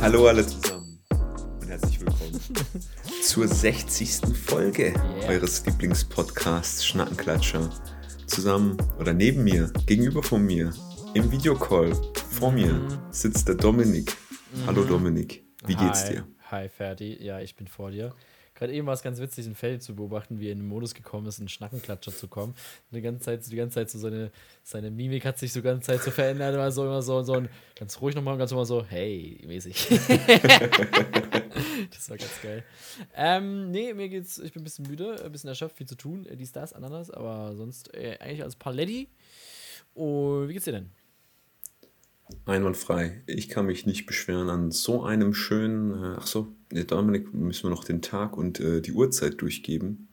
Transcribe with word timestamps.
Hallo 0.00 0.26
alle 0.28 0.46
zusammen 0.46 0.98
und 1.60 1.68
herzlich 1.68 2.00
willkommen 2.00 2.40
zur 3.22 3.48
60. 3.48 4.36
Folge 4.36 4.92
Yeah. 4.92 5.28
eures 5.28 5.64
Lieblingspodcasts 5.64 6.84
Schnackenklatscher. 6.86 7.70
Zusammen 8.26 8.76
oder 8.98 9.12
neben 9.12 9.44
mir, 9.44 9.70
gegenüber 9.86 10.22
von 10.22 10.44
mir, 10.44 10.72
im 11.14 11.30
Videocall 11.30 11.92
vor 12.30 12.50
mir 12.52 12.80
sitzt 13.10 13.48
der 13.48 13.54
Dominik. 13.56 14.16
Hallo 14.66 14.84
Dominik, 14.84 15.44
wie 15.66 15.74
geht's 15.74 16.04
Mhm. 16.04 16.06
Hi. 16.08 16.12
dir? 16.14 16.26
Hi, 16.50 16.68
Ferdi. 16.68 17.24
Ja, 17.24 17.40
ich 17.40 17.56
bin 17.56 17.66
vor 17.66 17.90
dir. 17.90 18.14
Gerade 18.62 18.74
eben 18.74 18.86
war 18.86 18.94
es 18.94 19.02
ganz 19.02 19.18
witzig, 19.18 19.46
den 19.46 19.56
Ferdi 19.56 19.80
zu 19.80 19.96
beobachten, 19.96 20.38
wie 20.38 20.46
er 20.46 20.52
in 20.52 20.58
den 20.58 20.68
Modus 20.68 20.94
gekommen 20.94 21.26
ist, 21.26 21.40
einen 21.40 21.48
Schnackenklatscher 21.48 22.14
zu 22.14 22.28
kommen. 22.28 22.52
Und 22.52 22.96
die 22.96 23.00
ganze 23.00 23.24
Zeit, 23.24 23.44
die 23.50 23.56
ganze 23.56 23.74
Zeit 23.74 23.90
so 23.90 23.98
seine, 23.98 24.30
seine 24.62 24.92
Mimik 24.92 25.24
hat 25.24 25.36
sich 25.36 25.52
so 25.52 25.58
die 25.58 25.64
ganze 25.64 25.86
Zeit 25.86 26.00
so 26.00 26.12
verändert. 26.12 26.54
Immer 26.54 26.70
so, 26.70 26.84
immer 26.84 27.02
so, 27.02 27.24
so 27.24 27.32
ein, 27.32 27.48
ganz 27.74 28.00
ruhig 28.00 28.14
nochmal 28.14 28.34
und 28.34 28.38
ganz 28.38 28.52
immer 28.52 28.64
so, 28.64 28.84
hey, 28.84 29.42
mäßig. 29.48 29.88
das 31.90 32.08
war 32.08 32.16
ganz 32.16 32.40
geil. 32.40 32.62
Ähm, 33.16 33.72
nee, 33.72 33.94
mir 33.94 34.08
geht's, 34.08 34.38
ich 34.38 34.52
bin 34.52 34.62
ein 34.62 34.64
bisschen 34.64 34.86
müde, 34.86 35.20
ein 35.24 35.32
bisschen 35.32 35.48
erschöpft, 35.48 35.78
viel 35.78 35.88
zu 35.88 35.96
tun, 35.96 36.24
äh, 36.26 36.36
dies, 36.36 36.52
das, 36.52 36.72
Ananas, 36.72 37.10
aber 37.10 37.56
sonst 37.56 37.92
äh, 37.94 38.16
eigentlich 38.20 38.42
alles 38.42 38.54
Paletti. 38.54 39.08
Und 39.94 40.46
wie 40.46 40.52
geht's 40.52 40.66
dir 40.66 40.72
denn? 40.72 41.01
Einwandfrei. 42.46 43.22
Ich 43.26 43.48
kann 43.48 43.66
mich 43.66 43.86
nicht 43.86 44.06
beschweren 44.06 44.48
an 44.50 44.70
so 44.70 45.02
einem 45.04 45.34
schönen. 45.34 45.92
Äh, 45.92 46.16
ach 46.18 46.26
so, 46.26 46.48
Dominik, 46.70 47.32
müssen 47.34 47.64
wir 47.64 47.70
noch 47.70 47.84
den 47.84 48.02
Tag 48.02 48.36
und 48.36 48.60
äh, 48.60 48.80
die 48.80 48.92
Uhrzeit 48.92 49.40
durchgeben. 49.40 50.08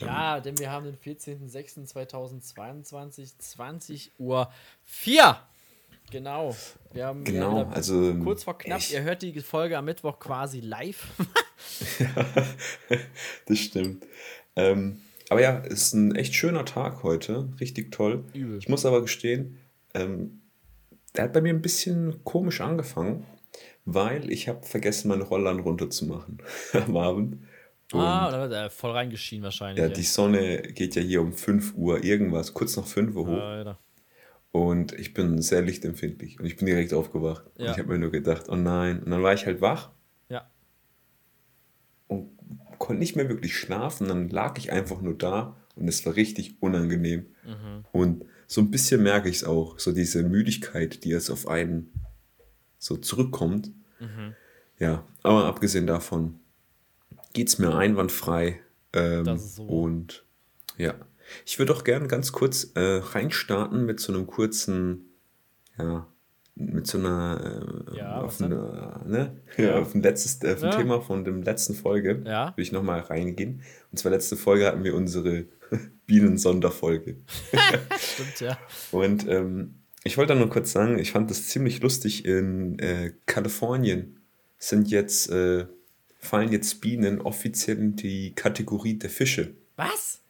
Ja, 0.00 0.40
denn 0.40 0.58
wir 0.58 0.70
haben 0.70 0.84
den 0.84 0.96
14.06.2022, 0.96 3.38
20 3.38 4.12
Uhr 4.18 4.50
4. 4.84 5.36
Genau. 6.10 6.54
Wir 6.92 7.06
haben 7.06 7.24
Genau, 7.24 7.64
also, 7.70 8.14
kurz 8.22 8.44
vor 8.44 8.58
knapp. 8.58 8.78
ich- 8.80 8.92
Ihr 8.92 9.02
hört 9.02 9.22
die 9.22 9.40
Folge 9.40 9.78
am 9.78 9.86
Mittwoch 9.86 10.18
quasi 10.18 10.60
live. 10.60 11.06
das 13.46 13.58
stimmt. 13.58 14.04
Ähm, 14.56 15.00
aber 15.30 15.40
ja, 15.40 15.62
es 15.64 15.84
ist 15.84 15.94
ein 15.94 16.14
echt 16.14 16.34
schöner 16.34 16.64
Tag 16.64 17.02
heute. 17.02 17.48
Richtig 17.60 17.92
toll. 17.92 18.24
Übel. 18.34 18.58
Ich 18.58 18.68
muss 18.68 18.84
aber 18.84 19.00
gestehen, 19.00 19.58
ähm, 19.94 20.41
der 21.16 21.24
hat 21.24 21.32
bei 21.32 21.40
mir 21.40 21.50
ein 21.52 21.62
bisschen 21.62 22.24
komisch 22.24 22.60
angefangen, 22.60 23.26
weil 23.84 24.30
ich 24.30 24.48
habe 24.48 24.64
vergessen, 24.64 25.08
meine 25.08 25.24
Rollern 25.24 25.60
runterzumachen 25.60 26.38
am 26.72 26.96
Abend. 26.96 27.44
Und 27.92 28.00
ah, 28.00 28.30
da 28.30 28.40
wird 28.40 28.52
er 28.52 28.70
voll 28.70 28.92
reingeschienen 28.92 29.44
wahrscheinlich. 29.44 29.82
ja, 29.82 29.88
ey. 29.88 29.92
die 29.92 30.02
Sonne 30.02 30.62
geht 30.62 30.94
ja 30.94 31.02
hier 31.02 31.20
um 31.20 31.32
5 31.34 31.74
Uhr 31.76 32.02
irgendwas, 32.02 32.54
kurz 32.54 32.76
nach 32.76 32.86
5 32.86 33.14
Uhr 33.14 33.26
hoch. 33.26 33.38
Alter. 33.40 33.78
Und 34.50 34.92
ich 34.92 35.12
bin 35.14 35.40
sehr 35.42 35.62
lichtempfindlich. 35.62 36.38
Und 36.40 36.46
ich 36.46 36.56
bin 36.56 36.66
direkt 36.66 36.92
aufgewacht. 36.94 37.44
Und 37.58 37.64
Ja. 37.64 37.72
ich 37.72 37.78
habe 37.78 37.88
mir 37.92 37.98
nur 37.98 38.10
gedacht, 38.10 38.48
oh 38.48 38.54
nein. 38.56 39.02
Und 39.02 39.10
dann 39.10 39.22
war 39.22 39.32
ich 39.34 39.44
halt 39.46 39.60
wach 39.60 39.90
Ja. 40.30 40.50
und 42.06 42.30
konnte 42.78 43.00
nicht 43.00 43.16
mehr 43.16 43.28
wirklich 43.28 43.56
schlafen. 43.56 44.08
Dann 44.08 44.28
lag 44.28 44.56
ich 44.58 44.72
einfach 44.72 45.00
nur 45.02 45.14
da 45.16 45.56
und 45.74 45.88
es 45.88 46.04
war 46.06 46.16
richtig 46.16 46.56
unangenehm. 46.62 47.26
Mhm. 47.44 47.84
Und 47.92 48.24
so 48.52 48.60
ein 48.60 48.70
bisschen 48.70 49.02
merke 49.02 49.30
ich 49.30 49.36
es 49.36 49.44
auch, 49.44 49.78
so 49.78 49.92
diese 49.92 50.22
Müdigkeit, 50.24 51.04
die 51.04 51.08
jetzt 51.08 51.30
auf 51.30 51.48
einen 51.48 51.90
so 52.78 52.98
zurückkommt. 52.98 53.70
Mhm. 53.98 54.34
Ja, 54.78 55.06
aber 55.22 55.46
abgesehen 55.46 55.86
davon 55.86 56.38
geht 57.32 57.48
es 57.48 57.58
mir 57.58 57.74
einwandfrei. 57.74 58.60
Ähm, 58.92 59.38
so. 59.38 59.62
Und 59.62 60.26
ja, 60.76 60.94
ich 61.46 61.58
würde 61.58 61.72
auch 61.74 61.82
gerne 61.82 62.08
ganz 62.08 62.32
kurz 62.32 62.72
äh, 62.74 62.98
reinstarten 63.02 63.86
mit 63.86 64.00
so 64.00 64.12
einem 64.12 64.26
kurzen, 64.26 65.06
ja, 65.78 66.06
mit 66.54 66.86
so 66.86 66.98
einer, 66.98 67.62
äh, 67.90 67.96
Ja, 67.96 68.20
auf, 68.20 68.38
eine, 68.42 69.00
ne? 69.06 69.40
ja. 69.56 69.78
Auf 69.78 69.94
ein 69.94 70.02
letztes 70.02 70.44
auf 70.44 70.62
ein. 70.62 70.72
Thema 70.72 71.00
von 71.00 71.24
dem 71.24 71.42
letzten 71.42 71.74
Folge 71.74 72.22
Ja. 72.26 72.48
würde 72.48 72.60
ich 72.60 72.72
nochmal 72.72 73.00
reingehen. 73.00 73.62
Und 73.90 73.96
zwar 73.98 74.12
letzte 74.12 74.36
Folge 74.36 74.66
hatten 74.66 74.84
wir 74.84 74.94
unsere 74.94 75.46
Bienen-Sonderfolge. 76.06 77.16
Stimmt, 77.98 78.40
ja. 78.40 78.58
Und 78.90 79.26
ähm, 79.28 79.74
ich 80.04 80.18
wollte 80.18 80.34
nur 80.34 80.50
kurz 80.50 80.72
sagen, 80.72 80.98
ich 80.98 81.12
fand 81.12 81.30
das 81.30 81.48
ziemlich 81.48 81.80
lustig. 81.80 82.24
In 82.24 82.78
äh, 82.78 83.12
Kalifornien 83.26 84.18
sind 84.58 84.90
jetzt, 84.90 85.30
äh, 85.30 85.66
fallen 86.18 86.52
jetzt 86.52 86.80
Bienen 86.80 87.20
offiziell 87.20 87.78
in 87.78 87.96
die 87.96 88.32
Kategorie 88.34 88.94
der 88.94 89.10
Fische. 89.10 89.54
Was? 89.76 90.20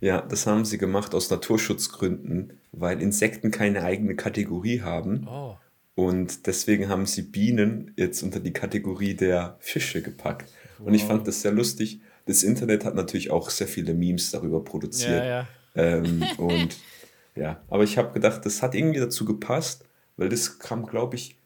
Ja, 0.00 0.20
das 0.20 0.46
haben 0.46 0.64
sie 0.64 0.78
gemacht 0.78 1.14
aus 1.14 1.30
Naturschutzgründen, 1.30 2.54
weil 2.72 3.00
Insekten 3.00 3.50
keine 3.50 3.84
eigene 3.84 4.16
Kategorie 4.16 4.80
haben. 4.82 5.26
Oh. 5.28 5.56
Und 5.94 6.46
deswegen 6.46 6.88
haben 6.88 7.06
sie 7.06 7.22
Bienen 7.22 7.92
jetzt 7.96 8.22
unter 8.22 8.40
die 8.40 8.52
Kategorie 8.52 9.14
der 9.14 9.56
Fische 9.60 10.02
gepackt. 10.02 10.50
Und 10.78 10.94
ich 10.94 11.02
Wow. 11.02 11.08
fand 11.08 11.28
das 11.28 11.42
sehr 11.42 11.52
lustig. 11.52 12.00
Das 12.26 12.42
Internet 12.42 12.84
hat 12.84 12.94
natürlich 12.94 13.30
auch 13.30 13.50
sehr 13.50 13.68
viele 13.68 13.94
Memes 13.94 14.30
darüber 14.30 14.62
produziert. 14.62 15.24
Ja, 15.24 15.24
ja. 15.24 15.48
Ähm, 15.74 16.24
und 16.38 16.76
ja, 17.34 17.62
aber 17.68 17.84
ich 17.84 17.98
habe 17.98 18.12
gedacht, 18.12 18.44
das 18.44 18.62
hat 18.62 18.74
irgendwie 18.74 19.00
dazu 19.00 19.24
gepasst, 19.24 19.84
weil 20.16 20.28
das 20.28 20.58
kam, 20.58 20.86
glaube 20.86 21.16
ich, 21.16 21.38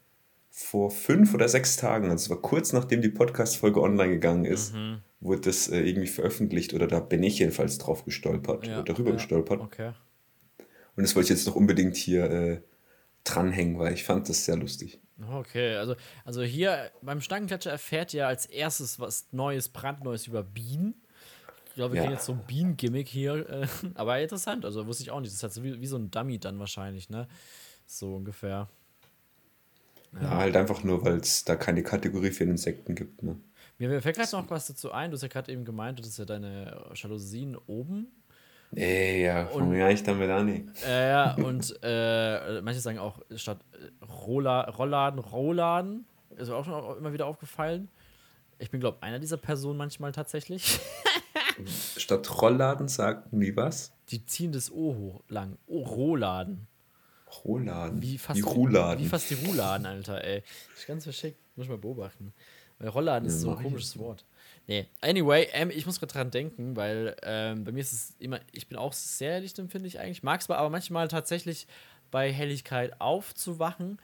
vor 0.51 0.91
fünf 0.91 1.35
oder 1.35 1.49
sechs 1.49 1.77
Tagen, 1.77 2.11
also 2.11 2.25
es 2.25 2.31
war 2.31 2.41
kurz 2.41 2.73
nachdem 2.73 3.03
die 3.03 3.11
Podcast-Folge 3.11 3.81
online 3.83 4.15
gegangen 4.15 4.47
ist, 4.47 4.75
Mhm. 4.75 4.99
wurde 5.21 5.43
das 5.43 5.69
äh, 5.69 5.81
irgendwie 5.81 6.07
veröffentlicht 6.09 6.73
oder 6.73 6.87
da 6.87 6.99
bin 6.99 7.23
ich 7.23 7.39
jedenfalls 7.39 7.77
drauf 7.77 8.07
gestolpert 8.07 8.67
ja. 8.67 8.77
oder 8.81 8.85
darüber 8.85 9.11
ja. 9.11 9.17
gestolpert. 9.17 9.61
Okay. 9.61 9.93
Und 10.97 11.03
das 11.03 11.15
wollte 11.15 11.27
ich 11.33 11.39
jetzt 11.39 11.47
noch 11.47 11.57
unbedingt 11.57 11.95
hier 11.97 12.31
äh, 12.31 12.61
dranhängen, 13.29 13.79
weil 13.79 13.93
ich 13.95 14.05
fand 14.05 14.29
das 14.29 14.45
sehr 14.45 14.57
lustig. 14.57 14.99
Okay, 15.33 15.77
also, 15.77 15.97
also 16.25 16.43
hier 16.43 16.91
beim 17.03 17.21
Stangenklatscher 17.21 17.71
erfährt 17.71 18.13
ihr 18.13 18.27
als 18.27 18.47
erstes 18.47 19.01
was 19.01 19.29
Neues, 19.33 19.69
brandneues 19.69 20.27
über 20.27 20.43
Bienen. 20.43 20.95
Ich 21.69 21.75
glaube, 21.75 21.95
wir 21.95 21.99
Ja. 21.99 22.03
kriegen 22.05 22.15
jetzt 22.15 22.27
so 22.27 22.33
ein 22.33 22.43
Bienen-Gimmick 22.47 23.09
hier. 23.09 23.49
Äh, 23.49 23.67
aber 23.95 24.21
interessant, 24.21 24.65
also 24.65 24.87
wusste 24.87 25.03
ich 25.05 25.11
auch 25.11 25.21
nicht. 25.21 25.31
Das 25.31 25.37
ist 25.37 25.43
halt 25.43 25.53
so 25.53 25.63
wie, 25.63 25.81
wie 25.81 25.87
so 25.87 25.97
ein 25.97 26.11
Dummy 26.11 26.39
dann 26.39 26.59
wahrscheinlich, 26.59 27.09
ne? 27.11 27.29
So 27.87 28.17
ungefähr. 28.17 28.69
Ja, 30.21 30.31
halt 30.37 30.57
einfach 30.57 30.83
nur, 30.83 31.05
weil 31.05 31.19
es 31.19 31.45
da 31.45 31.57
keine 31.57 31.83
Kategorie 31.83 32.31
für 32.31 32.45
Insekten 32.45 32.95
gibt. 32.95 33.23
Ne? 33.23 33.37
Mir 33.79 34.01
fällt 34.01 34.17
gerade 34.17 34.33
noch 34.33 34.49
was 34.51 34.67
dazu 34.67 34.91
ein. 34.93 35.11
Du 35.11 35.17
hast 35.17 35.23
ja 35.23 35.29
gerade 35.29 35.53
eben 35.53 35.65
gemeint, 35.65 35.99
das 35.99 36.07
ist 36.07 36.19
ja 36.19 36.25
deine 36.25 36.91
Jalousien 36.95 37.57
oben. 37.67 38.07
Ey, 38.75 39.25
ja, 39.25 39.45
Und- 39.47 39.59
fangen 39.61 39.73
wir 39.73 39.87
eigentlich 39.87 40.03
damit 40.03 40.29
an. 40.31 40.73
Äh, 40.87 41.09
ja, 41.11 41.35
und 41.37 41.79
äh, 41.83 42.61
manche 42.61 42.81
sagen 42.81 42.99
auch 42.99 43.21
statt 43.37 43.59
äh, 43.73 44.05
Rollladen, 44.05 45.19
Rollladen. 45.19 46.05
Ist 46.37 46.49
mir 46.49 46.57
auch 46.57 46.65
schon 46.65 46.75
auch 46.75 46.97
immer 46.97 47.13
wieder 47.13 47.27
aufgefallen. 47.27 47.89
Ich 48.59 48.71
bin, 48.71 48.81
glaube 48.81 49.03
einer 49.03 49.19
dieser 49.19 49.37
Personen 49.37 49.79
manchmal 49.79 50.13
tatsächlich. 50.13 50.79
Statt 51.97 52.43
Rollladen 52.43 52.89
sagten 52.89 53.41
die 53.41 53.57
was? 53.57 53.93
Die 54.11 54.25
ziehen 54.27 54.53
das 54.53 54.71
O 54.71 54.95
hoch 54.95 55.23
lang. 55.29 55.57
O 55.67 55.81
Rohladen. 55.83 56.67
Rohladen. 57.45 58.03
Wie 58.03 58.19
fast 58.19 58.39
die- 58.39 58.43
Ruhladen. 58.43 59.05
Wie 59.05 59.09
fast 59.09 59.31
die 59.31 59.35
Rohladen, 59.35 59.87
Alter, 59.87 60.23
ey. 60.23 60.43
Das 60.71 60.81
ist 60.81 60.87
ganz 60.87 61.05
verschickt. 61.05 61.39
Muss 61.57 61.65
ich 61.67 61.71
mal 61.71 61.79
beobachten. 61.79 62.33
Weil 62.79 62.89
Rollladen 62.89 63.27
ist 63.29 63.41
so 63.41 63.49
ein 63.49 63.55
mach 63.55 63.61
ich 63.61 63.67
komisches 63.69 63.99
Wort. 63.99 64.25
Nee, 64.69 64.87
anyway, 65.01 65.49
ähm, 65.53 65.71
ich 65.71 65.87
muss 65.87 66.01
gerade 66.01 66.13
dran 66.13 66.31
denken, 66.31 66.75
weil 66.77 67.17
ähm, 67.23 67.65
bei 67.65 67.71
mir 67.71 67.81
ist 67.81 67.93
es 67.93 68.17
immer, 68.19 68.41
ich 68.53 68.69
bin 68.69 68.77
auch 68.77 68.93
sehr 68.93 69.41
lichtempfindlich 69.41 70.01
eigentlich, 70.01 70.25
mag 70.25 70.41
es 70.41 70.51
aber 70.51 70.71
manchmal 70.71 71.07
tatsächlich 71.09 71.69
bei 72.11 72.33
Helligkeit 72.33 73.01
aufzuwachen. 73.01 73.99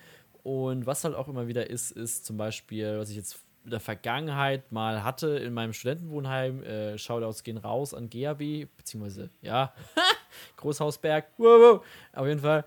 Und 0.44 0.86
was 0.86 1.04
halt 1.04 1.14
auch 1.14 1.28
immer 1.28 1.46
wieder 1.46 1.68
ist, 1.70 1.92
ist 1.92 2.24
zum 2.26 2.36
Beispiel, 2.36 2.98
was 2.98 3.10
ich 3.10 3.16
jetzt 3.16 3.40
in 3.64 3.70
der 3.70 3.80
Vergangenheit 3.80 4.72
mal 4.72 5.04
hatte 5.04 5.28
in 5.38 5.52
meinem 5.52 5.72
Studentenwohnheim, 5.72 6.62
äh, 6.64 6.98
Shoutouts 6.98 7.44
gehen 7.44 7.58
raus 7.58 7.94
an 7.94 8.10
GAB, 8.10 8.66
beziehungsweise, 8.76 9.30
ja, 9.40 9.72
Großhausberg, 10.56 11.26
wow, 11.38 11.60
wow, 11.60 11.84
auf 12.12 12.26
jeden 12.26 12.40
Fall. 12.40 12.64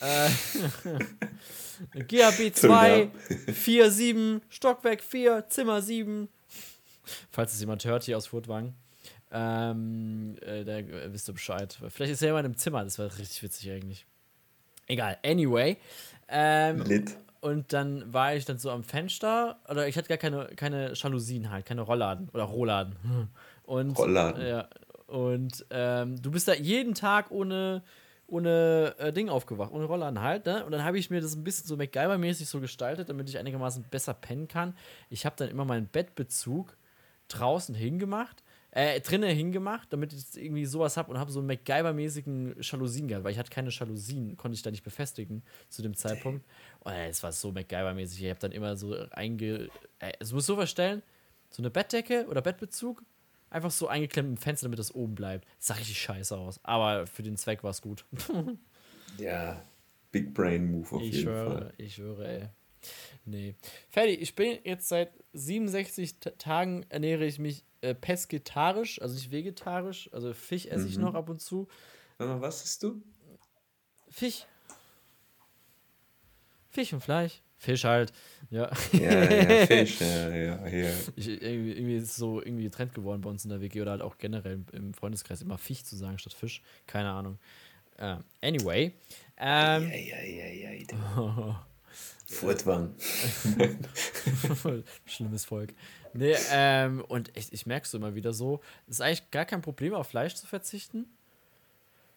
Äh, 0.00 0.28
GAB 2.06 2.54
2, 2.54 3.10
4, 3.52 3.90
7, 3.90 4.42
Stockwerk 4.48 5.02
4, 5.02 5.48
Zimmer 5.48 5.82
7. 5.82 6.28
Falls 7.30 7.52
es 7.52 7.60
jemand 7.60 7.84
hört 7.84 8.04
hier 8.04 8.16
aus 8.16 8.26
Furtwangen. 8.26 8.74
Ähm, 9.30 10.36
äh, 10.40 10.64
da 10.64 10.78
äh, 10.78 11.12
wisst 11.12 11.28
ihr 11.28 11.34
Bescheid. 11.34 11.78
Vielleicht 11.88 12.12
ist 12.12 12.22
er 12.22 12.28
jemand 12.28 12.46
im 12.46 12.56
Zimmer, 12.56 12.84
das 12.84 12.98
wäre 12.98 13.16
richtig 13.18 13.42
witzig 13.42 13.70
eigentlich. 13.70 14.06
Egal, 14.86 15.18
anyway. 15.22 15.76
Ähm, 16.28 16.82
Lit. 16.84 17.16
und 17.40 17.72
dann 17.72 18.12
war 18.12 18.34
ich 18.34 18.46
dann 18.46 18.58
so 18.58 18.70
am 18.70 18.84
Fenster, 18.84 19.58
oder 19.68 19.86
ich 19.86 19.98
hatte 19.98 20.08
gar 20.08 20.16
keine, 20.16 20.46
keine 20.56 20.92
Jalousien 20.94 21.50
halt, 21.50 21.66
keine 21.66 21.82
Rollladen 21.82 22.30
oder 22.32 22.44
Rohladen. 22.44 22.96
Und, 23.64 23.98
Rollladen. 23.98 24.46
Ja, 24.46 24.68
und 25.08 25.66
ähm, 25.70 26.20
du 26.22 26.30
bist 26.30 26.48
da 26.48 26.54
jeden 26.54 26.94
Tag 26.94 27.30
ohne, 27.30 27.82
ohne 28.26 28.94
äh, 28.98 29.12
Ding 29.12 29.28
aufgewacht, 29.28 29.72
ohne 29.72 29.84
Rollladen 29.84 30.20
halt, 30.20 30.46
ne? 30.46 30.64
Und 30.64 30.72
dann 30.72 30.84
habe 30.84 30.98
ich 30.98 31.10
mir 31.10 31.20
das 31.20 31.34
ein 31.34 31.44
bisschen 31.44 31.66
so 31.66 31.76
MacGyver-mäßig 31.76 32.46
so 32.46 32.60
gestaltet, 32.60 33.10
damit 33.10 33.28
ich 33.28 33.38
einigermaßen 33.38 33.84
besser 33.90 34.14
pennen 34.14 34.48
kann. 34.48 34.74
Ich 35.10 35.26
habe 35.26 35.36
dann 35.36 35.48
immer 35.48 35.66
meinen 35.66 35.86
Bettbezug 35.86 36.76
draußen 37.28 37.74
hingemacht, 37.74 38.42
äh, 38.70 39.00
drinnen 39.00 39.34
hingemacht, 39.34 39.92
damit 39.92 40.12
ich 40.12 40.42
irgendwie 40.42 40.66
sowas 40.66 40.96
habe 40.96 41.10
und 41.10 41.18
habe 41.18 41.30
so 41.30 41.40
einen 41.40 41.50
MacGyver-mäßigen 41.50 42.62
Jalousien 42.62 43.08
gehabt, 43.08 43.24
weil 43.24 43.32
ich 43.32 43.38
hatte 43.38 43.50
keine 43.50 43.70
Jalousien, 43.70 44.36
konnte 44.36 44.54
ich 44.54 44.62
da 44.62 44.70
nicht 44.70 44.84
befestigen 44.84 45.42
zu 45.68 45.82
dem 45.82 45.94
Zeitpunkt. 45.94 46.44
Und 46.80 46.92
äh, 46.92 47.08
es 47.08 47.22
war 47.22 47.32
so 47.32 47.50
MacGyver-mäßig. 47.50 48.22
Ich 48.22 48.30
habe 48.30 48.40
dann 48.40 48.52
immer 48.52 48.76
so 48.76 48.94
einge. 49.10 49.68
Äh, 49.98 50.12
es 50.20 50.32
muss 50.32 50.46
so 50.46 50.56
verstellen, 50.56 51.02
so 51.50 51.62
eine 51.62 51.70
Bettdecke 51.70 52.26
oder 52.28 52.42
Bettbezug, 52.42 53.02
einfach 53.50 53.70
so 53.70 53.88
eingeklemmt 53.88 54.28
im 54.28 54.36
Fenster, 54.36 54.66
damit 54.66 54.78
das 54.78 54.94
oben 54.94 55.14
bleibt. 55.14 55.46
Das 55.58 55.68
sah 55.68 55.74
richtig 55.74 56.00
scheiße 56.00 56.36
aus. 56.36 56.60
Aber 56.62 57.06
für 57.06 57.22
den 57.22 57.36
Zweck 57.36 57.64
war 57.64 57.70
es 57.70 57.80
gut. 57.80 58.04
ja, 59.18 59.62
Big 60.12 60.34
Brain 60.34 60.70
Move 60.70 60.96
auf 60.96 61.02
ich 61.02 61.14
jeden 61.14 61.24
schwöre, 61.24 61.50
Fall. 61.50 61.72
Ich 61.78 61.94
schwöre, 61.94 62.28
ey. 62.28 62.48
Nee. 63.24 63.54
Fertig, 63.90 64.20
ich 64.20 64.34
bin 64.34 64.58
jetzt 64.64 64.88
seit 64.88 65.10
67 65.32 66.18
Ta- 66.20 66.30
Tagen 66.30 66.84
ernähre 66.88 67.24
ich 67.26 67.38
mich 67.38 67.64
äh, 67.80 67.94
pesketarisch, 67.94 69.00
also 69.02 69.14
nicht 69.14 69.30
vegetarisch. 69.30 70.08
Also 70.12 70.32
Fisch 70.34 70.66
esse 70.66 70.88
ich 70.88 70.96
Mhm. 70.96 71.02
noch 71.04 71.14
ab 71.14 71.28
und 71.28 71.40
zu. 71.40 71.68
Mal, 72.18 72.40
was 72.40 72.64
ist 72.64 72.82
du? 72.82 73.02
Fisch. 74.10 74.46
Fisch 76.70 76.92
und 76.92 77.00
Fleisch. 77.00 77.40
Fisch 77.60 77.84
halt. 77.84 78.12
Ja. 78.50 78.70
Ja, 78.92 79.32
ja, 79.32 79.66
Fisch, 79.66 80.00
ja, 80.00 80.28
ja, 80.34 80.66
ja. 80.68 80.90
Ich, 81.16 81.26
irgendwie, 81.28 81.72
irgendwie 81.72 81.96
ist 81.96 82.04
es 82.04 82.16
so 82.16 82.40
irgendwie 82.40 82.70
Trend 82.70 82.94
geworden 82.94 83.20
bei 83.20 83.30
uns 83.30 83.44
in 83.44 83.50
der 83.50 83.60
WG 83.60 83.82
oder 83.82 83.90
halt 83.92 84.02
auch 84.02 84.16
generell 84.18 84.62
im, 84.72 84.94
Freundeskreis 84.94 85.42
immer 85.42 85.58
Fisch 85.58 85.82
zu 85.82 85.96
sagen 85.96 86.18
statt 86.18 86.34
Fisch. 86.34 86.62
Keine 86.86 87.10
Ahnung. 87.10 87.38
Äh, 87.96 88.16
anyway. 88.42 88.92
Ähm, 89.36 89.90
Ja, 89.90 90.20
ja, 90.22 90.46
ja, 90.46 90.72
ja. 90.72 91.66
Furtwang. 92.28 92.94
Schlimmes 95.06 95.46
Volk. 95.46 95.74
Nee, 96.12 96.36
ähm, 96.52 97.02
und 97.08 97.34
ich, 97.34 97.52
ich 97.52 97.64
merke 97.64 97.86
es 97.86 97.94
immer 97.94 98.14
wieder 98.14 98.34
so, 98.34 98.60
es 98.86 98.96
ist 98.96 99.00
eigentlich 99.00 99.30
gar 99.30 99.46
kein 99.46 99.62
Problem, 99.62 99.94
auf 99.94 100.08
Fleisch 100.08 100.34
zu 100.34 100.46
verzichten. 100.46 101.06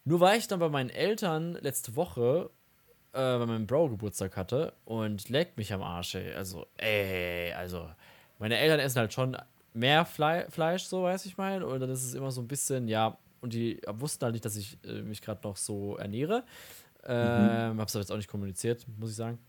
Nur 0.03 0.19
war 0.19 0.35
ich 0.35 0.47
dann 0.47 0.59
bei 0.59 0.67
meinen 0.67 0.89
Eltern 0.89 1.53
letzte 1.61 1.95
Woche, 1.95 2.49
äh, 3.13 3.19
weil 3.19 3.45
mein 3.45 3.67
Bro 3.67 3.89
Geburtstag 3.89 4.35
hatte 4.35 4.73
und 4.83 5.29
leckt 5.29 5.57
mich 5.57 5.71
am 5.71 5.81
Arsch, 5.81 6.15
ey. 6.15 6.33
Also, 6.33 6.67
ey, 6.75 7.53
also, 7.53 7.89
meine 8.37 8.57
Eltern 8.57 8.79
essen 8.79 8.99
halt 8.99 9.13
schon 9.13 9.37
mehr 9.73 10.03
Fle 10.03 10.45
Fleisch, 10.49 10.83
so 10.83 11.03
weiß 11.03 11.25
ich 11.25 11.37
mal. 11.37 11.63
Und 11.63 11.79
dann 11.79 11.89
ist 11.89 12.03
es 12.03 12.15
immer 12.15 12.31
so 12.31 12.41
ein 12.41 12.47
bisschen, 12.47 12.89
ja, 12.89 13.17
und 13.39 13.53
die 13.53 13.79
wussten 13.87 14.25
halt 14.25 14.33
nicht, 14.33 14.43
dass 14.43 14.57
ich 14.57 14.77
äh, 14.83 15.01
mich 15.03 15.21
gerade 15.21 15.47
noch 15.47 15.55
so 15.55 15.95
ernähre. 15.95 16.43
Ähm, 17.05 17.79
Hab's 17.79 17.95
aber 17.95 18.01
jetzt 18.01 18.11
auch 18.11 18.17
nicht 18.17 18.29
kommuniziert, 18.29 18.85
muss 18.99 19.11
ich 19.11 19.15
sagen. 19.15 19.39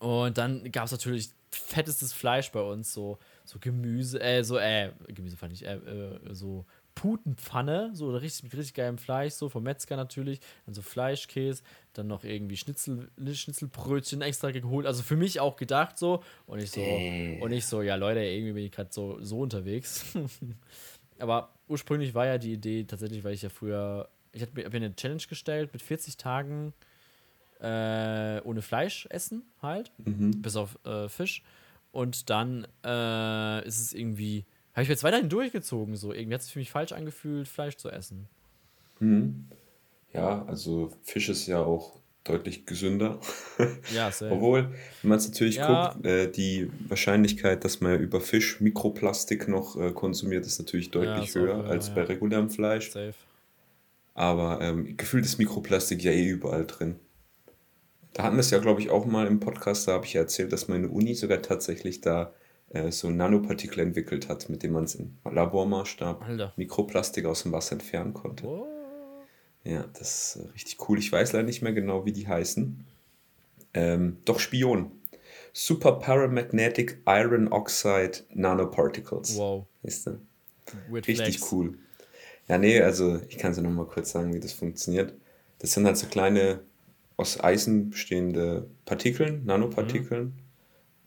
Und 0.00 0.38
dann 0.38 0.72
gab 0.72 0.86
es 0.86 0.92
natürlich 0.92 1.30
fettestes 1.50 2.12
Fleisch 2.12 2.50
bei 2.52 2.60
uns, 2.62 2.92
so, 2.92 3.18
so 3.44 3.58
Gemüse, 3.58 4.20
äh, 4.20 4.42
so, 4.42 4.56
äh, 4.58 4.92
Gemüse 5.08 5.36
fand 5.36 5.52
ich, 5.52 5.66
äh, 5.66 5.74
äh, 5.74 6.18
so 6.34 6.64
Putenpfanne, 6.94 7.90
so 7.92 8.10
richtig 8.16 8.44
mit 8.44 8.54
richtig 8.54 8.74
geilem 8.74 8.96
Fleisch, 8.98 9.34
so 9.34 9.48
vom 9.50 9.62
Metzger 9.62 9.96
natürlich, 9.96 10.40
dann 10.64 10.74
so 10.74 10.80
Fleischkäse, 10.80 11.62
dann 11.92 12.06
noch 12.06 12.24
irgendwie 12.24 12.56
Schnitzel, 12.56 13.10
Schnitzelbrötchen 13.32 14.22
extra 14.22 14.50
geholt, 14.52 14.86
also 14.86 15.02
für 15.02 15.16
mich 15.16 15.38
auch 15.38 15.56
gedacht 15.56 15.98
so 15.98 16.22
und 16.46 16.60
ich 16.60 16.70
so 16.70 16.80
Äh. 16.80 17.38
und 17.40 17.52
ich 17.52 17.66
so, 17.66 17.82
ja 17.82 17.96
Leute, 17.96 18.20
irgendwie 18.20 18.52
bin 18.52 18.64
ich 18.64 18.72
gerade 18.72 18.90
so 18.92 19.18
so 19.20 19.40
unterwegs. 19.40 20.04
Aber 21.18 21.52
ursprünglich 21.68 22.14
war 22.14 22.26
ja 22.26 22.38
die 22.38 22.54
Idee 22.54 22.84
tatsächlich, 22.84 23.22
weil 23.22 23.34
ich 23.34 23.42
ja 23.42 23.50
früher, 23.50 24.08
ich 24.32 24.40
habe 24.40 24.52
mir 24.54 24.64
hab 24.64 24.72
mir 24.72 24.78
eine 24.78 24.96
Challenge 24.96 25.22
gestellt 25.28 25.72
mit 25.74 25.82
40 25.82 26.16
Tagen 26.16 26.72
äh, 27.60 28.40
ohne 28.44 28.62
Fleisch 28.62 29.06
essen 29.10 29.42
halt, 29.62 29.92
Mhm. 30.04 30.42
bis 30.42 30.56
auf 30.56 30.78
äh, 30.84 31.08
Fisch. 31.08 31.42
Und 31.92 32.30
dann 32.30 32.66
äh, 32.84 33.66
ist 33.66 33.80
es 33.80 33.92
irgendwie, 33.92 34.44
habe 34.74 34.82
ich 34.84 34.88
jetzt 34.88 35.02
weiterhin 35.02 35.28
durchgezogen. 35.28 35.96
So 35.96 36.12
irgendwie 36.12 36.34
hat 36.34 36.40
es 36.42 36.50
für 36.50 36.58
mich 36.58 36.70
falsch 36.70 36.92
angefühlt, 36.92 37.48
Fleisch 37.48 37.76
zu 37.76 37.90
essen. 37.90 38.28
Mhm. 39.00 39.46
Ja, 40.12 40.44
also 40.46 40.92
Fisch 41.02 41.28
ist 41.28 41.46
ja 41.46 41.58
auch 41.60 41.98
deutlich 42.24 42.66
gesünder. 42.66 43.18
Ja, 43.94 44.10
sehr. 44.10 44.32
Obwohl, 44.32 44.70
wenn 45.02 45.08
man 45.08 45.18
es 45.18 45.28
natürlich 45.28 45.56
Ja. 45.56 45.88
guckt, 45.92 46.06
äh, 46.06 46.30
die 46.30 46.70
Wahrscheinlichkeit, 46.88 47.64
dass 47.64 47.80
man 47.80 47.98
über 48.00 48.20
Fisch 48.20 48.60
Mikroplastik 48.60 49.48
noch 49.48 49.76
äh, 49.76 49.92
konsumiert, 49.92 50.46
ist 50.46 50.58
natürlich 50.58 50.90
deutlich 50.90 51.30
auch 51.30 51.34
höher 51.34 51.64
als 51.64 51.90
bei 51.90 52.00
ja. 52.02 52.06
regulärem 52.06 52.48
Fleisch. 52.50 52.90
Safe. 52.90 53.14
Aber 54.14 54.60
ähm, 54.60 54.96
gefühlt 54.96 55.24
ist 55.24 55.38
Mikroplastik 55.38 56.02
ja 56.02 56.10
eh 56.12 56.26
überall 56.28 56.66
drin. 56.66 56.96
Da 58.12 58.24
hatten 58.24 58.36
wir 58.36 58.40
es 58.40 58.50
ja, 58.50 58.58
glaube 58.58 58.80
ich, 58.80 58.90
auch 58.90 59.06
mal 59.06 59.26
im 59.26 59.40
Podcast, 59.40 59.86
da 59.86 59.92
habe 59.92 60.04
ich 60.04 60.14
ja 60.14 60.22
erzählt, 60.22 60.52
dass 60.52 60.68
meine 60.68 60.88
Uni 60.88 61.14
sogar 61.14 61.42
tatsächlich 61.42 62.00
da 62.00 62.32
äh, 62.70 62.90
so 62.90 63.10
Nanopartikel 63.10 63.80
entwickelt 63.80 64.28
hat, 64.28 64.48
mit 64.48 64.62
denen 64.62 64.74
man 64.74 64.84
es 64.84 64.96
im 64.96 65.16
Labormaßstab 65.30 66.22
Alter. 66.22 66.52
Mikroplastik 66.56 67.24
aus 67.26 67.42
dem 67.44 67.52
Wasser 67.52 67.72
entfernen 67.72 68.14
konnte. 68.14 68.46
Oh. 68.46 68.66
Ja, 69.64 69.84
das 69.98 70.36
ist 70.36 70.42
äh, 70.42 70.48
richtig 70.52 70.88
cool. 70.88 70.98
Ich 70.98 71.12
weiß 71.12 71.32
leider 71.32 71.44
nicht 71.44 71.62
mehr 71.62 71.72
genau, 71.72 72.04
wie 72.04 72.12
die 72.12 72.26
heißen. 72.26 72.84
Ähm, 73.74 74.16
doch 74.24 74.40
Spion. 74.40 74.90
Super 75.52 75.92
Paramagnetic 75.92 76.98
Iron 77.06 77.52
Oxide 77.52 78.18
Nanoparticles. 78.32 79.36
Wow. 79.36 79.66
Weißt 79.82 80.06
du? 80.06 80.20
Weird 80.88 81.08
Richtig 81.08 81.38
Flex. 81.38 81.52
cool. 81.52 81.78
Ja, 82.48 82.58
nee, 82.58 82.80
also 82.80 83.20
ich 83.28 83.38
kann 83.38 83.52
es 83.52 83.58
ja 83.58 83.62
nochmal 83.62 83.86
kurz 83.86 84.10
sagen, 84.10 84.32
wie 84.32 84.40
das 84.40 84.52
funktioniert. 84.52 85.14
Das 85.58 85.72
sind 85.72 85.86
halt 85.86 85.96
so 85.96 86.06
kleine 86.06 86.60
aus 87.20 87.42
Eisen 87.42 87.90
bestehende 87.90 88.68
Partikeln, 88.84 89.44
Nanopartikeln. 89.44 90.34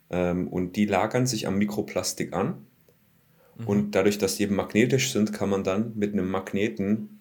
Ähm, 0.09 0.47
und 0.47 0.75
die 0.75 0.85
lagern 0.85 1.25
sich 1.25 1.47
am 1.47 1.57
Mikroplastik 1.57 2.33
an. 2.33 2.65
Und 3.65 3.91
dadurch, 3.91 4.17
dass 4.17 4.35
die 4.37 4.43
eben 4.43 4.55
magnetisch 4.55 5.11
sind, 5.11 5.31
kann 5.31 5.49
man 5.49 5.63
dann 5.63 5.93
mit 5.95 6.13
einem 6.13 6.29
Magneten 6.29 7.19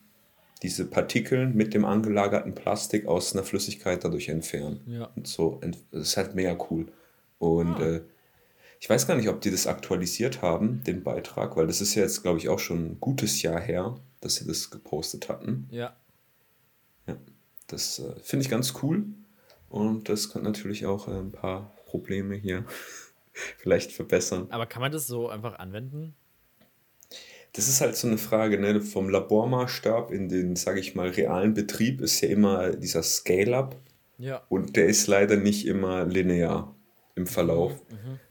diese 0.63 0.87
Partikeln 0.87 1.55
mit 1.55 1.75
dem 1.75 1.85
angelagerten 1.85 2.55
Plastik 2.55 3.07
aus 3.07 3.35
einer 3.35 3.45
Flüssigkeit 3.45 4.03
dadurch 4.03 4.29
entfernen. 4.29 4.81
Ja. 4.87 5.11
Und 5.15 5.27
so, 5.27 5.61
das 5.91 6.03
ist 6.03 6.17
halt 6.17 6.35
mega 6.35 6.57
cool. 6.71 6.87
Und 7.39 7.75
Ah. 7.75 7.87
äh, 7.97 8.01
ich 8.81 8.89
weiß 8.89 9.07
gar 9.07 9.17
nicht, 9.17 9.29
ob 9.29 9.41
die 9.43 9.51
das 9.51 9.67
aktualisiert 9.67 10.41
haben, 10.43 10.83
den 10.85 11.03
Beitrag, 11.03 11.57
weil 11.57 11.67
das 11.67 11.81
ist 11.81 11.95
ja 11.95 12.03
jetzt, 12.03 12.23
glaube 12.23 12.39
ich, 12.39 12.49
auch 12.49 12.59
schon 12.59 12.93
ein 12.93 12.97
gutes 12.99 13.43
Jahr 13.43 13.61
her, 13.61 13.97
dass 14.21 14.37
sie 14.37 14.47
das 14.47 14.71
gepostet 14.71 15.29
hatten. 15.29 15.69
Ja. 15.71 15.95
Das 17.67 17.99
äh, 17.99 18.15
finde 18.23 18.45
ich 18.45 18.51
ganz 18.51 18.75
cool. 18.83 19.05
Und 19.69 20.09
das 20.09 20.31
kann 20.31 20.43
natürlich 20.43 20.87
auch 20.87 21.09
äh, 21.09 21.13
ein 21.13 21.33
paar 21.33 21.73
Probleme 21.87 22.35
hier 22.35 22.65
vielleicht 23.59 23.93
verbessern. 23.93 24.47
Aber 24.51 24.67
kann 24.67 24.83
man 24.83 24.93
das 24.93 25.07
so 25.07 25.29
einfach 25.29 25.59
anwenden? 25.59 26.15
Das 27.55 27.69
ist 27.69 27.81
halt 27.83 27.97
so 27.97 28.07
eine 28.09 28.17
Frage, 28.19 28.59
ne? 28.59 28.81
Vom 28.81 29.11
Labormaßstab 29.11 30.11
in 30.11 30.29
den, 30.29 30.57
sage 30.57 30.81
ich 30.81 30.95
mal, 30.95 31.09
realen 31.09 31.53
Betrieb 31.53 32.01
ist 32.01 32.21
ja 32.23 32.29
immer 32.31 32.71
dieser 32.71 33.03
Scale-up 33.03 33.77
Ja. 34.17 34.43
und 34.49 34.77
der 34.77 34.87
ist 34.87 35.07
leider 35.07 35.37
nicht 35.37 35.67
immer 35.67 36.07
linear 36.07 36.75
im 37.15 37.27
Verlauf. 37.27 37.73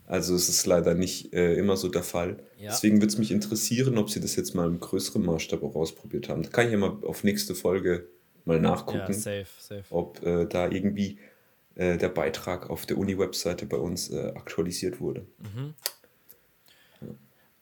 Also 0.06 0.34
es 0.34 0.48
ist 0.48 0.66
leider 0.66 0.94
nicht 0.94 1.32
äh, 1.32 1.54
immer 1.54 1.76
so 1.76 1.88
der 1.88 2.02
Fall. 2.02 2.42
Ja. 2.58 2.70
Deswegen 2.72 2.96
würde 2.96 3.06
es 3.12 3.18
mich 3.18 3.30
interessieren, 3.30 3.96
ob 3.96 4.10
sie 4.10 4.20
das 4.20 4.34
jetzt 4.34 4.54
mal 4.56 4.66
im 4.66 4.80
größeren 4.80 5.24
Maßstab 5.24 5.62
auch 5.62 5.76
ausprobiert 5.76 6.28
haben. 6.28 6.42
Da 6.42 6.50
kann 6.50 6.66
ich 6.66 6.72
ja 6.72 6.78
mal 6.78 6.98
auf 7.04 7.22
nächste 7.22 7.54
Folge 7.54 8.08
mal 8.44 8.56
Ja, 8.56 8.60
nachgucken, 8.62 9.12
safe, 9.12 9.46
safe. 9.58 9.84
ob 9.90 10.22
äh, 10.22 10.46
da 10.46 10.68
irgendwie 10.68 11.18
äh, 11.74 11.96
der 11.96 12.08
Beitrag 12.08 12.70
auf 12.70 12.86
der 12.86 12.98
Uni-Webseite 12.98 13.66
bei 13.66 13.76
uns 13.76 14.10
äh, 14.10 14.32
aktualisiert 14.34 15.00
wurde. 15.00 15.26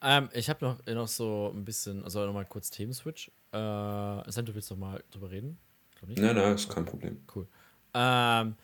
Ähm, 0.03 0.31
ich 0.33 0.49
habe 0.49 0.65
noch, 0.65 0.87
noch 0.87 1.09
so 1.09 1.53
ein 1.55 1.65
bisschen, 1.65 2.03
also 2.05 2.25
nochmal 2.25 2.47
kurz 2.47 2.71
Themenswitch. 2.71 3.29
Äh, 3.53 3.57
Sam, 3.57 4.47
du 4.47 4.55
willst 4.55 4.71
noch 4.71 4.79
mal 4.79 5.03
drüber 5.11 5.31
reden? 5.31 5.59
Glaub 5.99 6.09
nicht. 6.09 6.23
Nein, 6.23 6.37
nein, 6.37 6.55
ist 6.55 6.71
kein 6.71 6.87
Problem. 6.87 7.21
Cool. 7.35 7.47
Ähm, 7.93 8.55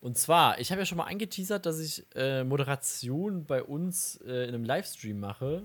und 0.00 0.18
zwar, 0.18 0.60
ich 0.60 0.70
habe 0.70 0.82
ja 0.82 0.86
schon 0.86 0.98
mal 0.98 1.04
angeteasert, 1.06 1.66
dass 1.66 1.80
ich 1.80 2.06
äh, 2.14 2.44
Moderation 2.44 3.44
bei 3.44 3.62
uns 3.62 4.20
äh, 4.26 4.44
in 4.44 4.54
einem 4.54 4.64
Livestream 4.64 5.18
mache. 5.18 5.62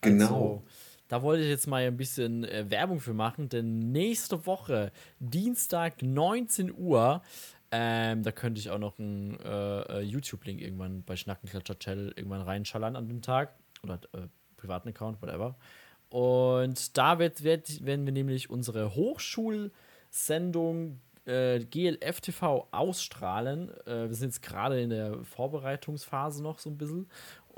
Genau. 0.00 0.24
Also, 0.24 0.62
da 1.10 1.22
wollte 1.22 1.42
ich 1.42 1.48
jetzt 1.48 1.66
mal 1.66 1.82
ein 1.82 1.96
bisschen 1.96 2.44
äh, 2.44 2.70
Werbung 2.70 3.00
für 3.00 3.14
machen, 3.14 3.48
denn 3.48 3.90
nächste 3.90 4.46
Woche, 4.46 4.92
Dienstag, 5.18 6.02
19 6.02 6.72
Uhr, 6.72 7.22
ähm, 7.72 8.22
da 8.22 8.30
könnte 8.30 8.60
ich 8.60 8.70
auch 8.70 8.78
noch 8.78 8.96
einen 9.00 9.36
äh, 9.40 9.80
äh, 9.80 10.00
YouTube-Link 10.02 10.60
irgendwann 10.60 11.02
bei 11.02 11.16
Schnackenklatscher 11.16 11.80
Channel 11.80 12.12
irgendwann 12.14 12.42
reinschallern 12.42 12.94
an 12.94 13.08
dem 13.08 13.22
Tag. 13.22 13.56
Oder 13.82 13.98
äh, 14.12 14.28
privaten 14.56 14.90
Account, 14.90 15.20
whatever. 15.20 15.56
Und 16.10 16.96
da 16.96 17.18
wird, 17.18 17.42
wird, 17.42 17.84
werden 17.84 18.06
wir 18.06 18.12
nämlich 18.12 18.48
unsere 18.48 18.94
Hochschulsendung 18.94 21.00
äh, 21.24 21.58
GLF 21.58 22.20
TV 22.20 22.68
ausstrahlen. 22.70 23.70
Äh, 23.84 24.08
wir 24.08 24.14
sind 24.14 24.28
jetzt 24.28 24.42
gerade 24.42 24.80
in 24.80 24.90
der 24.90 25.24
Vorbereitungsphase 25.24 26.40
noch 26.42 26.60
so 26.60 26.70
ein 26.70 26.78
bisschen. 26.78 27.08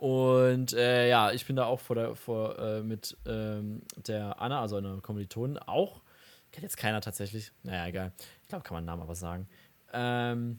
Und 0.02 0.72
äh, 0.72 1.08
ja, 1.08 1.30
ich 1.30 1.46
bin 1.46 1.54
da 1.54 1.66
auch 1.66 1.78
vor 1.78 1.94
der, 1.94 2.16
vor, 2.16 2.58
äh, 2.58 2.82
mit 2.82 3.16
ähm, 3.24 3.82
der 3.94 4.42
Anna, 4.42 4.60
also 4.60 4.74
einer 4.74 5.00
Kommilitonin, 5.00 5.58
auch. 5.58 6.00
Kennt 6.50 6.64
jetzt 6.64 6.76
keiner 6.76 7.00
tatsächlich. 7.00 7.52
Naja, 7.62 7.86
egal. 7.86 8.12
Ich 8.42 8.48
glaube, 8.48 8.64
kann 8.64 8.74
man 8.74 8.84
Namen 8.84 9.02
aber 9.02 9.14
sagen. 9.14 9.46
Ähm, 9.92 10.58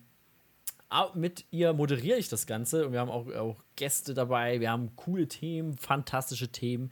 mit 1.13 1.43
ihr 1.51 1.73
moderiere 1.73 2.17
ich 2.17 2.29
das 2.29 2.47
Ganze 2.47 2.87
und 2.87 2.93
wir 2.93 3.01
haben 3.01 3.11
auch, 3.11 3.27
auch 3.33 3.57
Gäste 3.75 4.13
dabei. 4.13 4.61
Wir 4.61 4.71
haben 4.71 4.95
coole 4.95 5.27
Themen, 5.27 5.77
fantastische 5.77 6.47
Themen. 6.47 6.89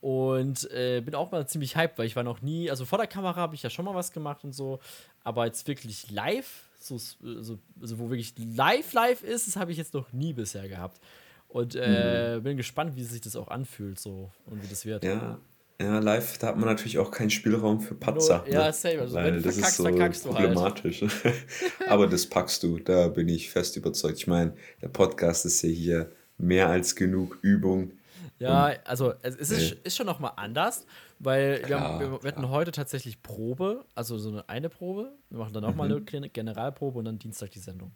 Und 0.00 0.70
äh, 0.70 1.00
bin 1.00 1.16
auch 1.16 1.32
mal 1.32 1.48
ziemlich 1.48 1.74
hyped, 1.74 1.98
weil 1.98 2.06
ich 2.06 2.14
war 2.14 2.22
noch 2.22 2.42
nie, 2.42 2.70
also 2.70 2.84
vor 2.84 2.98
der 2.98 3.08
Kamera 3.08 3.40
habe 3.40 3.56
ich 3.56 3.64
ja 3.64 3.70
schon 3.70 3.84
mal 3.84 3.96
was 3.96 4.12
gemacht 4.12 4.44
und 4.44 4.52
so, 4.52 4.78
aber 5.24 5.46
jetzt 5.46 5.66
wirklich 5.66 6.12
live, 6.12 6.68
so, 6.78 6.96
so 6.96 7.58
also 7.80 7.98
wo 7.98 8.08
wirklich 8.08 8.34
live 8.38 8.92
live 8.92 9.24
ist, 9.24 9.48
das 9.48 9.56
habe 9.56 9.72
ich 9.72 9.78
jetzt 9.78 9.94
noch 9.94 10.12
nie 10.12 10.32
bisher 10.32 10.68
gehabt. 10.68 11.00
Und 11.48 11.74
äh, 11.74 12.36
mhm. 12.36 12.42
bin 12.42 12.56
gespannt, 12.56 12.94
wie 12.94 13.04
sich 13.04 13.22
das 13.22 13.34
auch 13.34 13.48
anfühlt 13.48 13.98
so 13.98 14.30
und 14.46 14.62
wie 14.62 14.68
das 14.68 14.84
wird. 14.84 15.02
Ja, 15.02 15.38
ja, 15.80 16.00
live, 16.00 16.38
da 16.38 16.48
hat 16.48 16.56
man 16.56 16.68
natürlich 16.68 16.98
auch 16.98 17.12
keinen 17.12 17.30
Spielraum 17.30 17.80
für 17.80 17.94
Patzer. 17.94 18.44
No, 18.46 18.52
ja, 18.52 18.66
ne? 18.66 18.72
same. 18.72 19.00
Also, 19.00 19.14
Weil 19.14 19.26
wenn 19.26 19.34
du 19.34 19.42
das 19.42 19.58
ist 19.58 19.76
so 19.76 19.84
verkackst 19.84 20.24
du 20.24 20.34
halt. 20.34 20.38
problematisch. 20.38 21.02
Halt. 21.02 21.34
Aber 21.88 22.08
das 22.08 22.26
packst 22.26 22.64
du, 22.64 22.80
da 22.80 23.06
bin 23.08 23.28
ich 23.28 23.48
fest 23.50 23.76
überzeugt. 23.76 24.18
Ich 24.18 24.26
meine, 24.26 24.54
der 24.82 24.88
Podcast 24.88 25.46
ist 25.46 25.62
ja 25.62 25.68
hier 25.68 26.12
mehr 26.36 26.68
als 26.68 26.96
genug 26.96 27.38
Übung. 27.42 27.92
Ja, 28.40 28.72
also 28.84 29.14
es 29.22 29.36
ist, 29.36 29.72
äh, 29.72 29.76
ist 29.84 29.96
schon 29.96 30.06
noch 30.06 30.18
mal 30.18 30.32
anders, 30.36 30.84
weil 31.20 31.60
klar, 31.60 31.68
wir, 31.68 31.80
haben, 31.80 32.00
wir, 32.00 32.22
wir 32.24 32.28
hatten 32.28 32.48
heute 32.48 32.72
tatsächlich 32.72 33.22
Probe, 33.22 33.84
also 33.94 34.18
so 34.18 34.30
eine, 34.30 34.48
eine 34.48 34.68
Probe. 34.68 35.12
Wir 35.30 35.38
machen 35.38 35.52
dann 35.52 35.64
auch 35.64 35.72
mhm. 35.72 35.76
mal 35.76 35.92
eine 35.92 36.28
Generalprobe 36.28 36.98
und 36.98 37.04
dann 37.04 37.18
Dienstag 37.20 37.50
die 37.50 37.60
Sendung. 37.60 37.92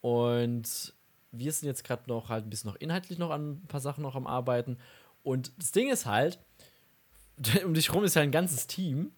Und 0.00 0.94
wir 1.38 1.52
sind 1.52 1.66
jetzt 1.66 1.84
gerade 1.84 2.02
noch 2.08 2.28
halt 2.28 2.46
ein 2.46 2.50
bisschen 2.50 2.70
noch 2.70 2.76
inhaltlich 2.80 3.18
noch 3.18 3.30
an 3.30 3.52
ein 3.52 3.66
paar 3.66 3.80
Sachen 3.80 4.02
noch 4.02 4.16
am 4.16 4.26
Arbeiten. 4.26 4.78
Und 5.22 5.52
das 5.58 5.72
Ding 5.72 5.90
ist 5.90 6.06
halt, 6.06 6.38
um 7.64 7.74
dich 7.74 7.92
rum 7.92 8.04
ist 8.04 8.14
ja 8.14 8.22
ein 8.22 8.30
ganzes 8.30 8.66
Team 8.66 9.12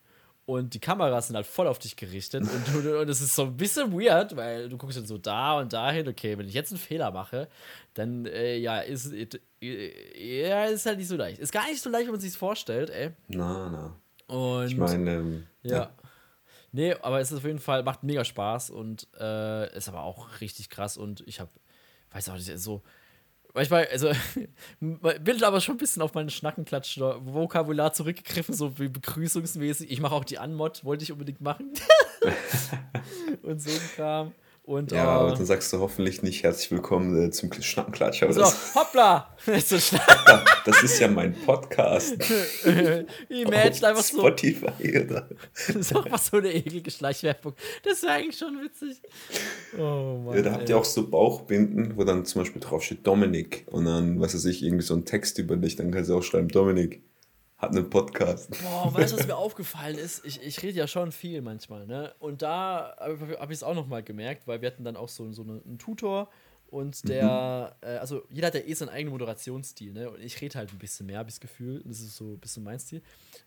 und 0.46 0.74
die 0.74 0.78
Kameras 0.78 1.26
sind 1.26 1.36
halt 1.36 1.46
voll 1.46 1.66
auf 1.66 1.80
dich 1.80 1.96
gerichtet 1.96 2.44
und, 2.44 2.86
und 2.86 3.08
es 3.08 3.20
ist 3.20 3.34
so 3.34 3.42
ein 3.42 3.56
bisschen 3.56 3.92
weird, 3.92 4.36
weil 4.36 4.68
du 4.68 4.78
guckst 4.78 4.96
dann 4.96 5.06
so 5.06 5.18
da 5.18 5.58
und 5.58 5.72
dahin, 5.72 6.06
okay, 6.06 6.38
wenn 6.38 6.46
ich 6.46 6.54
jetzt 6.54 6.70
einen 6.70 6.78
Fehler 6.78 7.10
mache, 7.10 7.48
dann 7.94 8.26
äh, 8.26 8.56
ja, 8.56 8.78
ist, 8.78 9.12
äh, 9.12 9.28
ja, 9.60 10.66
ist 10.66 10.86
halt 10.86 10.98
nicht 10.98 11.08
so 11.08 11.16
leicht. 11.16 11.40
Ist 11.40 11.52
gar 11.52 11.66
nicht 11.66 11.82
so 11.82 11.90
leicht, 11.90 12.06
wie 12.06 12.12
man 12.12 12.20
sich 12.20 12.36
vorstellt, 12.38 12.90
ey. 12.90 13.10
Na, 13.26 13.68
na. 14.28 14.34
Und 14.34 14.68
ich 14.68 14.76
meine, 14.76 15.10
ähm, 15.10 15.46
ja. 15.62 15.76
ja. 15.76 15.90
Nee, 16.70 16.94
aber 16.94 17.20
es 17.20 17.32
ist 17.32 17.38
auf 17.38 17.44
jeden 17.44 17.58
Fall, 17.58 17.82
macht 17.82 18.04
mega 18.04 18.24
Spaß 18.24 18.70
und 18.70 19.08
äh, 19.18 19.76
ist 19.76 19.88
aber 19.88 20.02
auch 20.02 20.40
richtig 20.40 20.70
krass 20.70 20.96
und 20.96 21.24
ich 21.26 21.40
habe, 21.40 21.50
weiß 22.12 22.28
auch 22.28 22.34
nicht, 22.34 22.58
so, 22.58 22.82
manchmal, 23.54 23.86
also, 23.86 24.10
bin 24.80 25.42
aber 25.42 25.60
schon 25.60 25.74
ein 25.74 25.78
bisschen 25.78 26.02
auf 26.02 26.14
meine 26.14 26.30
Schnackenklatsch-Vokabular 26.30 27.92
zurückgegriffen, 27.92 28.54
so 28.54 28.78
wie 28.78 28.88
begrüßungsmäßig. 28.88 29.90
Ich 29.90 30.00
mache 30.00 30.14
auch 30.14 30.24
die 30.24 30.38
Anmod, 30.38 30.84
wollte 30.84 31.04
ich 31.04 31.12
unbedingt 31.12 31.40
machen. 31.40 31.72
und 33.42 33.60
so 33.60 33.70
ein 33.70 33.90
Kram. 33.96 34.32
Und, 34.66 34.90
ja, 34.90 35.04
aber 35.04 35.32
dann 35.32 35.46
sagst 35.46 35.72
du 35.72 35.78
hoffentlich 35.78 36.24
nicht 36.24 36.42
herzlich 36.42 36.72
willkommen 36.72 37.28
äh, 37.28 37.30
zum 37.30 37.52
Schnackenklatscher. 37.52 38.32
So, 38.32 38.42
hoppla! 38.74 39.32
so 39.46 39.76
das 40.64 40.82
ist 40.82 40.98
ja 40.98 41.06
mein 41.06 41.34
Podcast. 41.34 42.16
Imagine 43.28 43.86
einfach 43.86 44.02
so. 44.02 44.18
Spotify 44.18 45.04
oder? 45.04 45.28
das 45.68 45.76
ist 45.76 45.94
auch 45.94 46.10
was 46.10 46.26
so 46.26 46.38
eine 46.38 46.52
eklige 46.52 46.90
Schleichwerbung. 46.90 47.54
Das 47.84 47.98
ist 47.98 48.08
eigentlich 48.08 48.36
schon 48.36 48.60
witzig. 48.60 49.00
Oh 49.78 50.22
Mann, 50.24 50.36
ja, 50.36 50.42
da 50.42 50.54
habt 50.54 50.68
ihr 50.68 50.76
auch 50.76 50.84
so 50.84 51.08
Bauchbinden, 51.08 51.96
wo 51.96 52.02
dann 52.02 52.24
zum 52.24 52.42
Beispiel 52.42 52.60
drauf 52.60 52.82
steht 52.82 53.06
Dominik 53.06 53.68
und 53.70 53.84
dann, 53.84 54.18
was 54.18 54.34
weiß 54.34 54.46
ich, 54.46 54.64
irgendwie 54.64 54.84
so 54.84 54.94
ein 54.94 55.04
Text 55.04 55.38
über 55.38 55.56
dich, 55.56 55.76
dann 55.76 55.92
kannst 55.92 56.10
du 56.10 56.18
auch 56.18 56.24
schreiben 56.24 56.48
Dominik 56.48 57.04
hat 57.58 57.70
einen 57.74 57.88
Podcast. 57.88 58.50
Boah, 58.62 58.92
weißt 58.92 59.12
du, 59.12 59.18
was 59.18 59.26
mir 59.26 59.36
aufgefallen 59.36 59.96
ist? 59.96 60.24
Ich, 60.24 60.42
ich 60.42 60.62
rede 60.62 60.78
ja 60.78 60.86
schon 60.86 61.12
viel 61.12 61.40
manchmal, 61.40 61.86
ne? 61.86 62.14
Und 62.18 62.42
da 62.42 62.96
habe 62.98 63.52
ich 63.52 63.58
es 63.58 63.62
auch 63.62 63.74
nochmal 63.74 64.02
gemerkt, 64.02 64.46
weil 64.46 64.60
wir 64.60 64.68
hatten 64.68 64.84
dann 64.84 64.96
auch 64.96 65.08
so, 65.08 65.30
so 65.32 65.42
einen 65.42 65.78
Tutor 65.78 66.28
und 66.68 67.08
der, 67.08 67.76
mhm. 67.80 67.88
äh, 67.88 67.96
also 67.98 68.24
jeder 68.28 68.48
hat 68.48 68.54
ja 68.54 68.60
eh 68.60 68.74
seinen 68.74 68.88
eigenen 68.88 69.12
Moderationsstil, 69.12 69.92
ne? 69.92 70.10
Und 70.10 70.20
ich 70.20 70.40
rede 70.40 70.58
halt 70.58 70.72
ein 70.72 70.78
bisschen 70.78 71.06
mehr, 71.06 71.18
habe 71.18 71.28
ich 71.28 71.36
das 71.36 71.40
Gefühl. 71.40 71.82
Das 71.84 72.00
ist 72.00 72.16
so 72.16 72.32
ein 72.32 72.38
bisschen 72.38 72.64
mein 72.64 72.78
Stil. 72.78 73.02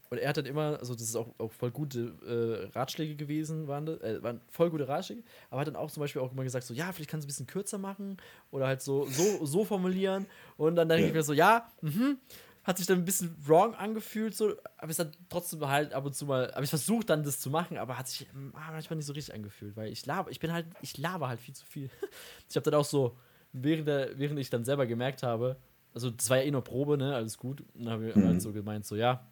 Und 0.09 0.17
er 0.17 0.29
hat 0.29 0.37
dann 0.37 0.45
immer, 0.45 0.79
also 0.79 0.93
das 0.93 1.03
ist 1.03 1.15
auch, 1.15 1.27
auch 1.37 1.51
voll 1.51 1.69
gute 1.69 2.13
äh, 2.25 2.75
Ratschläge 2.75 3.15
gewesen, 3.15 3.67
waren, 3.67 3.85
das, 3.85 3.99
äh, 4.01 4.23
waren 4.23 4.41
voll 4.49 4.69
gute 4.69 4.87
Ratschläge, 4.87 5.21
aber 5.49 5.61
hat 5.61 5.67
dann 5.67 5.75
auch 5.75 5.91
zum 5.91 6.01
Beispiel 6.01 6.21
auch 6.21 6.31
immer 6.31 6.43
gesagt, 6.43 6.65
so, 6.65 6.73
ja, 6.73 6.91
vielleicht 6.91 7.09
kannst 7.09 7.25
du 7.25 7.27
ein 7.27 7.31
bisschen 7.31 7.45
kürzer 7.45 7.77
machen 7.77 8.17
oder 8.51 8.67
halt 8.67 8.81
so, 8.81 9.05
so, 9.05 9.45
so 9.45 9.65
formulieren. 9.65 10.25
Und 10.57 10.75
dann 10.75 10.87
denke 10.87 11.03
ja. 11.03 11.07
ich 11.09 11.13
mir 11.13 11.23
so, 11.23 11.33
ja, 11.33 11.69
mhm 11.81 12.17
hat 12.63 12.77
sich 12.77 12.87
dann 12.87 12.99
ein 12.99 13.05
bisschen 13.05 13.35
wrong 13.45 13.73
angefühlt, 13.75 14.35
so, 14.35 14.53
aber 14.77 14.91
es 14.91 14.97
dann 14.97 15.11
trotzdem 15.29 15.65
halt 15.67 15.93
ab 15.93 16.05
und 16.05 16.13
zu 16.13 16.25
mal, 16.25 16.51
aber 16.53 16.63
ich 16.63 16.69
versuche 16.69 17.05
dann 17.05 17.23
das 17.23 17.39
zu 17.39 17.49
machen, 17.49 17.77
aber 17.77 17.97
hat 17.97 18.07
sich 18.07 18.27
ah, 18.53 18.71
manchmal 18.71 18.97
nicht 18.97 19.05
so 19.05 19.13
richtig 19.13 19.33
angefühlt, 19.33 19.75
weil 19.75 19.91
ich 19.91 20.05
laber, 20.05 20.29
ich 20.29 20.39
bin 20.39 20.51
halt, 20.51 20.67
ich 20.81 20.97
laber 20.97 21.29
halt 21.29 21.39
viel 21.39 21.55
zu 21.55 21.65
viel. 21.65 21.89
ich 22.49 22.55
habe 22.55 22.69
dann 22.69 22.79
auch 22.79 22.85
so, 22.85 23.17
während, 23.53 23.87
der, 23.87 24.17
während 24.17 24.39
ich 24.39 24.49
dann 24.49 24.65
selber 24.65 24.85
gemerkt 24.85 25.23
habe, 25.23 25.57
also 25.93 26.11
das 26.11 26.29
war 26.29 26.37
ja 26.37 26.43
eh 26.43 26.51
nur 26.51 26.63
Probe, 26.63 26.97
ne, 26.97 27.15
alles 27.15 27.37
gut, 27.37 27.61
und 27.73 27.85
dann 27.85 27.93
habe 27.93 28.09
ich 28.09 28.15
mhm. 28.15 28.27
halt 28.27 28.41
so 28.41 28.51
gemeint, 28.51 28.85
so, 28.85 28.95
ja, 28.95 29.27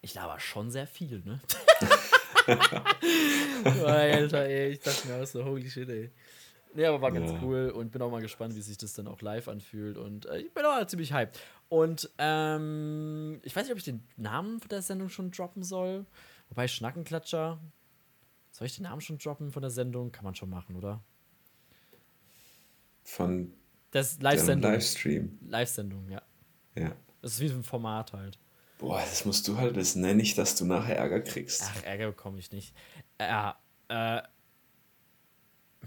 ich 0.00 0.14
laber 0.14 0.40
schon 0.40 0.70
sehr 0.70 0.86
viel, 0.86 1.22
ne. 1.24 1.40
Alter, 3.84 4.44
ey, 4.44 4.70
ich 4.70 4.80
dachte 4.80 5.08
mir 5.08 5.22
auch 5.22 5.26
so, 5.26 5.44
holy 5.44 5.68
shit, 5.68 5.88
ey. 5.88 6.10
Nee, 6.76 6.84
aber 6.84 7.00
war 7.00 7.10
ganz 7.10 7.30
ja. 7.30 7.38
cool 7.42 7.70
und 7.70 7.90
bin 7.90 8.02
auch 8.02 8.10
mal 8.10 8.20
gespannt, 8.20 8.54
wie 8.54 8.60
sich 8.60 8.76
das 8.76 8.92
dann 8.92 9.08
auch 9.08 9.22
live 9.22 9.48
anfühlt. 9.48 9.96
Und 9.96 10.26
äh, 10.26 10.40
ich 10.40 10.52
bin 10.52 10.62
auch 10.66 10.86
ziemlich 10.86 11.14
hyped. 11.14 11.40
Und 11.70 12.10
ähm, 12.18 13.40
ich 13.44 13.56
weiß 13.56 13.64
nicht, 13.64 13.72
ob 13.72 13.78
ich 13.78 13.84
den 13.84 14.06
Namen 14.18 14.60
der 14.70 14.82
Sendung 14.82 15.08
schon 15.08 15.30
droppen 15.30 15.62
soll. 15.62 16.04
Wobei 16.50 16.68
Schnackenklatscher. 16.68 17.58
Soll 18.52 18.66
ich 18.66 18.76
den 18.76 18.82
Namen 18.82 19.00
schon 19.00 19.16
droppen 19.16 19.52
von 19.52 19.62
der 19.62 19.70
Sendung? 19.70 20.12
Kann 20.12 20.24
man 20.24 20.34
schon 20.34 20.50
machen, 20.50 20.76
oder? 20.76 21.02
Von 23.04 23.54
das 23.90 24.20
Live-Sendung. 24.20 24.70
Livestream. 24.70 25.38
Live-Sendung, 25.48 26.10
ja. 26.10 26.20
Ja. 26.74 26.92
Das 27.22 27.32
ist 27.32 27.40
wie 27.40 27.48
so 27.48 27.56
ein 27.56 27.62
Format 27.62 28.12
halt. 28.12 28.38
Boah, 28.78 29.00
das 29.00 29.24
musst 29.24 29.48
du 29.48 29.56
halt 29.56 29.76
wissen, 29.76 30.02
ne? 30.02 30.14
Nicht, 30.14 30.36
dass 30.36 30.56
du 30.56 30.66
nachher 30.66 30.98
Ärger 30.98 31.22
kriegst. 31.22 31.62
Ach, 31.64 31.84
Ärger 31.84 32.08
bekomme 32.08 32.38
ich 32.38 32.52
nicht. 32.52 32.74
Ja, 33.18 33.58
äh, 33.88 34.20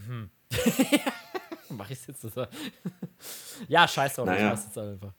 hm. 0.08 0.32
Mach 1.70 1.90
ich 1.90 2.08
jetzt 2.08 2.22
so? 2.22 2.46
ja, 3.68 3.88
scheiß 3.88 4.16
drauf, 4.16 4.26
naja. 4.26 4.40
ich 4.40 4.52
mach's 4.52 4.66
jetzt 4.66 4.78
einfach. 4.78 5.14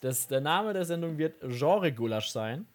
Das, 0.00 0.28
der 0.28 0.40
Name 0.40 0.72
der 0.72 0.84
Sendung 0.84 1.18
wird 1.18 1.40
Genre-Gulasch 1.40 2.30
sein. 2.30 2.66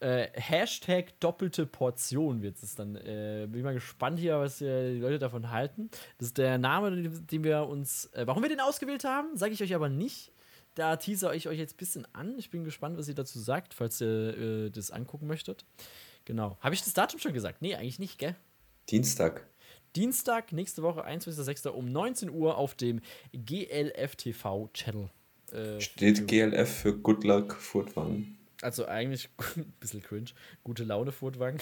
Äh, 0.00 0.28
Hashtag 0.34 1.18
doppelte 1.20 1.66
Portion 1.66 2.40
wird 2.40 2.62
es 2.62 2.74
dann. 2.74 2.96
Äh, 2.96 3.46
bin 3.48 3.62
mal 3.62 3.74
gespannt 3.74 4.18
hier, 4.18 4.38
was 4.38 4.60
äh, 4.60 4.94
die 4.94 5.00
Leute 5.00 5.18
davon 5.18 5.50
halten. 5.50 5.90
Das 6.18 6.28
ist 6.28 6.38
der 6.38 6.56
Name, 6.56 7.08
den 7.08 7.44
wir 7.44 7.66
uns. 7.66 8.06
Äh, 8.12 8.26
warum 8.26 8.42
wir 8.42 8.48
den 8.48 8.60
ausgewählt 8.60 9.04
haben, 9.04 9.36
sage 9.36 9.52
ich 9.52 9.62
euch 9.62 9.74
aber 9.74 9.88
nicht. 9.88 10.32
Da 10.74 10.96
teaser 10.96 11.34
ich 11.34 11.48
euch 11.48 11.58
jetzt 11.58 11.74
ein 11.74 11.78
bisschen 11.78 12.06
an. 12.14 12.38
Ich 12.38 12.50
bin 12.50 12.62
gespannt, 12.62 12.96
was 12.96 13.08
ihr 13.08 13.14
dazu 13.14 13.40
sagt, 13.40 13.74
falls 13.74 14.00
ihr 14.00 14.66
äh, 14.66 14.70
das 14.70 14.92
angucken 14.92 15.26
möchtet. 15.26 15.64
Genau. 16.24 16.56
Habe 16.60 16.74
ich 16.74 16.82
das 16.82 16.92
Datum 16.92 17.18
schon 17.18 17.32
gesagt? 17.32 17.62
Nee, 17.62 17.74
eigentlich 17.74 17.98
nicht, 17.98 18.18
gell? 18.18 18.36
Dienstag. 18.88 19.48
Dienstag, 19.98 20.52
nächste 20.52 20.84
Woche, 20.84 21.04
21.06. 21.04 21.70
um 21.70 21.90
19 21.90 22.30
Uhr 22.30 22.56
auf 22.56 22.76
dem 22.76 23.00
GLF 23.32 24.14
TV 24.14 24.70
Channel. 24.72 25.10
Äh, 25.50 25.80
Steht 25.80 26.28
GLF 26.28 26.72
für 26.72 26.96
Good 26.96 27.24
Luck 27.24 27.54
Furtwang. 27.54 28.36
Also 28.62 28.86
eigentlich 28.86 29.28
ein 29.56 29.72
bisschen 29.80 30.00
cringe. 30.00 30.30
Gute 30.62 30.84
Laune 30.84 31.10
Furtwang. 31.10 31.58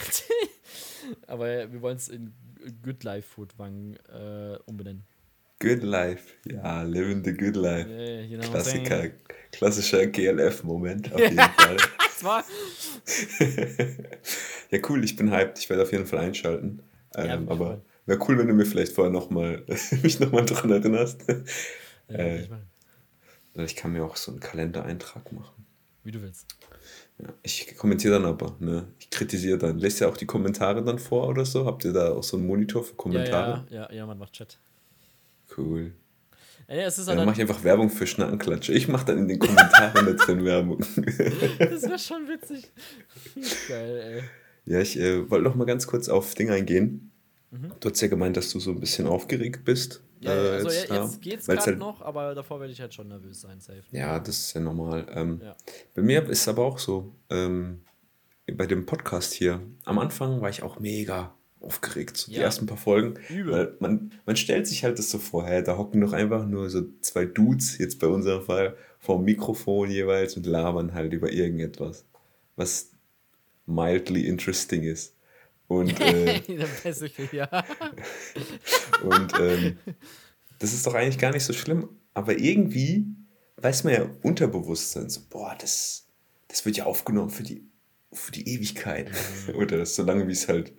Aber 1.26 1.72
wir 1.72 1.80
wollen 1.80 1.96
es 1.96 2.10
in 2.10 2.34
Good 2.82 3.04
Life 3.04 3.26
Furtwang 3.26 3.96
äh, 4.12 4.58
umbenennen. 4.66 5.04
Good 5.58 5.82
Life, 5.82 6.34
ja, 6.44 6.82
living 6.82 7.24
the 7.24 7.32
good 7.32 7.56
life. 7.56 7.88
Yeah, 7.88 8.20
you 8.20 8.38
know 8.38 8.50
Klassiker, 8.50 9.12
klassischer 9.50 10.06
GLF-Moment 10.08 11.10
auf 11.14 11.20
jeden 11.20 11.38
Fall. 11.38 11.76
war 12.20 12.44
ja, 14.70 14.78
cool, 14.90 15.02
ich 15.02 15.16
bin 15.16 15.30
hyped. 15.30 15.58
Ich 15.58 15.70
werde 15.70 15.84
auf 15.84 15.92
jeden 15.92 16.04
Fall 16.04 16.18
einschalten. 16.18 16.82
Ähm, 17.14 17.26
ja, 17.26 17.34
aber 17.50 17.80
Wäre 18.06 18.20
cool, 18.28 18.38
wenn 18.38 18.46
du 18.46 18.54
mir 18.54 18.64
vielleicht 18.64 18.92
vorher 18.92 19.12
noch 19.12 19.30
mal, 19.30 19.64
mich 20.02 20.20
nochmal 20.20 20.46
dran 20.46 20.70
erinnerst. 20.70 21.24
Ja, 22.08 22.16
äh, 22.16 22.42
ich, 22.42 22.50
ich 23.64 23.76
kann 23.76 23.92
mir 23.92 24.04
auch 24.04 24.16
so 24.16 24.30
einen 24.30 24.40
Kalendereintrag 24.40 25.32
machen. 25.32 25.66
Wie 26.04 26.12
du 26.12 26.22
willst. 26.22 26.46
Ja, 27.18 27.32
ich 27.42 27.76
kommentiere 27.76 28.14
dann 28.14 28.26
aber, 28.26 28.54
ne? 28.60 28.86
Ich 29.00 29.10
kritisiere 29.10 29.58
dann. 29.58 29.80
Lässt 29.80 29.98
ja 30.00 30.08
auch 30.08 30.16
die 30.16 30.26
Kommentare 30.26 30.84
dann 30.84 31.00
vor 31.00 31.26
oder 31.26 31.44
so? 31.44 31.66
Habt 31.66 31.84
ihr 31.84 31.92
da 31.92 32.12
auch 32.12 32.22
so 32.22 32.36
einen 32.36 32.46
Monitor 32.46 32.84
für 32.84 32.94
Kommentare? 32.94 33.66
Ja, 33.70 33.76
ja, 33.76 33.88
ja, 33.90 33.92
ja 33.92 34.06
man 34.06 34.18
macht 34.18 34.34
Chat. 34.34 34.58
Cool. 35.56 35.92
Ja, 36.68 36.74
es 36.82 36.98
ist 36.98 37.08
dann 37.08 37.24
mache 37.24 37.36
ich 37.36 37.40
einfach 37.40 37.62
Werbung 37.62 37.90
für 37.90 38.06
Schnackenklatsche. 38.06 38.72
Ich 38.72 38.88
mache 38.88 39.06
dann 39.06 39.18
in 39.18 39.28
den 39.28 39.38
Kommentaren 39.38 40.06
da 40.06 40.12
drin 40.12 40.44
Werbung. 40.44 40.78
das 41.58 41.82
wäre 41.82 41.98
schon 41.98 42.28
witzig. 42.28 42.70
Geil, 43.68 44.22
ey. 44.66 44.72
Ja, 44.72 44.80
ich 44.80 44.98
äh, 44.98 45.30
wollte 45.30 45.44
noch 45.44 45.54
mal 45.54 45.64
ganz 45.64 45.86
kurz 45.86 46.08
auf 46.08 46.34
Ding 46.34 46.50
eingehen. 46.50 47.12
Mhm. 47.50 47.72
Du 47.80 47.90
hast 47.90 48.00
ja 48.00 48.08
gemeint, 48.08 48.36
dass 48.36 48.50
du 48.50 48.58
so 48.60 48.70
ein 48.72 48.80
bisschen 48.80 49.06
aufgeregt 49.06 49.64
bist. 49.64 50.02
Ja, 50.20 50.32
äh, 50.32 50.50
also 50.50 50.70
jetzt, 50.70 50.88
ja, 50.88 51.02
jetzt 51.04 51.20
geht's 51.22 51.46
gerade 51.46 51.60
halt, 51.62 51.78
noch, 51.78 52.02
aber 52.02 52.34
davor 52.34 52.58
werde 52.60 52.72
ich 52.72 52.80
halt 52.80 52.94
schon 52.94 53.08
nervös 53.08 53.40
sein, 53.40 53.60
safe. 53.60 53.82
Ja, 53.92 54.18
das 54.18 54.38
ist 54.38 54.52
ja 54.54 54.60
normal. 54.60 55.06
Ähm, 55.10 55.40
ja. 55.42 55.56
Bei 55.94 56.02
mir 56.02 56.22
ist 56.28 56.40
es 56.40 56.48
aber 56.48 56.64
auch 56.64 56.78
so, 56.78 57.14
ähm, 57.30 57.82
bei 58.52 58.66
dem 58.66 58.86
Podcast 58.86 59.32
hier, 59.34 59.60
am 59.84 59.98
Anfang 59.98 60.40
war 60.40 60.48
ich 60.50 60.62
auch 60.62 60.78
mega 60.80 61.34
aufgeregt, 61.60 62.16
so 62.16 62.30
die 62.30 62.36
Ja. 62.38 62.44
ersten 62.44 62.66
paar 62.66 62.76
Folgen. 62.76 63.14
Übel. 63.28 63.52
Weil 63.52 63.76
man, 63.80 64.12
man 64.24 64.36
stellt 64.36 64.66
sich 64.66 64.84
halt 64.84 64.98
das 64.98 65.10
so 65.10 65.18
vor, 65.18 65.46
hä, 65.46 65.62
da 65.62 65.76
hocken 65.76 66.00
doch 66.00 66.12
einfach 66.12 66.46
nur 66.46 66.70
so 66.70 66.82
zwei 67.00 67.24
Dudes, 67.24 67.78
jetzt 67.78 67.98
bei 67.98 68.06
unserem 68.06 68.42
Fall, 68.42 68.76
vor 68.98 69.16
dem 69.16 69.24
Mikrofon 69.24 69.90
jeweils 69.90 70.36
und 70.36 70.46
labern 70.46 70.94
halt 70.94 71.12
über 71.12 71.30
irgendetwas, 71.32 72.04
was 72.56 72.90
mildly 73.66 74.26
interesting 74.26 74.82
ist. 74.84 75.15
Und, 75.68 75.90
äh, 76.00 76.40
und 79.02 79.32
ähm, 79.40 79.78
das 80.58 80.72
ist 80.72 80.86
doch 80.86 80.94
eigentlich 80.94 81.18
gar 81.18 81.32
nicht 81.32 81.44
so 81.44 81.52
schlimm. 81.52 81.88
Aber 82.14 82.38
irgendwie 82.38 83.06
weiß 83.56 83.84
man 83.84 83.92
ja 83.94 84.08
unterbewusst 84.22 84.96
dann 84.96 85.10
so, 85.10 85.20
boah, 85.28 85.54
das, 85.58 86.06
das 86.48 86.64
wird 86.64 86.76
ja 86.76 86.86
aufgenommen 86.86 87.30
für 87.30 87.42
die, 87.42 87.68
für 88.12 88.32
die 88.32 88.48
Ewigkeit. 88.48 89.10
Mhm. 89.48 89.54
Oder 89.56 89.84
solange 89.86 90.26
wie 90.28 90.32
es 90.32 90.48
halt, 90.48 90.72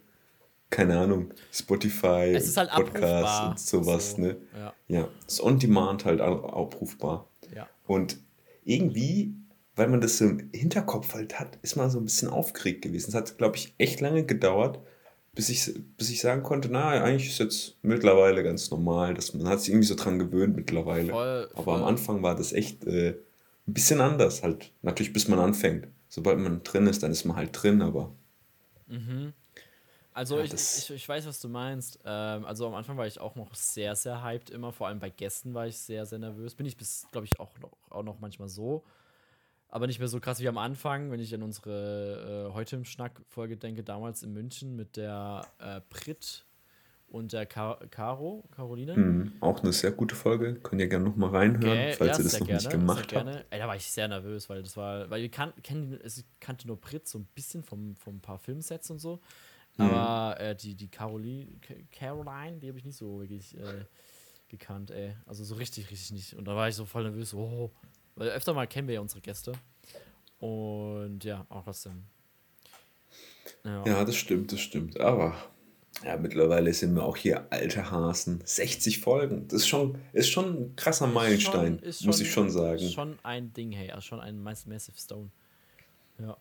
keine 0.69 0.99
Ahnung, 0.99 1.33
Spotify, 1.51 2.33
Es 2.35 2.57
halt 2.57 2.71
Podcasts 2.71 3.41
und 3.49 3.59
sowas, 3.59 4.11
So, 4.11 4.21
ne? 4.21 4.37
Ja, 4.55 4.73
Ja, 4.87 5.09
ist 5.27 5.41
on 5.41 5.59
demand 5.59 6.05
halt 6.05 6.21
abrufbar. 6.21 7.29
ja. 7.53 7.67
Und 7.85 8.19
irgendwie, 8.65 9.33
weil 9.77 9.87
man 9.87 10.01
das 10.01 10.17
so 10.17 10.25
im 10.25 10.49
Hinterkopf 10.53 11.13
halt 11.13 11.39
hat, 11.39 11.57
ist 11.61 11.75
man 11.75 11.89
so 11.89 11.99
ein 11.99 12.05
bisschen 12.05 12.27
aufgeregt 12.29 12.81
gewesen. 12.81 13.09
Es 13.09 13.15
hat, 13.15 13.37
glaube 13.37 13.55
ich, 13.55 13.73
echt 13.77 14.01
lange 14.01 14.25
gedauert, 14.25 14.79
bis 15.33 15.49
ich, 15.49 15.71
bis 15.97 16.09
ich 16.09 16.19
sagen 16.19 16.43
konnte, 16.43 16.67
na, 16.69 16.89
eigentlich 16.89 17.29
ist 17.29 17.39
jetzt 17.39 17.77
mittlerweile 17.83 18.43
ganz 18.43 18.71
normal. 18.71 19.13
Dass 19.13 19.33
man 19.33 19.47
hat 19.47 19.61
sich 19.61 19.69
irgendwie 19.69 19.87
so 19.87 19.95
dran 19.95 20.17
gewöhnt 20.19 20.55
mittlerweile. 20.55 21.11
Voll, 21.11 21.49
Aber 21.53 21.75
am. 21.75 21.83
Anfang 21.83 22.23
war 22.23 22.35
das 22.35 22.53
echt 22.53 22.85
äh, 22.85 23.19
ein 23.67 23.73
bisschen 23.73 24.01
anders 24.01 24.41
halt. 24.43 24.73
Natürlich, 24.81 25.13
bis 25.13 25.27
man 25.27 25.39
anfängt. 25.39 25.87
Sobald 26.09 26.39
man 26.39 26.63
drin 26.63 26.87
ist, 26.87 27.03
dann 27.03 27.11
ist 27.11 27.25
man 27.25 27.37
halt 27.37 27.51
drin, 27.53 27.81
aber 27.81 28.15
Also 30.13 30.39
Ja, 30.39 30.45
ich, 30.45 30.53
ich, 30.53 30.89
ich 30.89 31.07
weiß, 31.07 31.27
was 31.27 31.39
du 31.39 31.49
meinst. 31.49 31.99
Ähm, 32.03 32.45
also 32.45 32.65
am 32.65 32.73
Anfang 32.73 32.97
war 32.97 33.05
ich 33.05 33.19
auch 33.19 33.35
noch 33.35 33.53
sehr, 33.53 33.95
sehr 33.95 34.23
hyped 34.23 34.49
immer. 34.49 34.71
Vor 34.71 34.87
allem 34.87 34.97
bei 34.97 35.11
Gästen 35.11 35.53
war 35.53 35.67
ich 35.67 35.77
sehr, 35.77 36.07
sehr 36.07 36.17
nervös. 36.17 36.55
Bin 36.55 36.65
ich 36.65 36.75
bis, 36.75 37.05
glaube 37.11 37.27
ich, 37.27 37.39
auch 37.39 37.59
noch, 37.59 37.77
auch 37.91 38.01
noch 38.01 38.19
manchmal 38.19 38.49
so. 38.49 38.83
Aber 39.69 39.87
nicht 39.87 39.99
mehr 39.99 40.07
so 40.07 40.19
krass 40.19 40.39
wie 40.39 40.47
am 40.47 40.57
Anfang, 40.57 41.11
wenn 41.11 41.19
ich 41.19 41.33
an 41.35 41.43
unsere 41.43 42.47
äh, 42.49 42.53
heute 42.53 42.77
im 42.77 42.85
Schnack-Folge 42.85 43.57
denke, 43.57 43.83
damals 43.83 44.23
in 44.23 44.31
München 44.31 44.75
mit 44.75 44.95
der 44.95 45.45
äh, 45.59 45.81
Brit 45.89 46.45
und 47.09 47.33
der 47.33 47.45
Ka 47.45 47.79
Caro, 47.89 48.43
Caroline. 48.51 48.95
mh, 48.95 49.31
auch 49.41 49.61
eine 49.61 49.73
sehr 49.73 49.91
gute 49.91 50.15
Folge. 50.15 50.55
Könnt 50.55 50.81
ihr 50.81 50.87
gerne 50.87 51.05
nochmal 51.05 51.29
reinhören, 51.31 51.77
Gell? 51.77 51.93
falls 51.93 52.17
Ja, 52.17 52.17
ihr 52.17 52.23
das 52.23 52.39
noch 52.39 52.47
gerne, 52.47 52.61
nicht 52.61 52.69
gemacht 52.71 53.15
habt. 53.15 53.45
Ey, 53.49 53.59
da 53.59 53.67
war 53.67 53.75
ich 53.75 53.85
sehr 53.89 54.07
nervös, 54.07 54.49
weil 54.49 54.63
das 54.63 54.75
war, 54.77 55.09
weil 55.09 55.21
wir 55.21 55.29
kan 55.31 55.53
kennen, 55.63 55.99
es 56.03 56.23
kannte 56.39 56.67
nur 56.67 56.79
Brit 56.79 57.07
so 57.07 57.19
ein 57.19 57.25
bisschen 57.35 57.63
vom, 57.63 57.95
vom 57.95 58.19
paar 58.21 58.39
Filmsets 58.39 58.89
und 58.89 58.99
so. 58.99 59.21
Mhm. 59.77 59.85
Aber 59.85 60.39
äh, 60.39 60.55
die, 60.55 60.75
die 60.75 60.89
Caroline, 60.89 61.47
Caroline, 61.91 62.57
die 62.59 62.69
habe 62.69 62.77
ich 62.77 62.85
nicht 62.85 62.97
so 62.97 63.19
wirklich 63.21 63.57
äh, 63.57 63.85
gekannt, 64.47 64.91
ey. 64.91 65.13
Also 65.25 65.43
so 65.43 65.55
richtig, 65.55 65.89
richtig 65.91 66.11
nicht. 66.11 66.33
Und 66.35 66.45
da 66.45 66.55
war 66.55 66.67
ich 66.67 66.75
so 66.75 66.85
voll 66.85 67.03
nervös, 67.03 67.33
oh. 67.33 67.71
Weil 68.17 68.29
öfter 68.29 68.53
mal 68.53 68.67
kennen 68.67 68.87
wir 68.87 68.95
ja 68.95 69.01
unsere 69.01 69.21
Gäste. 69.21 69.53
Und 70.39 71.23
ja, 71.23 71.45
auch 71.49 71.63
trotzdem. 71.63 72.03
Ja. 73.63 73.83
Ja, 73.85 74.05
das 74.05 74.15
stimmt, 74.15 74.51
das 74.51 74.59
stimmt. 74.59 74.99
Aber 74.99 75.35
ja, 76.03 76.17
mittlerweile 76.17 76.73
sind 76.73 76.93
wir 76.95 77.03
auch 77.03 77.15
hier 77.17 77.47
alte 77.51 77.89
Hasen. 77.89 78.41
60 78.43 78.99
Folgen. 78.99 79.47
Das 79.47 79.61
ist 79.61 79.67
schon, 79.67 79.97
ist 80.13 80.29
schon 80.29 80.45
ein 80.63 80.75
krasser 80.75 81.07
Meilenstein, 81.07 81.79
Ist 81.79 82.05
muss 82.05 82.19
ich 82.19 82.31
schon 82.31 82.49
sagen. 82.49 82.79
Ist 82.79 82.93
schon 82.93 83.17
ein 83.23 83.53
Ding, 83.53 83.71
hey. 83.71 83.91
Also 83.91 84.01
schon 84.01 84.19
ein 84.19 84.41
Mass- 84.41 84.65
Massive 84.65 84.97
Stone. 84.97 85.29
Ja. 86.19 86.35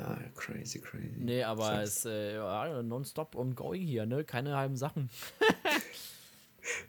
Ja, 0.00 0.18
crazy, 0.36 0.78
crazy. 0.80 1.14
Nee, 1.18 1.42
aber 1.42 1.82
es 1.82 1.96
ist 1.98 2.06
äh, 2.06 2.34
ja, 2.36 2.82
nonstop 2.82 3.34
ongoing 3.34 3.82
hier, 3.82 4.04
ne? 4.06 4.22
Keine 4.24 4.56
halben 4.56 4.76
Sachen. 4.76 5.08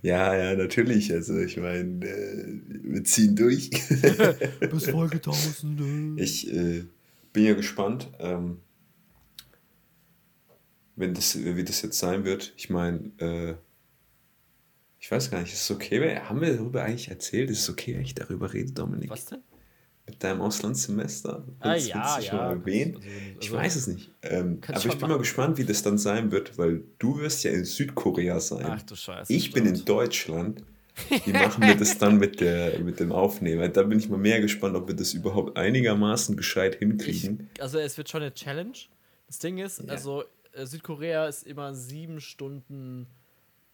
Ja, 0.01 0.35
ja, 0.35 0.55
natürlich. 0.55 1.11
Also 1.11 1.37
ich 1.39 1.57
meine, 1.57 2.05
äh, 2.05 2.61
wir 2.83 3.03
ziehen 3.03 3.35
durch. 3.35 3.69
Bis 4.71 4.85
Folge 4.89 5.15
1000. 5.17 6.19
ich 6.19 6.53
äh, 6.53 6.83
bin 7.31 7.45
ja 7.45 7.53
gespannt, 7.53 8.11
ähm, 8.19 8.59
wenn 10.95 11.13
das, 11.13 11.37
wie 11.43 11.63
das 11.63 11.81
jetzt 11.81 11.97
sein 11.97 12.23
wird. 12.25 12.53
Ich 12.55 12.69
meine, 12.69 13.11
äh, 13.17 13.55
ich 14.99 15.11
weiß 15.11 15.31
gar 15.31 15.41
nicht, 15.41 15.51
ist 15.51 15.63
es 15.63 15.71
okay, 15.71 16.17
haben 16.17 16.39
wir 16.39 16.55
darüber 16.55 16.83
eigentlich 16.83 17.09
erzählt? 17.09 17.49
Ist 17.49 17.59
es 17.61 17.69
okay, 17.69 17.95
wenn 17.95 18.03
ich 18.03 18.15
darüber 18.15 18.53
rede, 18.53 18.71
Dominik? 18.71 19.09
Was 19.09 19.25
denn? 19.25 19.41
Mit 20.05 20.21
deinem 20.23 20.41
Auslandssemester? 20.41 21.45
Ah, 21.59 21.75
ja, 21.75 21.75
willst 21.75 21.87
du 21.87 22.21
schon 22.29 22.37
ja, 22.37 22.43
mal 22.43 22.49
erwähnen? 22.51 22.95
also- 22.95 23.07
ich 23.07 23.35
also- 23.47 23.55
weiß 23.57 23.75
es 23.77 23.87
nicht. 23.87 24.11
Ähm, 24.21 24.59
aber 24.67 24.77
ich 24.77 24.83
bin 24.83 24.99
mal 24.99 25.07
machen. 25.07 25.17
gespannt, 25.19 25.57
wie 25.57 25.63
das 25.65 25.81
dann 25.81 25.97
sein 25.97 26.31
wird, 26.31 26.57
weil 26.57 26.83
du 26.99 27.19
wirst 27.19 27.43
ja 27.45 27.51
in 27.51 27.63
Südkorea 27.63 28.39
sein. 28.39 28.65
Ach 28.67 28.81
du 28.83 28.95
Scheiße. 28.95 29.31
ich 29.31 29.51
bin 29.53 29.65
in 29.65 29.75
stimmt. 29.75 29.89
Deutschland. 29.89 30.63
Wie 31.25 31.31
machen 31.33 31.63
wir 31.65 31.73
das 31.73 31.97
dann 31.97 32.17
mit, 32.19 32.39
der, 32.39 32.77
mit 32.81 32.99
dem 32.99 33.11
Aufnehmen? 33.11 33.73
Da 33.73 33.81
bin 33.81 33.97
ich 33.97 34.09
mal 34.09 34.19
mehr 34.19 34.39
gespannt, 34.41 34.75
ob 34.75 34.87
wir 34.87 34.95
das 34.95 35.13
überhaupt 35.15 35.57
einigermaßen 35.57 36.37
gescheit 36.37 36.75
Ich, 36.75 36.79
hinkriegen. 36.79 37.49
also 37.59 37.79
es 37.79 37.97
wird 37.97 38.09
schon 38.09 38.21
eine 38.21 38.31
Challenge. 38.31 38.73
Das 39.25 39.39
Ding 39.39 39.57
ist, 39.57 39.79
Ja. 39.81 39.85
also 39.87 40.23
äh, 40.51 40.67
Südkorea 40.67 41.25
ist 41.27 41.47
immer 41.47 41.73
sieben 41.73 42.21
Stunden 42.21 43.07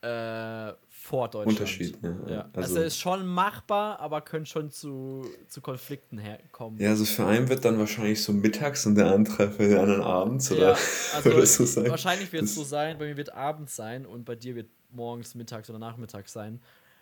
äh, 0.02 0.74
vor 0.88 1.28
Deutschland. 1.30 1.48
Unterschied, 1.60 1.98
ja. 2.02 2.10
Ja. 2.28 2.42
Also- 2.54 2.76
Also, 2.76 2.82
ist 2.82 3.00
schon 3.00 3.26
machbar, 3.26 4.00
aber 4.00 4.22
könnte 4.22 4.50
schon 4.50 4.70
zu, 4.72 5.26
zu 5.48 5.62
Konflikten 5.62 6.18
herkommen. 6.18 6.80
Ja, 6.80 6.90
also 6.90 7.04
für 7.06 7.26
einen 7.26 7.50
wird 7.50 7.66
dann 7.66 7.78
wahrscheinlich 7.80 8.22
so 8.24 8.32
mittags 8.32 8.86
und 8.86 8.96
der 8.96 9.12
andere 9.12 9.50
für 9.52 9.68
den 9.68 9.78
anderen 9.78 10.02
abends 10.02 10.52
oder, 10.52 10.72
Ja, 10.74 10.78
also 11.16 11.30
oder 11.32 11.46
so 11.46 11.66
sein. 11.66 11.90
wahrscheinlich 11.90 12.32
wird 12.32 12.44
es 12.44 12.56
so 12.56 12.64
sein, 12.64 12.98
bei 12.98 13.06
mir 13.08 13.18
wird 13.18 13.34
abends 13.34 13.76
sein 13.76 14.06
und 14.06 14.24
bei 14.26 14.36
dir 14.36 14.56
wird 14.56 14.70
morgens, 14.92 15.36
mittags 15.36 15.70
oder 15.70 15.80
nachmittags 15.80 16.32
sein. 16.34 16.62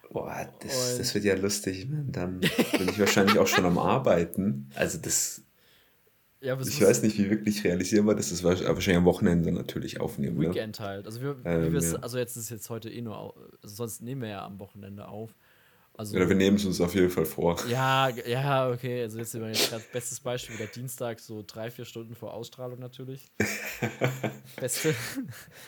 Boah, 0.09 0.47
das, 0.61 0.97
das 0.97 1.13
wird 1.15 1.25
ja 1.25 1.35
lustig. 1.35 1.85
Dann 1.89 2.39
bin 2.39 2.89
ich 2.89 2.97
wahrscheinlich 2.97 3.37
auch 3.39 3.47
schon 3.47 3.65
am 3.65 3.77
Arbeiten. 3.77 4.69
Also 4.75 4.97
das, 4.99 5.41
Ja, 6.39 6.55
es 6.59 6.67
ich 6.67 6.81
weiß 6.81 7.01
nicht, 7.01 7.17
wie 7.17 7.29
wirklich 7.29 7.63
realisierbar 7.63 8.13
das 8.15 8.31
ist. 8.31 8.43
Wahrsch- 8.43 8.63
Wahrscheinlich 8.63 8.97
am 8.97 9.05
Wochenende 9.05 9.51
natürlich 9.51 9.99
aufnehmen. 9.99 10.37
Ne? 10.37 10.49
Weekend 10.49 10.79
halt. 10.79 11.05
Also, 11.07 11.21
wir, 11.21 11.35
Ähm, 11.45 11.75
ja. 11.79 11.95
also 11.99 12.17
jetzt 12.19 12.35
ist 12.37 12.49
jetzt 12.51 12.69
heute 12.69 12.89
eh 12.89 13.01
nur, 13.01 13.35
also 13.63 13.75
sonst 13.75 14.01
nehmen 14.01 14.21
wir 14.21 14.29
ja 14.29 14.45
am 14.45 14.59
Wochenende 14.59 15.07
auf. 15.07 15.31
Also, 15.95 16.15
Oder 16.15 16.29
wir 16.29 16.35
nehmen 16.35 16.57
es 16.57 16.65
uns 16.65 16.79
auf 16.79 16.93
jeden 16.93 17.09
Fall 17.09 17.25
vor. 17.25 17.57
ja, 17.67 18.09
ja, 18.09 18.69
okay. 18.69 19.01
Also 19.01 19.17
jetzt 19.17 19.31
sind 19.31 19.41
wir 19.41 19.47
jetzt 19.47 19.71
gerade 19.71 19.83
bestes 19.91 20.19
Beispiel 20.19 20.55
wieder 20.59 20.67
Dienstag, 20.67 21.19
so 21.19 21.43
drei, 21.45 21.71
vier 21.71 21.85
Stunden 21.85 22.13
vor 22.13 22.35
Ausstrahlung 22.35 22.77
natürlich. 22.77 23.31
Beste. 24.59 24.93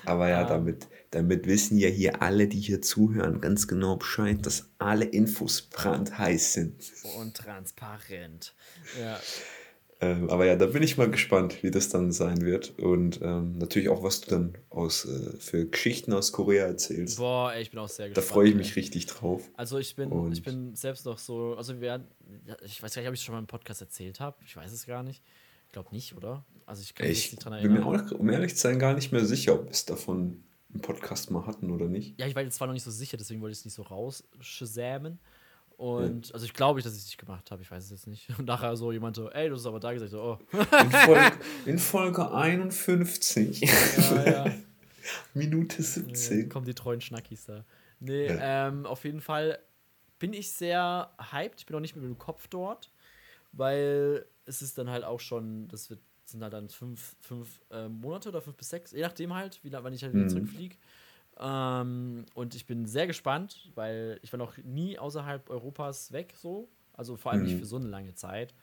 Aber 0.05 0.29
ja, 0.29 0.41
Ähm. 0.43 0.47
damit, 0.47 0.87
damit 1.09 1.47
wissen 1.47 1.79
ja 1.79 1.89
hier 1.89 2.21
alle, 2.21 2.47
die 2.47 2.59
hier 2.59 2.79
zuhören, 2.79 3.41
ganz 3.41 3.67
genau 3.67 3.95
Bescheid, 3.97 4.45
dass 4.45 4.69
alle 4.77 5.05
Infos 5.05 5.63
brandheiß 5.63 6.53
sind. 6.53 6.75
Und 7.17 7.35
transparent. 7.35 8.53
Ja. 9.01 9.19
Ähm, 10.01 10.29
aber 10.29 10.45
ja, 10.45 10.55
da 10.55 10.65
bin 10.67 10.81
ich 10.81 10.97
mal 10.97 11.09
gespannt, 11.11 11.61
wie 11.61 11.71
das 11.71 11.89
dann 11.89 12.11
sein 12.13 12.41
wird. 12.41 12.79
Und 12.79 13.19
ähm, 13.21 13.57
natürlich 13.57 13.89
auch, 13.89 14.01
was 14.01 14.21
du 14.21 14.29
dann 14.29 14.57
aus, 14.69 15.03
äh, 15.05 15.37
für 15.39 15.65
Geschichten 15.65 16.13
aus 16.13 16.31
Korea 16.31 16.65
erzählst. 16.67 17.17
Boah, 17.17 17.51
ey, 17.53 17.61
ich 17.63 17.71
bin 17.71 17.79
auch 17.79 17.89
sehr 17.89 18.05
da 18.07 18.13
gespannt. 18.13 18.27
freue 18.27 18.45
ich 18.47 18.51
ey. 18.53 18.57
mich 18.57 18.75
richtig 18.77 19.07
drauf. 19.07 19.49
Also 19.57 19.77
ich 19.77 19.95
bin, 19.97 20.09
Und- 20.11 20.31
ich 20.31 20.41
bin 20.41 20.73
selbst 20.75 21.05
noch 21.05 21.17
so, 21.17 21.55
also 21.57 21.81
wir, 21.81 22.05
ich 22.63 22.81
weiß 22.81 22.95
gar 22.95 23.01
nicht, 23.01 23.09
ob 23.09 23.13
ich 23.13 23.19
es 23.19 23.25
schon 23.25 23.33
mal 23.35 23.39
im 23.39 23.47
Podcast 23.47 23.81
erzählt 23.81 24.21
habe. 24.21 24.37
Ich 24.45 24.55
weiß 24.55 24.71
es 24.71 24.85
gar 24.85 25.03
nicht. 25.03 25.21
Ich 25.67 25.73
glaube 25.73 25.89
nicht, 25.91 26.15
oder? 26.15 26.45
Also 26.65 26.81
ich 26.81 26.95
kann 26.95 27.07
mich 27.07 27.25
Ich 27.25 27.31
nicht 27.33 27.43
dran 27.45 27.61
bin 27.61 27.73
mir 27.73 27.79
erinnern. 27.81 28.07
auch, 28.07 28.11
um 28.19 28.29
ehrlich 28.29 28.55
zu 28.55 28.61
sein, 28.61 28.79
gar 28.79 28.93
nicht 28.93 29.11
mehr 29.11 29.25
sicher, 29.25 29.53
ob 29.55 29.65
wir 29.65 29.71
es 29.71 29.83
davon 29.85 30.43
im 30.73 30.79
Podcast 30.81 31.29
mal 31.29 31.45
hatten 31.45 31.71
oder 31.71 31.87
nicht. 31.89 32.17
Ja, 32.19 32.25
ich 32.25 32.35
war 32.35 32.41
jetzt 32.43 32.55
zwar 32.55 32.67
noch 32.67 32.73
nicht 32.73 32.83
so 32.83 32.91
sicher, 32.91 33.17
deswegen 33.17 33.41
wollte 33.41 33.51
ich 33.51 33.59
es 33.59 33.65
nicht 33.65 33.73
so 33.73 33.81
rausschämen. 33.81 35.19
Und 35.79 36.33
also 36.33 36.45
ich 36.45 36.53
glaube, 36.53 36.81
dass 36.81 36.91
ich 36.93 36.99
es 36.99 37.05
nicht 37.05 37.17
gemacht 37.17 37.51
habe, 37.51 37.61
ich 37.61 37.71
weiß 37.71 37.85
es 37.85 37.89
jetzt 37.89 38.07
nicht. 38.07 38.27
Und 38.37 38.45
nachher 38.45 38.75
so 38.75 38.91
jemand 38.91 39.15
so, 39.15 39.29
ey, 39.31 39.47
du 39.47 39.55
hast 39.55 39.65
aber 39.65 39.79
da 39.79 39.93
gesagt, 39.93 40.11
so, 40.11 40.21
oh. 40.21 40.57
In 40.81 40.91
Folge, 40.91 41.37
in 41.65 41.79
Folge 41.79 42.31
51, 42.31 43.61
Ja, 43.61 44.29
ja. 44.29 44.51
Minute 45.33 45.77
Äh, 45.79 45.81
17. 45.81 46.49
kommen 46.49 46.65
die 46.65 46.73
treuen 46.73 46.99
Schnackis 46.99 47.45
da. 47.45 47.63
Nee, 48.01 48.27
Ja. 48.27 48.67
ähm, 48.67 48.85
auf 48.85 49.05
jeden 49.05 49.21
Fall 49.21 49.57
bin 50.19 50.33
ich 50.33 50.51
sehr 50.51 51.11
hyped. 51.31 51.61
Ich 51.61 51.65
bin 51.65 51.77
auch 51.77 51.79
nicht 51.79 51.95
mit 51.95 52.03
dem 52.03 52.17
Kopf 52.17 52.49
dort, 52.49 52.91
weil 53.53 54.25
es 54.45 54.61
ist 54.61 54.77
dann 54.77 54.89
halt 54.89 55.05
auch 55.05 55.21
schon, 55.21 55.69
das 55.69 55.89
wird, 55.89 56.01
sind 56.25 56.43
halt 56.43 56.51
dann 56.51 56.67
fünf, 56.67 57.15
fünf 57.21 57.61
äh, 57.71 57.87
Monate 57.87 58.27
oder 58.27 58.41
fünf 58.41 58.57
bis 58.57 58.67
sechs, 58.69 58.91
je 58.91 59.01
nachdem 59.01 59.33
halt, 59.33 59.63
wie, 59.63 59.71
wann 59.71 59.93
ich 59.93 60.03
halt 60.03 60.13
wieder 60.13 60.25
Mhm. 60.25 60.29
zurückfliege. 60.29 60.75
Ähm, 61.39 62.25
und 62.33 62.55
ich 62.55 62.65
bin 62.65 62.85
sehr 62.85 63.07
gespannt, 63.07 63.71
weil 63.75 64.19
ich 64.23 64.33
war 64.33 64.37
noch 64.37 64.57
nie 64.57 64.97
außerhalb 64.99 65.49
Europas 65.49 66.11
weg, 66.11 66.33
so. 66.37 66.69
Also 66.93 67.15
vor 67.15 67.31
allem 67.31 67.43
nicht 67.43 67.55
Mhm. 67.55 67.59
für 67.59 67.65
so 67.65 67.77
eine 67.77 67.87
lange 67.87 68.13
Zeit. 68.15 68.53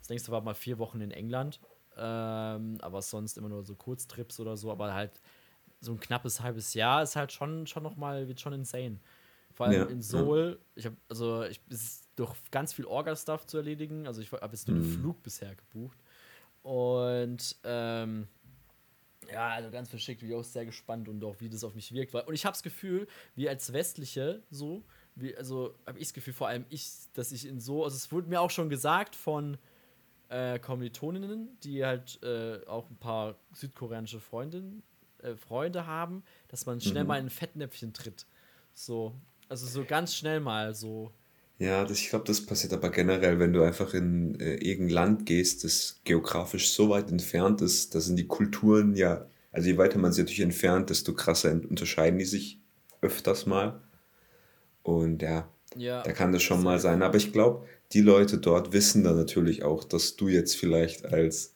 Das 0.00 0.08
nächste 0.08 0.32
war 0.32 0.40
mal 0.40 0.54
vier 0.54 0.78
Wochen 0.78 1.00
in 1.00 1.10
England. 1.12 1.60
Ähm, 1.96 2.78
aber 2.82 3.02
sonst 3.02 3.38
immer 3.38 3.48
nur 3.48 3.64
so 3.64 3.74
Kurztrips 3.76 4.40
oder 4.40 4.56
so. 4.56 4.70
Aber 4.72 4.94
halt 4.94 5.20
so 5.80 5.92
ein 5.92 6.00
knappes 6.00 6.40
halbes 6.40 6.74
Jahr 6.74 7.02
ist 7.02 7.16
halt 7.16 7.32
schon, 7.32 7.66
schon 7.66 7.82
noch 7.82 7.96
mal, 7.96 8.28
wird 8.28 8.40
schon 8.40 8.52
insane. 8.52 9.00
Vor 9.54 9.66
allem 9.66 9.74
Ja, 9.76 9.88
in 9.88 10.02
ja. 10.02 10.02
Seoul, 10.02 10.60
ich 10.74 10.86
habe, 10.86 10.96
also 11.08 11.44
ich 11.44 11.60
ist 11.68 12.08
durch 12.16 12.34
ganz 12.50 12.72
viel 12.72 12.86
Orga-Stuff 12.86 13.46
zu 13.46 13.58
erledigen. 13.58 14.06
Also 14.06 14.20
ich 14.20 14.32
habe 14.32 14.52
jetzt 14.52 14.68
nur 14.68 14.74
den 14.76 14.82
Mhm. 14.82 14.84
Flug 14.84 15.22
bisher 15.22 15.54
gebucht. 15.54 15.98
Und 16.62 17.56
ähm, 17.64 18.28
Ja, 19.32 19.50
also 19.50 19.70
ganz 19.70 19.88
verschickt, 19.88 20.20
bin 20.20 20.30
ich 20.30 20.34
auch 20.34 20.44
sehr 20.44 20.66
gespannt 20.66 21.08
und 21.08 21.22
auch 21.24 21.36
wie 21.40 21.48
das 21.48 21.64
auf 21.64 21.74
mich 21.74 21.92
wirkt. 21.92 22.14
Und 22.14 22.34
ich 22.34 22.44
habe 22.44 22.52
das 22.54 22.62
Gefühl, 22.62 23.06
wir 23.34 23.50
als 23.50 23.72
Westliche 23.72 24.42
so, 24.50 24.82
wie, 25.14 25.36
also 25.36 25.74
habe 25.86 25.98
ich 25.98 26.08
das 26.08 26.14
Gefühl, 26.14 26.34
vor 26.34 26.48
allem 26.48 26.64
ich, 26.68 26.90
dass 27.14 27.32
ich 27.32 27.46
in 27.46 27.60
so, 27.60 27.84
also 27.84 27.96
es 27.96 28.12
wurde 28.12 28.28
mir 28.28 28.40
auch 28.40 28.50
schon 28.50 28.68
gesagt 28.68 29.16
von 29.16 29.58
äh, 30.28 30.58
Kommilitoninnen, 30.58 31.58
die 31.60 31.84
halt 31.84 32.22
äh, 32.22 32.64
auch 32.66 32.90
ein 32.90 32.96
paar 32.96 33.36
südkoreanische 33.52 34.20
Freundinnen, 34.20 34.82
äh, 35.22 35.36
Freunde 35.36 35.86
haben, 35.86 36.22
dass 36.48 36.66
man 36.66 36.80
schnell 36.80 37.04
mhm. 37.04 37.08
mal 37.08 37.18
in 37.18 37.26
ein 37.26 37.30
Fettnäpfchen 37.30 37.92
tritt. 37.92 38.26
So, 38.74 39.14
also 39.48 39.66
so 39.66 39.84
ganz 39.84 40.14
schnell 40.14 40.40
mal 40.40 40.74
so. 40.74 41.12
Ja, 41.58 41.84
das, 41.84 41.98
ich 41.98 42.10
glaube, 42.10 42.26
das 42.26 42.44
passiert 42.44 42.74
aber 42.74 42.90
generell, 42.90 43.38
wenn 43.38 43.52
du 43.52 43.62
einfach 43.62 43.94
in 43.94 44.38
äh, 44.40 44.56
irgendein 44.56 44.94
Land 44.94 45.26
gehst, 45.26 45.64
das 45.64 46.00
geografisch 46.04 46.70
so 46.70 46.90
weit 46.90 47.10
entfernt 47.10 47.62
ist, 47.62 47.94
da 47.94 48.00
sind 48.00 48.16
die 48.16 48.26
Kulturen 48.26 48.94
ja, 48.94 49.26
also 49.52 49.68
je 49.68 49.78
weiter 49.78 49.98
man 49.98 50.12
sich 50.12 50.22
natürlich 50.22 50.40
entfernt, 50.40 50.90
desto 50.90 51.14
krasser 51.14 51.52
unterscheiden 51.52 52.18
die 52.18 52.26
sich 52.26 52.60
öfters 53.00 53.46
mal. 53.46 53.80
Und 54.82 55.22
ja, 55.22 55.48
ja 55.76 56.02
da 56.02 56.12
kann 56.12 56.32
das 56.32 56.42
schon 56.42 56.62
mal 56.62 56.78
sein. 56.78 57.02
Aber 57.02 57.16
ich 57.16 57.32
glaube, 57.32 57.66
die 57.92 58.02
Leute 58.02 58.36
dort 58.36 58.74
wissen 58.74 59.02
dann 59.02 59.16
natürlich 59.16 59.62
auch, 59.62 59.84
dass 59.84 60.16
du 60.16 60.28
jetzt 60.28 60.56
vielleicht 60.56 61.06
als 61.06 61.54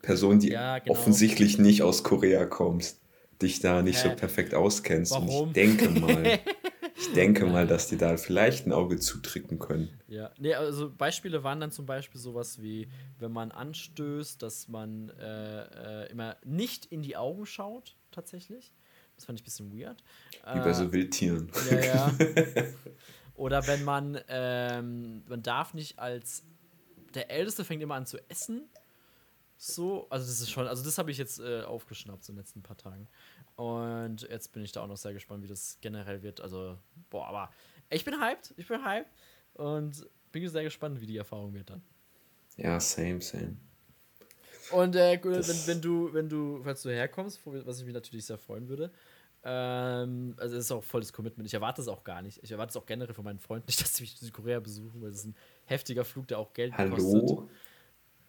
Person, 0.00 0.38
die 0.38 0.50
ja, 0.50 0.78
genau. 0.78 0.92
offensichtlich 0.92 1.58
nicht 1.58 1.82
aus 1.82 2.02
Korea 2.02 2.46
kommst, 2.46 3.00
dich 3.42 3.60
da 3.60 3.82
nicht 3.82 4.02
Hä? 4.02 4.10
so 4.10 4.16
perfekt 4.16 4.54
auskennst. 4.54 5.12
Warum? 5.12 5.28
Und 5.28 5.46
ich 5.48 5.52
denke 5.52 5.90
mal, 6.00 6.38
ich 6.98 7.12
denke 7.12 7.46
mal, 7.46 7.66
dass 7.66 7.88
die 7.88 7.96
da 7.96 8.16
vielleicht 8.16 8.66
ein 8.66 8.72
Auge 8.72 8.98
zutricken 8.98 9.58
können. 9.58 9.88
Ja, 10.08 10.32
nee, 10.38 10.54
also 10.54 10.90
Beispiele 10.90 11.44
waren 11.44 11.60
dann 11.60 11.70
zum 11.70 11.86
Beispiel 11.86 12.20
sowas 12.20 12.60
wie, 12.60 12.88
wenn 13.18 13.32
man 13.32 13.52
anstößt, 13.52 14.42
dass 14.42 14.68
man 14.68 15.10
äh, 15.10 16.04
äh, 16.04 16.10
immer 16.10 16.36
nicht 16.44 16.86
in 16.86 17.02
die 17.02 17.16
Augen 17.16 17.46
schaut, 17.46 17.94
tatsächlich. 18.10 18.72
Das 19.14 19.24
fand 19.24 19.38
ich 19.38 19.42
ein 19.42 19.44
bisschen 19.44 19.78
weird. 19.78 20.02
Wie 20.52 20.60
bei 20.60 20.72
so 20.72 20.84
äh, 20.84 20.92
Wildtieren. 20.92 21.50
Ja, 21.70 21.80
ja. 21.80 22.14
Oder 23.34 23.66
wenn 23.68 23.84
man, 23.84 24.20
ähm, 24.28 25.22
man 25.28 25.42
darf 25.42 25.74
nicht 25.74 25.98
als, 26.00 26.42
der 27.14 27.30
Älteste 27.30 27.64
fängt 27.64 27.82
immer 27.82 27.94
an 27.94 28.06
zu 28.06 28.18
essen. 28.28 28.68
So, 29.56 30.06
also 30.10 30.26
das 30.26 30.40
ist 30.40 30.50
schon, 30.50 30.66
also 30.66 30.84
das 30.84 30.98
habe 30.98 31.10
ich 31.10 31.18
jetzt 31.18 31.40
äh, 31.40 31.62
aufgeschnappt 31.62 32.24
so 32.24 32.32
in 32.32 32.36
den 32.36 32.42
letzten 32.42 32.62
paar 32.62 32.76
Tagen. 32.76 33.08
Und 33.58 34.22
jetzt 34.30 34.52
bin 34.52 34.62
ich 34.62 34.70
da 34.70 34.82
auch 34.82 34.86
noch 34.86 34.96
sehr 34.96 35.12
gespannt, 35.12 35.42
wie 35.42 35.48
das 35.48 35.78
generell 35.80 36.22
wird. 36.22 36.40
Also, 36.40 36.78
boah, 37.10 37.26
aber 37.26 37.50
ich 37.90 38.04
bin 38.04 38.20
hyped, 38.20 38.54
ich 38.56 38.68
bin 38.68 38.84
hyped 38.84 39.10
und 39.54 40.06
bin 40.30 40.48
sehr 40.48 40.62
gespannt, 40.62 41.00
wie 41.00 41.06
die 41.06 41.16
Erfahrung 41.16 41.52
wird 41.54 41.70
dann. 41.70 41.82
Ja, 42.56 42.78
same, 42.78 43.20
same. 43.20 43.56
Und 44.70 44.94
äh, 44.94 45.18
wenn, 45.24 45.66
wenn 45.66 45.80
du, 45.80 46.14
wenn 46.14 46.28
du, 46.28 46.60
falls 46.62 46.82
du 46.82 46.90
herkommst, 46.90 47.40
was 47.44 47.80
ich 47.80 47.84
mich 47.84 47.94
natürlich 47.94 48.26
sehr 48.26 48.38
freuen 48.38 48.68
würde, 48.68 48.92
ähm, 49.42 50.34
also 50.36 50.56
es 50.56 50.66
ist 50.66 50.70
auch 50.70 50.84
volles 50.84 51.12
Commitment. 51.12 51.44
Ich 51.48 51.54
erwarte 51.54 51.82
es 51.82 51.88
auch 51.88 52.04
gar 52.04 52.22
nicht. 52.22 52.40
Ich 52.44 52.52
erwarte 52.52 52.70
es 52.70 52.76
auch 52.76 52.86
generell 52.86 53.14
von 53.14 53.24
meinen 53.24 53.40
Freunden 53.40 53.66
nicht, 53.66 53.80
dass 53.80 53.92
sie 53.92 54.04
mich 54.04 54.12
in 54.20 54.26
Südkorea 54.26 54.60
besuchen, 54.60 55.02
weil 55.02 55.10
es 55.10 55.18
ist 55.18 55.24
ein 55.24 55.36
heftiger 55.64 56.04
Flug, 56.04 56.28
der 56.28 56.38
auch 56.38 56.52
Geld 56.52 56.74
Hallo? 56.78 56.94
kostet. 56.94 57.48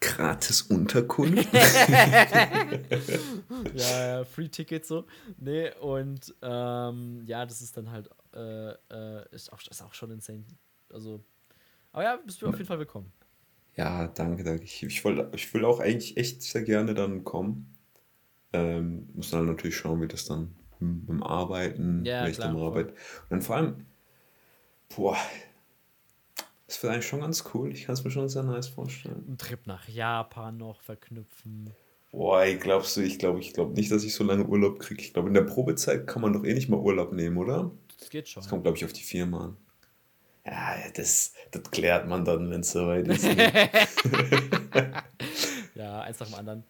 Gratis 0.01 0.62
Unterkunft? 0.63 1.53
ja, 3.73 4.23
Free 4.23 4.47
Ticket 4.47 4.85
so. 4.85 5.05
Nee, 5.38 5.71
und 5.81 6.33
ähm, 6.41 7.23
ja, 7.25 7.45
das 7.45 7.62
ist 7.62 7.75
dann 7.75 7.91
halt 7.91 8.09
äh, 8.33 8.71
äh, 8.71 9.25
ist, 9.31 9.51
auch, 9.51 9.59
ist 9.69 9.81
auch 9.81 9.93
schon 9.93 10.12
insane. 10.12 10.45
Also, 10.91 11.23
aber 11.91 12.03
ja, 12.03 12.17
bist 12.17 12.41
du 12.41 12.47
auf 12.47 12.55
jeden 12.55 12.67
Fall 12.67 12.79
willkommen. 12.79 13.12
Ja, 13.75 14.07
danke, 14.07 14.43
danke. 14.43 14.63
Ich, 14.63 14.83
ich, 14.83 15.03
will, 15.05 15.29
ich 15.33 15.53
will 15.53 15.65
auch 15.65 15.79
eigentlich 15.79 16.17
echt 16.17 16.43
sehr 16.43 16.63
gerne 16.63 16.93
dann 16.93 17.23
kommen. 17.23 17.73
Ähm, 18.51 19.09
muss 19.13 19.31
dann 19.31 19.45
natürlich 19.45 19.77
schauen, 19.77 20.01
wie 20.01 20.07
das 20.07 20.25
dann 20.25 20.55
beim 20.79 21.23
Arbeiten, 21.23 22.03
ja, 22.05 22.23
vielleicht 22.23 22.39
klar, 22.39 22.49
am 22.49 22.57
Arbeit. 22.57 22.89
Und 22.89 22.95
dann 23.29 23.41
vor 23.41 23.55
allem, 23.57 23.85
boah, 24.95 25.17
das 26.69 26.82
wäre 26.84 26.93
eigentlich 26.93 27.08
schon 27.08 27.21
ganz 27.21 27.43
cool. 27.53 27.73
Ich 27.73 27.86
kann 27.86 27.93
es 27.93 28.03
mir 28.03 28.12
schon 28.12 28.29
sehr 28.29 28.43
nice 28.43 28.67
vorstellen. 28.67 29.25
Ein 29.27 29.39
Trip 29.39 29.65
nach 29.65 29.89
Japan 29.89 30.58
noch 30.58 30.82
verknüpfen. 30.82 31.73
Boah, 32.12 32.45
ich 32.45 32.60
glaubst 32.60 32.95
du, 32.95 33.01
ich 33.01 33.17
glaube 33.17 33.39
ich 33.39 33.53
glaub 33.53 33.75
nicht, 33.75 33.91
dass 33.91 34.03
ich 34.03 34.13
so 34.13 34.23
lange 34.23 34.45
Urlaub 34.45 34.77
kriege. 34.77 35.01
Ich 35.01 35.12
glaube, 35.12 35.29
in 35.29 35.34
der 35.34 35.41
Probezeit 35.41 36.05
kann 36.05 36.21
man 36.21 36.32
doch 36.32 36.43
eh 36.43 36.53
nicht 36.53 36.69
mal 36.69 36.77
Urlaub 36.77 37.12
nehmen, 37.12 37.38
oder? 37.38 37.71
Das 37.97 38.12
geht 38.12 38.29
schon. 38.29 38.43
Das 38.43 38.49
kommt, 38.51 38.65
glaube 38.65 38.77
ich, 38.77 38.86
auf 38.86 38.93
die 38.93 39.01
Firma 39.01 39.45
an. 39.45 39.58
Ja, 40.45 40.75
das, 40.93 41.34
das 41.49 41.63
klärt 41.71 42.08
man 42.08 42.23
dann, 42.23 42.51
wenn 42.51 42.62
es 42.62 42.71
soweit 42.71 43.08
ist. 43.08 43.23
ja, 45.73 46.01
eins 46.01 46.19
nach 46.19 46.27
dem 46.27 46.36
anderen. 46.36 46.63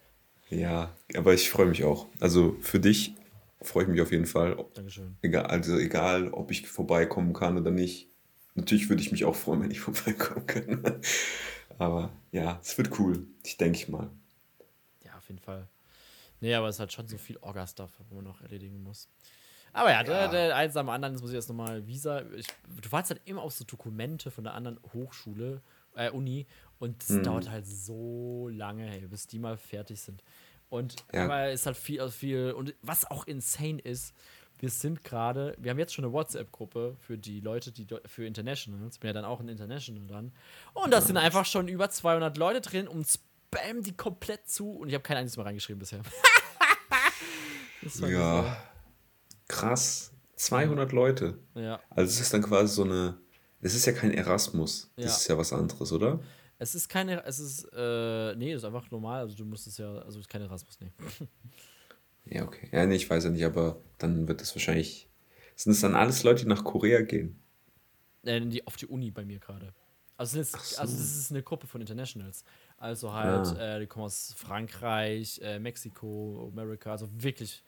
Ja, 0.49 0.95
aber 1.13 1.33
ich 1.33 1.49
freue 1.49 1.65
mich 1.65 1.83
auch. 1.83 2.07
Also 2.21 2.55
für 2.62 2.79
dich 2.79 3.15
freue 3.62 3.83
ich 3.83 3.89
mich 3.89 4.01
auf 4.01 4.13
jeden 4.13 4.27
Fall. 4.27 4.55
Dankeschön. 4.73 5.17
Egal, 5.21 5.47
also 5.47 5.77
egal, 5.77 6.29
ob 6.29 6.51
ich 6.51 6.69
vorbeikommen 6.69 7.33
kann 7.33 7.57
oder 7.57 7.71
nicht. 7.71 8.08
Natürlich 8.59 8.89
würde 8.89 9.01
ich 9.01 9.11
mich 9.11 9.25
auch 9.25 9.35
freuen, 9.35 9.61
wenn 9.61 9.71
ich 9.71 9.79
vorbeikommen 9.79 10.45
kann. 10.45 11.01
aber 11.77 12.11
ja, 12.31 12.59
es 12.61 12.77
wird 12.77 12.99
cool. 12.99 13.25
Ich 13.43 13.57
denke 13.57 13.89
mal. 13.91 14.09
Ja, 15.03 15.17
auf 15.17 15.27
jeden 15.27 15.41
Fall. 15.41 15.67
Nee, 16.41 16.53
aber 16.53 16.67
es 16.67 16.75
ist 16.75 16.79
halt 16.79 16.93
schon 16.93 17.07
so 17.07 17.17
viel 17.17 17.37
Orga-Stuff, 17.37 17.91
wo 18.09 18.15
man 18.15 18.25
noch 18.25 18.41
erledigen 18.41 18.81
muss. 18.83 19.07
Aber 19.71 19.91
ja, 19.91 20.03
ja. 20.03 20.27
Der, 20.27 20.55
eins 20.55 20.75
am 20.75 20.89
anderen, 20.89 21.13
jetzt 21.13 21.21
muss 21.21 21.31
ich 21.31 21.35
erst 21.35 21.49
nochmal 21.49 21.85
Visa. 21.85 22.23
Ich, 22.35 22.47
du 22.81 22.91
warst 22.91 23.11
halt 23.11 23.21
immer 23.25 23.41
auf 23.41 23.53
so 23.53 23.63
Dokumente 23.65 24.31
von 24.31 24.43
der 24.43 24.53
anderen 24.53 24.79
Hochschule, 24.93 25.61
äh, 25.95 26.09
Uni, 26.09 26.47
und 26.79 27.01
es 27.03 27.09
hm. 27.09 27.23
dauert 27.23 27.49
halt 27.49 27.67
so 27.67 28.49
lange, 28.51 28.85
hey, 28.85 29.01
bis 29.07 29.27
die 29.27 29.37
mal 29.37 29.57
fertig 29.57 29.99
sind. 30.01 30.23
Und 30.69 30.95
ja. 31.13 31.25
aber 31.25 31.51
ist 31.51 31.65
halt 31.65 31.77
viel, 31.77 31.99
also 31.99 32.11
viel, 32.11 32.51
und 32.51 32.73
was 32.81 33.09
auch 33.09 33.27
insane 33.27 33.79
ist, 33.79 34.13
wir 34.59 34.69
sind 34.69 35.03
gerade, 35.03 35.55
wir 35.57 35.71
haben 35.71 35.79
jetzt 35.79 35.93
schon 35.93 36.05
eine 36.05 36.13
WhatsApp-Gruppe 36.13 36.97
für 36.99 37.17
die 37.17 37.39
Leute, 37.39 37.71
die 37.71 37.87
für 38.05 38.25
Internationals, 38.25 38.95
ich 38.95 38.99
bin 38.99 39.07
ja 39.09 39.13
dann 39.13 39.25
auch 39.25 39.39
ein 39.39 39.47
International 39.47 40.05
dann. 40.07 40.31
Und 40.73 40.91
da 40.91 41.01
sind 41.01 41.17
einfach 41.17 41.45
schon 41.45 41.67
über 41.67 41.89
200 41.89 42.37
Leute 42.37 42.61
drin 42.61 42.87
und 42.87 43.07
spam 43.07 43.81
die 43.81 43.95
komplett 43.95 44.49
zu 44.49 44.71
und 44.71 44.89
ich 44.89 44.93
habe 44.93 45.03
kein 45.03 45.17
einziges 45.17 45.37
Mal 45.37 45.43
reingeschrieben 45.43 45.79
bisher. 45.79 46.01
ja, 48.09 48.43
so. 48.43 48.47
krass. 49.47 50.11
200 50.35 50.91
Leute. 50.93 51.37
Ja. 51.55 51.81
Also 51.89 52.11
es 52.11 52.21
ist 52.21 52.33
dann 52.33 52.41
quasi 52.41 52.73
so 52.73 52.83
eine, 52.83 53.17
es 53.61 53.75
ist 53.75 53.85
ja 53.85 53.91
kein 53.91 54.11
Erasmus, 54.11 54.89
das 54.95 55.05
ja. 55.05 55.11
ist 55.11 55.27
ja 55.27 55.37
was 55.37 55.51
anderes, 55.51 55.91
oder? 55.91 56.19
Es 56.59 56.75
ist 56.75 56.89
keine, 56.89 57.23
es 57.25 57.39
ist, 57.39 57.67
äh, 57.73 58.35
nee, 58.35 58.51
es 58.51 58.63
ist 58.63 58.65
einfach 58.65 58.89
normal, 58.91 59.21
also 59.21 59.35
du 59.35 59.45
musst 59.45 59.67
es 59.67 59.77
ja, 59.77 59.89
also 59.99 60.19
es 60.19 60.25
ist 60.25 60.29
kein 60.29 60.41
Erasmus, 60.41 60.77
nee. 60.79 60.91
ja, 62.29 62.43
okay. 62.43 62.69
Ja, 62.71 62.85
nee, 62.85 62.95
ich 62.95 63.09
weiß 63.09 63.25
ja 63.25 63.29
nicht, 63.29 63.45
aber 63.45 63.81
dann 63.97 64.27
wird 64.27 64.41
es 64.41 64.55
wahrscheinlich, 64.55 65.09
sind 65.55 65.73
es 65.73 65.81
dann 65.81 65.95
alles 65.95 66.23
Leute, 66.23 66.43
die 66.43 66.49
nach 66.49 66.63
Korea 66.63 67.01
gehen? 67.01 67.41
Äh, 68.23 68.41
die, 68.41 68.65
auf 68.65 68.77
die 68.77 68.87
Uni 68.87 69.11
bei 69.11 69.25
mir 69.25 69.39
gerade. 69.39 69.73
Also, 70.17 70.37
das 70.37 70.53
ist, 70.53 70.71
so. 70.71 70.81
also 70.81 70.97
das 70.97 71.17
ist 71.17 71.31
eine 71.31 71.41
Gruppe 71.41 71.67
von 71.67 71.79
Internationals. 71.81 72.43
Also 72.77 73.13
halt, 73.13 73.47
ah. 73.47 73.75
äh, 73.75 73.79
die 73.79 73.87
kommen 73.87 74.05
aus 74.05 74.33
Frankreich, 74.37 75.39
äh, 75.41 75.59
Mexiko, 75.59 76.49
Amerika, 76.51 76.91
also 76.91 77.07
wirklich. 77.11 77.63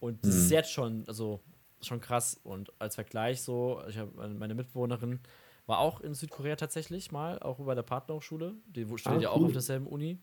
Und 0.00 0.24
das 0.24 0.34
hm. 0.34 0.40
ist 0.40 0.50
jetzt 0.50 0.72
schon, 0.72 1.04
also 1.06 1.40
schon 1.82 2.00
krass. 2.00 2.40
Und 2.42 2.72
als 2.78 2.94
Vergleich 2.94 3.42
so, 3.42 3.82
ich 3.88 3.98
habe 3.98 4.28
meine 4.28 4.54
Mitbewohnerin, 4.54 5.20
war 5.66 5.78
auch 5.78 6.00
in 6.00 6.14
Südkorea 6.14 6.56
tatsächlich 6.56 7.12
mal, 7.12 7.38
auch 7.38 7.58
bei 7.58 7.74
der 7.74 7.82
Partnerhochschule. 7.82 8.54
Die 8.66 8.84
studiert 8.84 9.06
ah, 9.06 9.20
ja 9.20 9.30
auch 9.30 9.42
auf 9.42 9.52
derselben 9.52 9.86
Uni. 9.86 10.18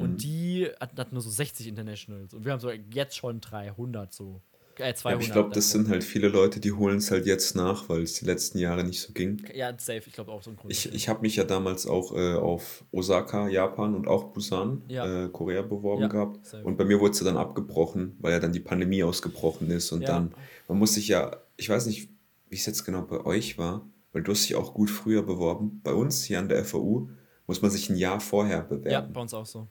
Und 0.00 0.12
mhm. 0.12 0.16
die 0.18 0.68
hat, 0.80 0.98
hat, 0.98 1.12
nur 1.12 1.22
so 1.22 1.30
60 1.30 1.66
Internationals. 1.66 2.34
Und 2.34 2.44
wir 2.44 2.52
haben 2.52 2.60
so 2.60 2.70
jetzt 2.70 3.16
schon 3.16 3.40
300 3.40 4.12
so. 4.12 4.40
Äh, 4.76 4.94
200. 4.94 5.20
Ja, 5.20 5.26
ich 5.26 5.32
glaube, 5.32 5.50
das 5.54 5.70
sind 5.70 5.88
halt 5.88 6.02
viele 6.02 6.28
Leute, 6.28 6.58
die 6.58 6.72
holen 6.72 6.98
es 6.98 7.10
halt 7.10 7.26
jetzt 7.26 7.54
nach, 7.54 7.88
weil 7.90 8.02
es 8.02 8.14
die 8.14 8.24
letzten 8.24 8.58
Jahre 8.58 8.82
nicht 8.82 9.00
so 9.00 9.12
ging. 9.12 9.42
Ja, 9.54 9.72
safe. 9.76 10.02
Ich 10.06 10.12
glaube 10.12 10.32
auch 10.32 10.42
so 10.42 10.50
ein 10.50 10.56
Grund. 10.56 10.72
Ich, 10.72 10.92
ich 10.94 11.08
habe 11.08 11.20
mich 11.20 11.36
ja 11.36 11.44
damals 11.44 11.86
auch 11.86 12.16
äh, 12.16 12.34
auf 12.34 12.84
Osaka, 12.90 13.48
Japan 13.48 13.94
und 13.94 14.08
auch 14.08 14.32
Busan, 14.32 14.82
ja. 14.88 15.24
äh, 15.24 15.28
Korea 15.28 15.62
beworben 15.62 16.02
ja, 16.02 16.08
gehabt. 16.08 16.46
Safe. 16.46 16.64
Und 16.64 16.78
bei 16.78 16.84
mir 16.84 16.98
wurde 16.98 17.12
es 17.12 17.20
ja 17.20 17.26
dann 17.26 17.36
abgebrochen, 17.36 18.16
weil 18.20 18.32
ja 18.32 18.40
dann 18.40 18.52
die 18.52 18.60
Pandemie 18.60 19.02
ausgebrochen 19.04 19.70
ist. 19.70 19.92
Und 19.92 20.08
dann, 20.08 20.34
man 20.66 20.78
muss 20.78 20.94
sich 20.94 21.08
ja, 21.08 21.36
ich 21.56 21.68
weiß 21.68 21.86
nicht, 21.86 22.08
wie 22.48 22.56
es 22.56 22.64
jetzt 22.64 22.84
genau 22.84 23.02
bei 23.02 23.24
euch 23.26 23.58
war, 23.58 23.86
weil 24.12 24.22
du 24.22 24.32
hast 24.32 24.48
dich 24.48 24.56
auch 24.56 24.72
gut 24.72 24.88
früher 24.88 25.22
beworben. 25.22 25.80
Bei 25.84 25.92
uns 25.92 26.24
hier 26.24 26.38
an 26.38 26.48
der 26.48 26.64
FAU 26.64 27.08
muss 27.46 27.62
man 27.62 27.70
sich 27.70 27.90
ein 27.90 27.96
Jahr 27.96 28.20
vorher 28.20 28.62
bewerben. 28.62 28.90
Ja, 28.90 29.00
bei 29.00 29.20
uns 29.20 29.34
auch 29.34 29.46
so. 29.46 29.68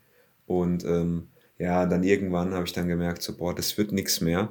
Und 0.49 0.83
ähm, 0.83 1.27
ja, 1.59 1.85
dann 1.85 2.03
irgendwann 2.03 2.55
habe 2.55 2.65
ich 2.65 2.73
dann 2.73 2.87
gemerkt, 2.87 3.21
so, 3.21 3.37
boah, 3.37 3.53
das 3.53 3.77
wird 3.77 3.91
nichts 3.91 4.19
mehr. 4.19 4.49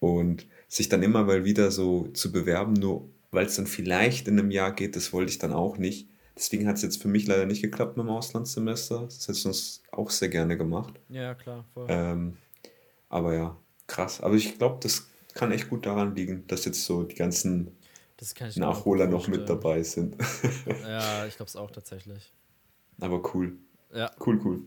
Und 0.00 0.48
sich 0.66 0.88
dann 0.88 1.04
immer 1.04 1.22
mal 1.22 1.44
wieder 1.44 1.70
so 1.70 2.08
zu 2.08 2.32
bewerben, 2.32 2.72
nur 2.72 3.08
weil 3.30 3.46
es 3.46 3.54
dann 3.54 3.68
vielleicht 3.68 4.26
in 4.26 4.40
einem 4.40 4.50
Jahr 4.50 4.72
geht, 4.72 4.96
das 4.96 5.12
wollte 5.12 5.30
ich 5.30 5.38
dann 5.38 5.52
auch 5.52 5.78
nicht. 5.78 6.08
Deswegen 6.36 6.66
hat 6.66 6.76
es 6.76 6.82
jetzt 6.82 7.00
für 7.00 7.06
mich 7.06 7.28
leider 7.28 7.46
nicht 7.46 7.62
geklappt 7.62 7.96
mit 7.96 8.04
dem 8.04 8.10
Auslandssemester. 8.10 9.04
Das 9.04 9.28
hätte 9.28 9.38
ich 9.38 9.46
uns 9.46 9.82
auch 9.92 10.10
sehr 10.10 10.28
gerne 10.30 10.56
gemacht. 10.56 10.94
Ja, 11.08 11.34
klar. 11.34 11.64
Ähm, 11.86 12.36
aber 13.08 13.34
ja, 13.34 13.56
krass. 13.86 14.20
Aber 14.20 14.34
ich 14.34 14.58
glaube, 14.58 14.78
das 14.82 15.08
kann 15.32 15.52
echt 15.52 15.70
gut 15.70 15.86
daran 15.86 16.16
liegen, 16.16 16.44
dass 16.48 16.64
jetzt 16.64 16.84
so 16.84 17.04
die 17.04 17.14
ganzen 17.14 17.70
Nachholer 18.56 19.06
noch 19.06 19.28
mit 19.28 19.48
dabei 19.48 19.84
sind. 19.84 20.16
ja, 20.82 21.24
ich 21.24 21.36
glaube 21.36 21.48
es 21.48 21.56
auch 21.56 21.70
tatsächlich. 21.70 22.32
Aber 23.00 23.22
cool. 23.32 23.56
Ja. 23.94 24.10
Cool, 24.24 24.40
cool. 24.44 24.62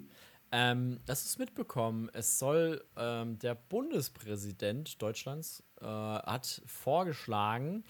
Ähm, 0.52 1.00
das 1.06 1.26
ist 1.26 1.38
mitbekommen. 1.38 2.10
Es 2.14 2.40
soll 2.40 2.84
ähm, 2.98 3.38
der 3.40 3.56
Bundespräsident 3.56 5.02
Deutschlands 5.02 5.64
äh, 5.82 5.86
hat 5.86 6.62
vorgeschlagen, 6.66 7.84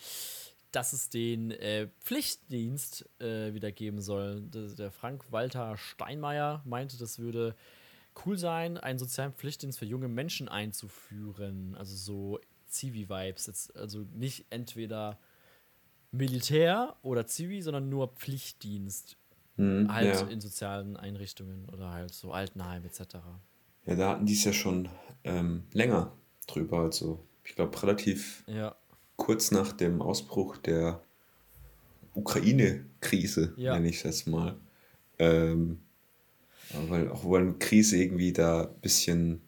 dass 0.71 0.93
es 0.93 1.09
den 1.09 1.51
äh, 1.51 1.87
Pflichtdienst 2.01 3.09
äh, 3.19 3.53
wieder 3.53 3.71
geben 3.71 4.01
soll. 4.01 4.41
Der, 4.41 4.67
der 4.67 4.91
Frank-Walter 4.91 5.77
Steinmeier 5.77 6.61
meinte, 6.65 6.97
das 6.97 7.19
würde 7.19 7.55
cool 8.25 8.37
sein, 8.37 8.77
einen 8.77 8.99
sozialen 8.99 9.33
Pflichtdienst 9.33 9.79
für 9.79 9.85
junge 9.85 10.07
Menschen 10.07 10.49
einzuführen. 10.49 11.75
Also 11.75 11.95
so 11.95 12.39
Zivi-Vibes. 12.67 13.71
Also 13.71 14.05
nicht 14.13 14.45
entweder 14.49 15.17
Militär 16.11 16.95
oder 17.03 17.25
Zivi, 17.25 17.61
sondern 17.61 17.89
nur 17.89 18.09
Pflichtdienst. 18.09 19.17
Mhm, 19.59 19.93
halt 19.93 20.15
ja. 20.15 20.27
in 20.27 20.41
sozialen 20.41 20.97
Einrichtungen 20.97 21.67
oder 21.69 21.91
halt 21.91 22.13
so 22.13 22.31
Altenheim 22.31 22.83
etc. 22.85 23.15
Ja, 23.85 23.95
da 23.95 24.09
hatten 24.09 24.25
die 24.25 24.33
es 24.33 24.43
ja 24.43 24.53
schon 24.53 24.89
ähm, 25.23 25.63
länger 25.73 26.13
drüber. 26.47 26.79
Also 26.79 27.25
ich 27.43 27.55
glaube 27.55 27.81
relativ 27.81 28.43
ja 28.47 28.75
kurz 29.19 29.51
nach 29.51 29.73
dem 29.73 30.01
Ausbruch 30.01 30.57
der 30.57 31.03
Ukraine-Krise, 32.15 33.53
ja. 33.57 33.73
nenne 33.73 33.89
ich 33.89 33.97
es 33.97 34.03
jetzt 34.03 34.27
mal. 34.27 34.57
Ähm, 35.19 35.81
weil 36.87 37.11
auch 37.11 37.29
weil 37.29 37.41
eine 37.41 37.53
Krise 37.53 37.97
irgendwie 37.97 38.33
da 38.33 38.63
ein 38.63 38.81
bisschen 38.81 39.41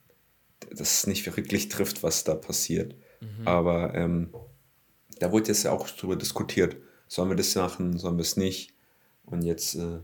das 0.70 1.08
nicht 1.08 1.26
wirklich 1.36 1.70
trifft, 1.70 2.04
was 2.04 2.24
da 2.24 2.36
passiert. 2.36 2.96
Mhm. 3.22 3.48
Aber 3.48 3.96
ähm, 3.96 4.34
da 5.20 5.32
wurde 5.32 5.48
jetzt 5.48 5.64
ja 5.64 5.72
auch 5.72 5.90
drüber 5.90 6.16
diskutiert. 6.16 6.76
Sollen 7.08 7.30
wir 7.30 7.36
das 7.36 7.56
machen, 7.56 7.98
sollen 7.98 8.18
wir 8.18 8.24
es 8.24 8.38
nicht? 8.38 8.74
Und 9.26 9.44
jetzt, 9.44 9.76
äh, 9.76 10.00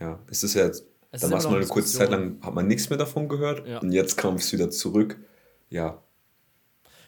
ja, 0.00 0.18
es 0.28 0.42
ist 0.42 0.54
ja 0.54 0.64
jetzt, 0.64 0.86
da 1.10 1.30
war 1.30 1.38
es 1.38 1.44
mal 1.44 1.56
eine 1.56 1.66
kurze 1.66 1.98
Zeit 1.98 2.10
lang, 2.10 2.38
hat 2.42 2.54
man 2.54 2.66
nichts 2.66 2.88
mehr 2.88 2.98
davon 2.98 3.28
gehört 3.28 3.66
ja. 3.66 3.78
und 3.80 3.92
jetzt 3.92 4.16
kam 4.16 4.36
es 4.36 4.52
wieder 4.52 4.70
zurück. 4.70 5.18
Ja, 5.68 6.02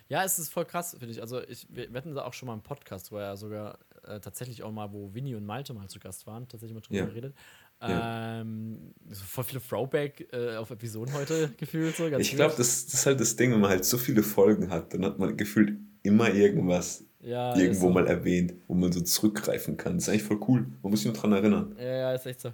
ja, 0.08 0.22
es 0.22 0.38
ist 0.38 0.50
voll 0.50 0.66
krass, 0.66 0.94
finde 0.98 1.12
ich. 1.12 1.20
Also, 1.20 1.42
ich, 1.42 1.66
wir, 1.70 1.90
wir 1.90 1.96
hatten 1.96 2.14
da 2.14 2.24
auch 2.24 2.34
schon 2.34 2.46
mal 2.46 2.52
einen 2.52 2.62
Podcast, 2.62 3.10
wo 3.10 3.16
er 3.16 3.36
sogar 3.36 3.78
äh, 4.06 4.20
tatsächlich 4.20 4.62
auch 4.62 4.70
mal, 4.70 4.92
wo 4.92 5.14
Winnie 5.14 5.34
und 5.34 5.46
Malte 5.46 5.72
mal 5.72 5.88
zu 5.88 5.98
Gast 5.98 6.26
waren, 6.26 6.46
tatsächlich 6.46 6.74
mal 6.74 6.82
drüber 6.82 7.00
ja. 7.00 7.06
geredet. 7.06 7.34
Ja. 7.80 8.40
Ähm, 8.40 8.94
so 9.10 9.24
voll 9.24 9.44
viele 9.44 9.62
Throwback 9.62 10.28
äh, 10.32 10.56
auf 10.56 10.70
Episoden 10.70 11.14
heute 11.14 11.50
gefühlt. 11.56 11.96
So, 11.96 12.06
ich 12.06 12.36
glaube, 12.36 12.54
das, 12.56 12.86
das, 12.86 12.94
ist 12.94 13.06
halt 13.06 13.20
das 13.20 13.36
Ding, 13.36 13.52
wenn 13.52 13.60
man 13.60 13.70
halt 13.70 13.84
so 13.84 13.96
viele 13.96 14.22
Folgen 14.22 14.70
hat, 14.70 14.92
dann 14.92 15.04
hat 15.04 15.18
man 15.18 15.36
gefühlt 15.36 15.78
immer 16.02 16.32
irgendwas 16.32 17.03
ja, 17.24 17.56
irgendwo 17.56 17.88
so. 17.88 17.92
mal 17.92 18.06
erwähnt, 18.06 18.54
wo 18.68 18.74
man 18.74 18.92
so 18.92 19.00
zurückgreifen 19.00 19.76
kann. 19.76 19.94
Das 19.94 20.04
ist 20.04 20.08
eigentlich 20.10 20.24
voll 20.24 20.40
cool. 20.46 20.66
Man 20.82 20.90
muss 20.90 21.00
sich 21.00 21.06
nur 21.06 21.14
dran 21.14 21.32
erinnern. 21.32 21.74
Ja, 21.78 21.84
ja, 21.84 22.12
ist 22.12 22.26
echt 22.26 22.40
so. 22.40 22.52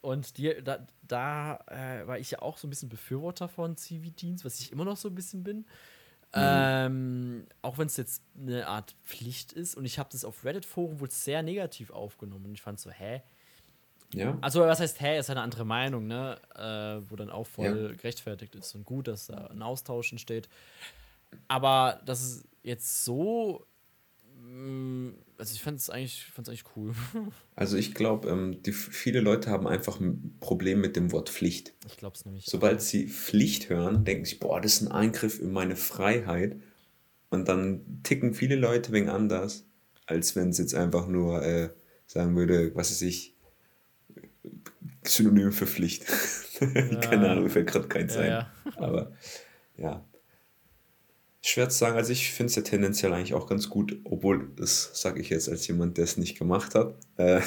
Und 0.00 0.38
die, 0.38 0.54
da, 0.62 0.86
da 1.02 1.58
äh, 1.66 2.06
war 2.06 2.18
ich 2.18 2.30
ja 2.30 2.40
auch 2.40 2.56
so 2.56 2.66
ein 2.66 2.70
bisschen 2.70 2.88
Befürworter 2.88 3.48
von 3.48 3.76
Zivildienst, 3.76 4.44
was 4.44 4.60
ich 4.60 4.72
immer 4.72 4.84
noch 4.84 4.96
so 4.96 5.08
ein 5.08 5.14
bisschen 5.14 5.42
bin. 5.44 5.58
Mhm. 5.58 5.64
Ähm, 6.34 7.46
auch 7.62 7.78
wenn 7.78 7.86
es 7.86 7.96
jetzt 7.96 8.22
eine 8.38 8.66
Art 8.66 8.94
Pflicht 9.04 9.52
ist. 9.52 9.76
Und 9.76 9.84
ich 9.84 9.98
habe 9.98 10.08
das 10.10 10.24
auf 10.24 10.44
Reddit-Foren 10.44 11.00
wohl 11.00 11.10
sehr 11.10 11.42
negativ 11.42 11.90
aufgenommen. 11.90 12.46
Und 12.46 12.54
ich 12.54 12.62
fand 12.62 12.80
so, 12.80 12.90
hä? 12.90 13.22
Ja. 14.12 14.38
Also, 14.40 14.60
was 14.60 14.80
heißt, 14.80 15.00
hä, 15.00 15.18
ist 15.18 15.28
eine 15.28 15.40
andere 15.40 15.64
Meinung, 15.64 16.06
ne? 16.06 16.38
Äh, 16.54 17.10
wo 17.10 17.16
dann 17.16 17.28
auch 17.28 17.46
voll 17.46 17.66
ja. 17.66 17.96
gerechtfertigt 17.96 18.54
ist 18.54 18.74
und 18.74 18.84
gut, 18.84 19.08
dass 19.08 19.26
da 19.26 19.48
ein 19.48 19.62
Austausch 19.62 20.12
entsteht. 20.12 20.48
Aber 21.48 22.00
das 22.06 22.22
ist 22.22 22.44
jetzt 22.62 23.04
so 23.04 23.66
also 25.38 25.54
ich 25.54 25.62
fand 25.62 25.78
es 25.78 25.90
eigentlich, 25.90 26.24
fand's 26.26 26.48
eigentlich 26.48 26.64
cool. 26.76 26.92
Also 27.54 27.76
ich 27.76 27.94
glaube, 27.94 28.28
ähm, 28.28 28.60
viele 28.72 29.20
Leute 29.20 29.50
haben 29.50 29.66
einfach 29.66 29.98
ein 29.98 30.36
Problem 30.40 30.80
mit 30.80 30.94
dem 30.94 31.10
Wort 31.12 31.30
Pflicht. 31.30 31.72
Ich 31.86 31.96
glaube 31.96 32.14
es 32.14 32.24
nämlich. 32.24 32.44
Sobald 32.46 32.82
sie 32.82 33.08
Pflicht 33.08 33.70
hören, 33.70 34.04
denken 34.04 34.26
sie, 34.26 34.36
boah, 34.36 34.60
das 34.60 34.74
ist 34.74 34.82
ein 34.82 34.92
Eingriff 34.92 35.40
in 35.40 35.52
meine 35.52 35.76
Freiheit. 35.76 36.56
Und 37.30 37.48
dann 37.48 38.00
ticken 38.02 38.34
viele 38.34 38.56
Leute 38.56 38.92
wegen 38.92 39.08
anders, 39.08 39.64
als 40.06 40.36
wenn 40.36 40.50
es 40.50 40.58
jetzt 40.58 40.74
einfach 40.74 41.06
nur 41.06 41.42
äh, 41.42 41.70
sagen 42.06 42.36
würde, 42.36 42.74
was 42.74 42.90
ist 42.90 43.02
ich, 43.02 43.34
Synonym 45.04 45.52
für 45.52 45.66
Pflicht. 45.66 46.04
Ja. 46.58 47.00
Keine 47.00 47.28
Ahnung, 47.28 47.44
mir 47.44 47.50
fällt 47.50 47.66
gerade 47.66 47.86
keins 47.86 48.14
ja, 48.14 48.20
ein. 48.22 48.28
Ja. 48.30 48.50
Aber 48.76 49.12
ja, 49.76 50.02
Schwer 51.46 51.68
zu 51.68 51.78
sagen, 51.78 51.96
also 51.96 52.10
ich 52.10 52.32
finde 52.32 52.50
es 52.50 52.56
ja 52.56 52.62
tendenziell 52.62 53.12
eigentlich 53.12 53.34
auch 53.34 53.46
ganz 53.46 53.70
gut, 53.70 53.96
obwohl 54.02 54.50
das 54.56 54.90
sage 55.00 55.20
ich 55.20 55.30
jetzt 55.30 55.48
als 55.48 55.66
jemand, 55.68 55.96
der 55.96 56.02
es 56.02 56.16
nicht 56.16 56.36
gemacht 56.36 56.74
hat. 56.74 56.94
Äh, 57.16 57.40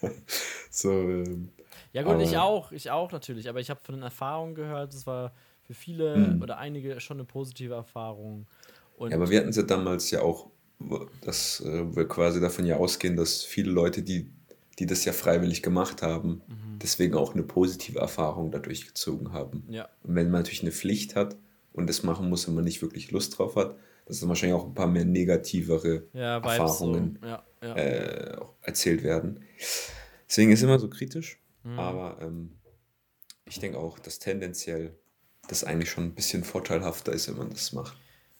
so, 0.70 0.90
ähm, 0.90 1.50
ja 1.92 2.02
gut, 2.02 2.20
ich 2.20 2.36
auch, 2.36 2.72
ich 2.72 2.90
auch 2.90 3.12
natürlich, 3.12 3.48
aber 3.48 3.60
ich 3.60 3.70
habe 3.70 3.80
von 3.84 3.94
den 3.94 4.02
Erfahrungen 4.02 4.56
gehört, 4.56 4.92
es 4.92 5.06
war 5.06 5.32
für 5.62 5.74
viele 5.74 6.16
mh. 6.16 6.42
oder 6.42 6.58
einige 6.58 6.98
schon 6.98 7.18
eine 7.18 7.24
positive 7.24 7.74
Erfahrung. 7.74 8.48
Und 8.96 9.10
ja, 9.10 9.16
aber 9.16 9.30
wir 9.30 9.38
hatten 9.38 9.50
es 9.50 9.56
ja 9.56 9.62
damals 9.62 10.10
ja 10.10 10.22
auch, 10.22 10.50
dass 11.20 11.60
äh, 11.60 11.94
wir 11.94 12.08
quasi 12.08 12.40
davon 12.40 12.66
ja 12.66 12.78
ausgehen, 12.78 13.14
dass 13.14 13.44
viele 13.44 13.70
Leute, 13.70 14.02
die, 14.02 14.28
die 14.80 14.86
das 14.86 15.04
ja 15.04 15.12
freiwillig 15.12 15.62
gemacht 15.62 16.02
haben, 16.02 16.42
mhm. 16.48 16.78
deswegen 16.82 17.14
auch 17.14 17.34
eine 17.34 17.44
positive 17.44 18.00
Erfahrung 18.00 18.50
dadurch 18.50 18.88
gezogen 18.88 19.32
haben. 19.32 19.64
Ja. 19.70 19.88
Und 20.02 20.16
wenn 20.16 20.30
man 20.30 20.40
natürlich 20.40 20.62
eine 20.62 20.72
Pflicht 20.72 21.14
hat, 21.14 21.36
und 21.76 21.86
das 21.88 22.02
machen 22.02 22.28
muss, 22.28 22.48
wenn 22.48 22.54
man 22.54 22.64
nicht 22.64 22.82
wirklich 22.82 23.10
Lust 23.10 23.38
drauf 23.38 23.54
hat, 23.54 23.76
dass 24.06 24.20
dann 24.20 24.28
wahrscheinlich 24.28 24.58
auch 24.58 24.66
ein 24.66 24.74
paar 24.74 24.86
mehr 24.86 25.04
negativere 25.04 26.08
ja, 26.12 26.36
Erfahrungen 26.36 27.18
so. 27.20 27.26
ja, 27.28 27.44
ja. 27.62 27.74
Äh, 27.74 28.40
erzählt 28.62 29.02
werden. 29.02 29.44
Deswegen 30.28 30.50
ist 30.50 30.60
es 30.60 30.64
immer 30.64 30.78
so 30.78 30.88
kritisch, 30.88 31.38
mhm. 31.62 31.78
aber 31.78 32.18
ähm, 32.22 32.58
ich 33.44 33.60
denke 33.60 33.78
auch, 33.78 33.98
dass 33.98 34.18
tendenziell 34.18 34.96
das 35.48 35.64
eigentlich 35.64 35.90
schon 35.90 36.04
ein 36.04 36.14
bisschen 36.14 36.42
vorteilhafter 36.42 37.12
ist, 37.12 37.28
wenn 37.28 37.36
man 37.36 37.50
das 37.50 37.72
macht. 37.72 37.96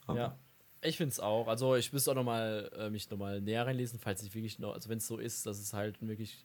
Aber 0.07 0.19
ja. 0.19 0.39
Ich 0.83 0.97
finde 0.99 1.13
es 1.13 1.21
auch. 1.21 1.49
Also 1.49 1.75
ich 1.75 1.93
müsste 1.93 2.11
auch 2.11 2.15
noch 2.15 2.25
mal, 2.25 2.71
äh, 2.77 2.91
mich 2.91 3.11
nochmal 3.11 3.41
näher 3.41 3.67
reinlesen, 3.67 3.99
falls 3.99 4.23
ich 4.23 4.35
wirklich 4.35 4.59
noch, 4.59 4.73
also 4.73 4.89
wenn 4.89 4.99
es 4.99 5.07
so 5.07 5.19
ist, 5.19 5.47
dass 5.47 5.59
es 5.59 5.73
halt 5.73 5.97
wirklich 6.01 6.45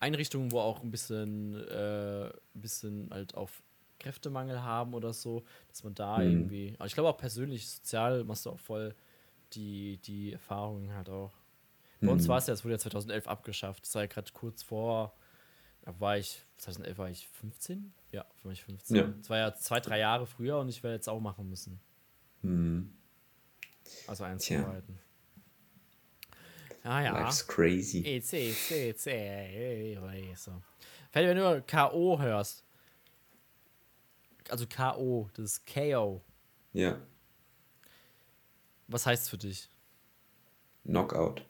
Einrichtungen, 0.00 0.52
wo 0.52 0.60
auch 0.60 0.82
ein 0.82 0.90
bisschen, 0.90 1.54
äh, 1.68 2.26
ein 2.26 2.60
bisschen 2.60 3.10
halt 3.10 3.34
auf 3.34 3.62
Kräftemangel 4.04 4.62
haben 4.62 4.94
oder 4.94 5.12
so, 5.12 5.44
dass 5.68 5.82
man 5.82 5.94
da 5.94 6.18
mhm. 6.18 6.30
irgendwie, 6.30 6.74
aber 6.78 6.86
ich 6.86 6.94
glaube 6.94 7.08
auch 7.08 7.16
persönlich, 7.16 7.68
sozial 7.68 8.24
machst 8.24 8.46
du 8.46 8.50
auch 8.50 8.58
voll 8.58 8.94
die, 9.52 9.98
die 9.98 10.32
Erfahrungen 10.32 10.92
halt 10.94 11.08
auch. 11.08 11.32
Bei 12.00 12.06
mhm. 12.06 12.14
uns 12.14 12.28
war 12.28 12.38
es 12.38 12.46
ja, 12.46 12.54
es 12.54 12.64
wurde 12.64 12.74
ja 12.74 12.78
2011 12.78 13.26
abgeschafft, 13.26 13.84
das 13.84 13.94
war 13.94 14.02
ja 14.02 14.08
gerade 14.08 14.30
kurz 14.32 14.62
vor, 14.62 15.14
da 15.82 15.98
war 16.00 16.18
ich, 16.18 16.42
2011 16.58 16.98
war 16.98 17.10
ich 17.10 17.28
15? 17.28 17.92
Ja, 18.12 18.24
für 18.40 18.48
mich 18.48 18.64
15. 18.64 18.96
Ja. 18.96 19.02
Das 19.04 19.30
war 19.30 19.38
ja 19.38 19.54
zwei, 19.54 19.80
drei 19.80 19.98
Jahre 19.98 20.26
früher 20.26 20.58
und 20.58 20.68
ich 20.68 20.82
werde 20.82 20.94
jetzt 20.94 21.08
auch 21.08 21.20
machen 21.20 21.48
müssen. 21.48 21.80
Mhm. 22.42 22.92
Also 24.06 24.24
eins 24.24 24.44
zu 24.44 24.66
halten. 24.66 24.98
Ah 26.82 27.02
ja. 27.02 27.12
Life's 27.18 27.46
crazy. 27.46 28.00
It's, 28.00 28.32
it's, 28.32 28.70
it's, 28.70 29.04
so. 30.44 30.62
Wenn 31.12 31.36
du 31.36 31.62
K.O. 31.66 32.18
hörst, 32.20 32.64
also 34.50 34.66
K.O., 34.66 35.28
das 35.34 35.44
ist 35.44 35.66
KO. 35.66 36.22
Ja. 36.72 36.98
Was 38.88 39.06
heißt 39.06 39.30
für 39.30 39.38
dich? 39.38 39.68
Knockout. 40.84 41.44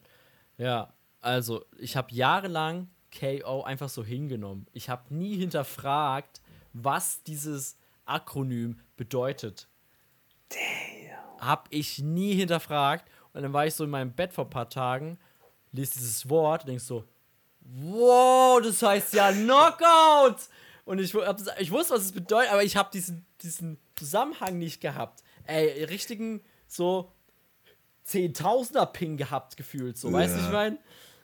Ja, 0.57 0.93
also 1.21 1.65
ich 1.77 1.97
habe 1.97 2.13
jahrelang 2.13 2.89
KO 3.17 3.63
einfach 3.63 3.89
so 3.89 4.03
hingenommen. 4.03 4.67
Ich 4.71 4.89
habe 4.89 5.13
nie 5.13 5.37
hinterfragt, 5.37 6.41
was 6.73 7.23
dieses 7.23 7.77
Akronym 8.05 8.79
bedeutet. 8.95 9.67
Damn. 10.49 11.39
Hab 11.39 11.67
ich 11.71 11.99
nie 11.99 12.35
hinterfragt. 12.35 13.09
Und 13.33 13.41
dann 13.41 13.53
war 13.53 13.65
ich 13.65 13.73
so 13.73 13.83
in 13.83 13.89
meinem 13.89 14.13
Bett 14.13 14.31
vor 14.31 14.45
ein 14.45 14.49
paar 14.49 14.69
Tagen, 14.69 15.17
lese 15.71 15.95
dieses 15.95 16.29
Wort 16.29 16.61
und 16.63 16.69
denk 16.69 16.81
so, 16.81 17.03
wow, 17.61 18.61
das 18.61 18.81
heißt 18.81 19.13
ja 19.13 19.31
Knockout. 19.31 20.47
Und 20.85 20.99
ich, 20.99 21.15
ich 21.59 21.71
wusste, 21.71 21.95
was 21.95 22.03
es 22.03 22.11
bedeutet, 22.11 22.51
aber 22.51 22.63
ich 22.63 22.77
habe 22.77 22.89
diesen, 22.93 23.25
diesen 23.41 23.77
Zusammenhang 23.95 24.57
nicht 24.59 24.81
gehabt. 24.81 25.23
Ey, 25.45 25.83
richtigen 25.85 26.41
so 26.67 27.11
Zehntausender-Ping 28.03 29.17
gehabt, 29.17 29.57
gefühlt. 29.57 29.97
So, 29.97 30.09
ja. 30.09 30.13
weißt 30.13 30.35
du, 30.35 30.39
ich 30.39 30.51
meine? 30.51 30.77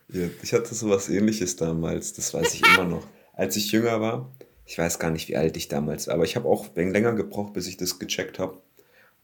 Ja, 0.10 0.28
ich 0.42 0.54
hatte 0.54 0.74
sowas 0.74 1.10
ähnliches 1.10 1.56
damals, 1.56 2.14
das 2.14 2.34
weiß 2.34 2.56
ich 2.56 2.66
immer 2.66 2.84
noch. 2.84 3.08
Als 3.34 3.56
ich 3.56 3.72
jünger 3.72 4.02
war, 4.02 4.32
ich 4.66 4.78
weiß 4.78 5.00
gar 5.00 5.12
nicht, 5.12 5.30
wie 5.30 5.38
alt 5.38 5.56
ich 5.58 5.68
damals 5.68 6.08
war, 6.08 6.16
aber 6.16 6.24
ich 6.24 6.36
habe 6.36 6.50
auch 6.50 6.76
länger 6.76 7.14
gebraucht, 7.14 7.54
bis 7.54 7.68
ich 7.68 7.78
das 7.78 8.00
gecheckt 8.00 8.40
habe. 8.40 8.62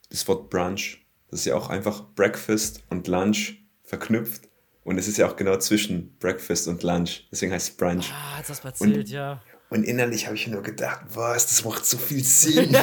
Das 0.10 0.28
Wort 0.28 0.50
Brunch, 0.50 1.06
das 1.30 1.42
ist 1.42 1.46
ja 1.46 1.56
auch 1.56 1.70
einfach 1.70 2.06
Breakfast 2.16 2.84
und 2.90 3.08
Lunch 3.08 3.56
verknüpft. 3.84 4.48
Und 4.84 4.98
es 4.98 5.10
ist 5.10 5.18
ja 5.18 5.28
auch 5.28 5.36
genau 5.36 5.58
zwischen 5.58 6.16
Breakfast 6.20 6.70
und 6.70 6.84
Lunch. 6.84 7.28
Deswegen 7.32 7.52
heißt 7.52 7.70
es 7.72 7.76
Brunch. 7.76 8.10
Ah, 8.14 8.42
das 8.48 8.64
erzählt, 8.64 8.98
und, 8.98 9.10
ja. 9.10 9.42
Und 9.70 9.84
innerlich 9.84 10.26
habe 10.28 10.36
ich 10.36 10.48
nur 10.48 10.64
gedacht, 10.64 11.02
was, 11.14 11.48
das 11.48 11.66
macht 11.66 11.86
so 11.86 11.98
viel 11.98 12.24
Sinn. 12.24 12.70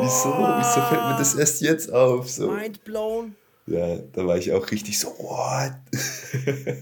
wieso, 0.00 0.28
wieso 0.28 0.80
fällt 0.88 1.02
mir 1.02 1.16
das 1.18 1.34
erst 1.34 1.62
jetzt 1.62 1.90
auf? 1.92 2.30
So. 2.30 2.50
Mind 2.52 2.84
blown. 2.84 3.34
Ja, 3.66 3.96
da 3.96 4.26
war 4.26 4.36
ich 4.36 4.52
auch 4.52 4.70
richtig 4.70 4.98
so, 4.98 5.08
what? 5.18 5.72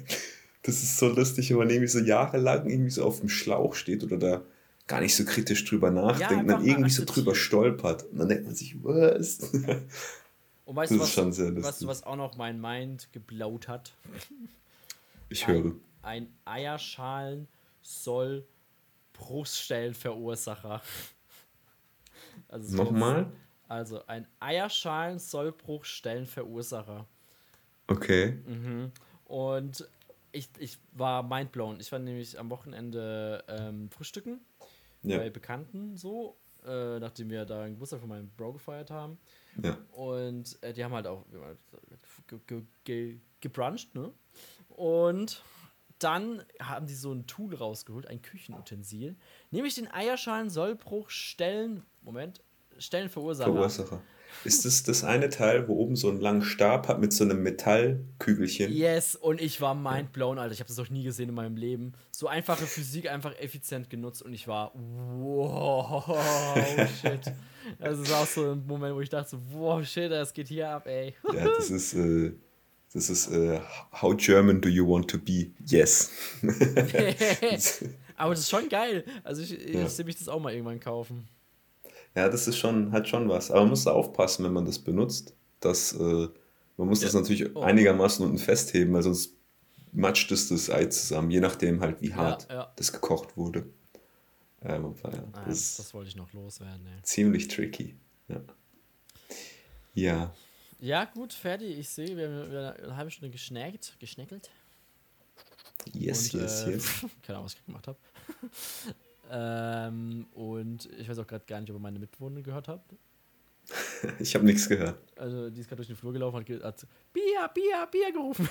das 0.63 0.83
ist 0.83 0.99
so 0.99 1.09
lustig, 1.09 1.51
wenn 1.51 1.59
man 1.59 1.71
irgendwie 1.71 1.89
so 1.89 2.01
jahrelang 2.01 2.69
irgendwie 2.69 2.91
so 2.91 3.05
auf 3.05 3.21
dem 3.21 3.29
Schlauch 3.29 3.75
steht 3.75 4.03
oder 4.03 4.17
da 4.17 4.43
gar 4.89 5.01
nicht 5.01 5.15
so 5.17 5.25
kritisch 5.25 5.65
drüber 5.65 5.91
nachdenkt 5.91 6.43
und 6.43 6.49
dann 6.49 6.65
irgendwie 6.65 6.91
so 6.91 7.05
drüber 7.05 7.35
stolpert. 7.35 8.05
Und 8.05 8.19
dann 8.19 8.29
denkt 8.29 8.47
man 8.47 8.55
sich, 8.55 8.77
was? 8.83 9.39
Und 10.65 10.77
weißt 10.77 10.91
Das 10.91 10.97
du, 10.97 10.97
ist 10.97 11.01
was, 11.01 11.13
schon 11.13 11.33
sehr 11.33 11.63
weißt 11.63 11.83
du, 11.83 11.87
was 11.87 12.03
auch 12.03 12.17
noch 12.17 12.37
mein 12.37 12.61
Mind 12.61 13.09
geblaut 13.13 13.69
hat? 13.69 13.93
Ich 15.29 15.47
höre. 15.47 15.65
Ein, 15.65 15.81
ein 16.03 16.29
Eierschalen 16.45 17.49
soll 17.87 18.47
Bruststellenverursacher. 19.13 20.83
Also 22.49 22.77
Nochmal? 22.77 23.33
Also 23.67 24.07
ein 24.07 24.27
Eierschalen 24.41 25.19
soll 25.19 25.53
Bruchstellenverursacher. 25.53 27.07
Okay. 27.87 28.33
Mhm. 28.47 28.93
Und 29.25 29.89
ich, 30.33 30.49
ich 30.59 30.79
war 30.93 31.23
mindblown. 31.23 31.81
Ich 31.81 31.91
war 31.93 31.99
nämlich 31.99 32.39
am 32.39 32.51
Wochenende 32.51 33.43
ähm, 33.49 33.91
frühstücken 33.91 34.41
Ja. 35.03 35.17
bei 35.17 35.31
Bekannten 35.31 35.97
so, 35.97 36.37
äh, 36.67 36.99
nachdem 36.99 37.31
wir 37.31 37.47
da 37.47 37.63
einen 37.63 37.75
Geburtstag 37.75 38.01
von 38.01 38.11
meinem 38.11 38.29
Bro 38.37 38.53
gefeiert 38.53 38.91
haben. 38.91 39.19
Ja. 39.63 39.79
Und 39.93 40.63
äh, 40.63 40.75
die 40.75 40.85
haben 40.85 40.93
halt 40.93 41.07
auch 41.07 41.25
man 41.33 41.57
sagt, 41.71 41.83
ge 42.29 42.39
ge 42.47 42.63
ge 42.85 43.21
gebruncht, 43.41 43.95
ne? 43.95 44.13
Und 44.69 45.43
dann 45.99 46.43
haben 46.61 46.87
die 46.87 46.95
so 46.95 47.13
ein 47.13 47.27
Tool 47.27 47.55
rausgeholt, 47.55 48.07
ein 48.07 48.23
Küchenutensil. 48.23 49.17
Nämlich 49.51 49.75
den 49.75 49.91
Eierschalen 49.91 50.51
Sollbruch 50.51 51.11
Stellen, 51.11 51.83
Moment, 52.03 52.43
Stellenverursacher. 52.79 53.53
Verursacher. 53.53 54.03
Ist 54.45 54.65
das 54.65 54.83
das 54.83 55.03
eine 55.03 55.29
Teil, 55.29 55.67
wo 55.67 55.75
oben 55.75 55.97
so 55.97 56.09
einen 56.09 56.21
langen 56.21 56.43
Stab 56.43 56.89
hat 56.89 57.01
mit 57.01 57.13
so 57.13 57.25
einem 57.25 57.43
Metallkügelchen? 57.43 58.73
Yes, 58.73 59.17
und 59.17 59.41
ich 59.41 59.61
war 59.61 59.75
mindblown, 59.75 60.39
Alter. 60.39 60.53
Ich 60.53 60.61
habe 60.61 60.69
das 60.69 60.77
noch 60.77 60.91
nie 60.91 61.05
gesehen 61.05 61.31
in 61.31 61.35
meinem 61.35 61.57
Leben. 61.57 61.95
So 62.11 62.29
einfache 62.29 62.67
Physik 62.67 63.11
einfach 63.11 63.35
effizient 63.39 63.89
genutzt 63.89 64.23
und 64.23 64.33
ich 64.35 64.47
war, 64.47 64.73
wow, 64.75 66.05
shit. 67.01 67.33
Also 67.81 68.03
es 68.03 68.11
war 68.11 68.23
auch 68.23 68.27
so 68.27 68.53
ein 68.53 68.67
Moment, 68.67 68.95
wo 68.95 69.01
ich 69.01 69.09
dachte, 69.09 69.31
so, 69.31 69.39
wow, 69.53 69.85
shit, 69.85 70.11
das 70.11 70.33
geht 70.33 70.49
hier 70.49 70.71
ab, 70.71 70.87
ey. 70.87 71.15
Ja, 71.33 71.45
das 71.45 71.71
ist, 71.71 71.95
äh, 71.95 72.33
das 72.93 73.11
ist, 73.11 73.29
äh, 73.31 73.61
how 74.01 74.17
German 74.17 74.61
do 74.61 74.69
you 74.69 74.89
want 74.89 75.09
to 75.11 75.19
be? 75.19 75.51
Yes. 75.67 76.11
Aber 78.17 78.31
das 78.31 78.41
ist 78.41 78.51
schon 78.51 78.69
geil. 78.69 79.05
Also 79.25 79.43
ich, 79.43 79.53
ich 79.53 79.75
Ja. 79.75 79.89
sehe 79.89 80.05
mich 80.05 80.17
das 80.19 80.29
auch 80.29 80.41
mal 80.41 80.53
irgendwann 80.53 80.81
kaufen. 80.81 81.29
Ja, 82.15 82.29
das 82.31 82.49
ist 82.49 82.57
schon, 82.57 82.93
hat 82.93 83.07
schon 83.09 83.29
was. 83.29 83.51
Aber 83.51 83.61
man 83.61 83.71
muss 83.71 83.85
da 83.85 83.93
aufpassen, 83.93 84.45
wenn 84.45 84.53
man 84.55 84.65
das 84.65 84.79
benutzt. 84.79 85.35
Dass, 85.61 85.93
äh, 85.93 86.29
man 86.79 86.89
muss 86.89 87.01
das 87.01 87.13
Ja. 87.13 87.21
natürlich 87.21 87.55
Oh. 87.55 87.61
einigermaßen 87.61 88.25
unten 88.25 88.39
festheben, 88.39 88.95
weil 88.95 89.03
sonst 89.03 89.33
matscht 89.93 90.31
es 90.33 90.49
das 90.49 90.71
Ei 90.71 90.87
zusammen, 90.87 91.31
je 91.31 91.41
nachdem 91.41 91.81
halt, 91.81 92.01
wie 92.01 92.15
hart 92.15 92.47
ja. 92.51 92.73
das 92.77 92.93
gekocht 92.93 93.37
wurde. 93.37 93.67
Ähm, 94.63 94.87
aber 95.03 95.13
Ah, 95.33 95.45
das 95.47 95.77
das, 95.77 95.77
das 95.77 95.95
wollte 95.95 96.09
ich 96.09 96.17
noch 96.17 96.33
loswerden, 96.33 96.87
ey. 96.87 97.03
ziemlich 97.03 97.49
tricky. 97.49 97.97
Ja. 99.95 100.35
Ja. 100.87 101.05
Gut, 101.05 101.33
fertig. 101.33 101.79
Ich 101.79 101.89
sehe, 101.89 102.17
wir 102.17 102.29
haben 102.29 102.49
wieder 102.49 102.77
eine 102.77 102.97
halbe 102.97 103.11
Stunde 103.11 103.31
geschnackt, 103.31 103.97
geschneckelt. 103.99 104.51
Yes, 105.93 106.33
Und, 106.35 106.41
yes, 106.41 106.65
äh, 106.65 106.71
yes. 106.73 107.07
Keine 107.23 107.39
Ahnung, 107.39 107.45
was 107.47 107.55
ich 107.55 107.65
gemacht 107.65 107.87
habe. 107.87 107.99
ähm, 109.31 110.27
und 110.35 110.89
ich 110.99 111.09
weiß 111.09 111.19
auch 111.19 111.27
gerade 111.27 111.45
gar 111.47 111.61
nicht, 111.61 111.71
ob 111.71 111.77
ihr 111.77 111.81
meine 111.81 111.99
Mitwohner 111.99 112.43
gehört 112.43 112.69
habt. 112.69 112.95
Ich 114.21 114.33
habe 114.35 114.45
nichts 114.45 114.69
gehört. 114.69 114.97
Also, 115.17 115.51
die 115.51 115.61
ist 115.61 115.69
gerade 115.69 115.79
durch 115.79 115.89
den 115.89 115.97
Flur 115.97 116.13
gelaufen 116.13 116.37
und 116.37 116.49
hat, 116.49 116.63
hat 116.63 116.87
Bier, 117.13 117.51
Bier, 117.53 117.89
Bier 117.91 118.13
gerufen. 118.13 118.49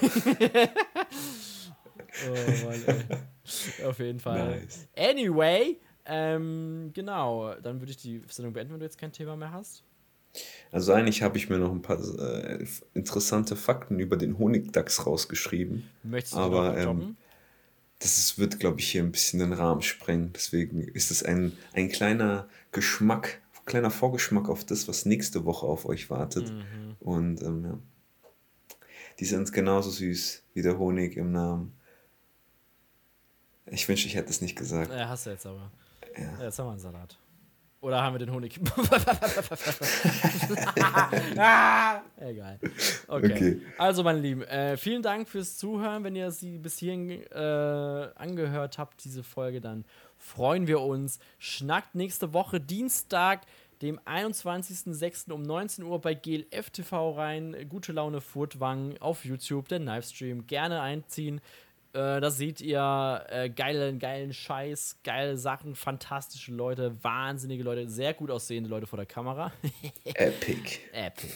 oh 2.28 2.66
Mann, 2.66 2.84
ey. 2.86 3.86
Auf 3.86 4.00
jeden 4.00 4.20
Fall. 4.20 4.60
Nice. 4.60 4.88
Anyway, 4.98 5.80
ähm, 6.06 6.92
genau, 6.94 7.56
dann 7.56 7.80
würde 7.80 7.92
ich 7.92 7.98
die 7.98 8.22
Sendung 8.28 8.54
beenden, 8.54 8.74
wenn 8.74 8.80
du 8.80 8.86
jetzt 8.86 8.98
kein 8.98 9.12
Thema 9.12 9.38
mehr 9.38 9.52
hast. 9.52 9.84
Also 10.72 10.94
eigentlich 10.94 11.22
habe 11.22 11.38
ich 11.38 11.50
mir 11.50 11.58
noch 11.58 11.72
ein 11.72 11.82
paar 11.82 12.00
äh, 12.00 12.66
interessante 12.94 13.56
Fakten 13.56 14.00
über 14.00 14.18
den 14.18 14.38
Honigdachs 14.38 15.06
rausgeschrieben. 15.06 15.90
Möchtest 16.04 16.34
du 16.34 16.40
Aber, 16.40 16.78
ähm? 16.78 17.16
Das 18.00 18.18
ist, 18.18 18.38
wird, 18.38 18.60
glaube 18.60 18.82
ich, 18.82 18.92
hier 18.92 19.02
ein 19.02 19.12
bisschen 19.12 19.40
den 19.40 19.54
Rahmen 19.54 19.82
sprengen. 19.82 20.34
Deswegen 20.34 20.82
ist 20.82 21.12
es 21.12 21.24
ein, 21.24 21.54
ein 21.74 21.88
kleiner 21.90 22.50
Geschmack, 22.74 23.40
kleiner 23.66 23.90
Vorgeschmack 23.90 24.50
auf 24.50 24.66
das, 24.66 24.88
was 24.90 25.06
nächste 25.06 25.46
Woche 25.46 25.66
auf 25.66 25.86
euch 25.86 26.10
wartet. 26.10 26.52
Mhm. 26.52 26.96
Und 27.00 27.42
ähm, 27.42 27.64
ja. 27.64 27.80
Die 29.20 29.26
sind 29.26 29.54
genauso 29.54 29.90
süß 29.92 30.44
wie 30.54 30.62
der 30.62 30.78
Honig 30.78 31.16
im 31.16 31.32
Namen. 31.32 31.74
Ich 33.68 33.88
wünschte, 33.88 34.08
ich 34.08 34.16
hätte 34.16 34.30
es 34.30 34.42
nicht 34.42 34.58
gesagt. 34.58 34.92
Ja, 34.92 35.08
hast 35.08 35.26
du 35.26 35.30
jetzt 35.30 35.46
aber. 35.46 35.72
Ja. 36.18 36.38
Ja, 36.38 36.44
jetzt 36.44 36.60
haben 36.60 36.68
wir 36.68 36.72
einen 36.72 36.80
Salat. 36.80 37.18
Oder 37.86 38.02
haben 38.02 38.16
wir 38.16 38.26
den 38.26 38.34
Honig? 38.34 38.60
ah, 41.38 42.02
egal. 42.18 42.60
Okay. 43.08 43.32
Okay. 43.32 43.62
Also, 43.78 44.02
meine 44.02 44.18
Lieben, 44.18 44.42
äh, 44.42 44.76
vielen 44.76 45.04
Dank 45.04 45.30
fürs 45.30 45.56
Zuhören. 45.58 46.04
Wenn 46.04 46.16
ihr 46.16 46.32
sie 46.32 46.58
bis 46.58 46.80
hierhin 46.80 47.12
äh, 47.12 48.10
angehört 48.16 48.80
habt, 48.80 49.04
diese 49.04 49.22
Folge, 49.22 49.62
dann 49.62 49.86
freuen 50.18 50.66
wir 50.66 50.82
uns. 50.82 51.20
Schnackt 51.38 51.94
nächste 51.94 52.34
Woche 52.34 52.60
Dienstag, 52.60 53.42
dem 53.84 54.00
21.06. 54.00 55.32
um 55.32 55.44
19 55.44 55.84
Uhr 55.84 56.02
bei 56.02 56.16
GLF 56.16 56.72
TV 56.72 57.12
rein. 57.12 57.68
Gute 57.70 57.92
Laune 57.92 58.20
Furtwang 58.20 58.98
auf 59.00 59.26
YouTube, 59.26 59.68
der 59.68 59.78
Livestream. 59.78 60.48
Gerne 60.48 60.82
einziehen. 60.82 61.40
Äh, 61.96 62.20
da 62.20 62.30
seht 62.30 62.60
ihr 62.60 63.24
äh, 63.30 63.50
geilen, 63.50 64.00
geilen 64.00 64.34
Scheiß, 64.34 64.98
geile 65.06 65.38
Sachen, 65.38 65.76
fantastische 65.76 66.52
Leute, 66.52 66.94
wahnsinnige 67.02 67.64
Leute, 67.64 67.88
sehr 67.88 68.14
gut 68.14 68.30
aussehende 68.32 68.70
Leute 68.70 68.86
vor 68.86 68.98
der 68.98 69.06
Kamera. 69.06 69.54
Epic. 70.04 70.80
Epic. 70.92 71.34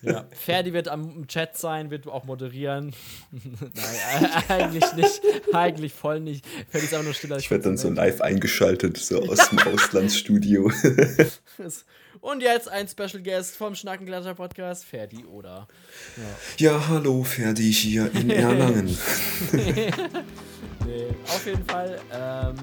Ja, 0.00 0.24
Ferdi 0.30 0.72
wird 0.72 0.88
am 0.88 1.26
Chat 1.26 1.58
sein, 1.58 1.90
wird 1.90 2.06
auch 2.06 2.24
moderieren. 2.24 2.94
Nein, 3.32 4.30
äh, 4.48 4.52
eigentlich 4.52 4.92
nicht. 4.94 5.20
Eigentlich 5.52 5.92
voll 5.92 6.20
nicht. 6.20 6.46
Ferdi 6.70 6.86
ist 6.86 6.94
einfach 6.94 7.04
nur 7.04 7.14
stiller. 7.14 7.36
Ich 7.36 7.50
werde 7.50 7.64
dann 7.64 7.76
so 7.76 7.90
live 7.90 8.22
eingeschaltet, 8.22 8.96
so 8.96 9.20
aus 9.20 9.50
dem 9.50 9.58
Auslandsstudio. 9.66 10.72
Und 12.20 12.42
jetzt 12.42 12.68
ein 12.68 12.88
Special 12.88 13.22
Guest 13.22 13.56
vom 13.56 13.74
Schnackenklatscher 13.74 14.34
Podcast, 14.34 14.84
Ferdi 14.84 15.24
oder. 15.24 15.68
Ja, 16.58 16.88
hallo, 16.88 17.22
Ferdi 17.22 17.72
hier 17.72 18.10
in 18.14 18.30
Erlangen. 18.30 18.96
Nee, 19.52 21.08
auf 21.24 21.46
jeden 21.46 21.64
Fall. 21.66 22.00
Ähm, 22.12 22.54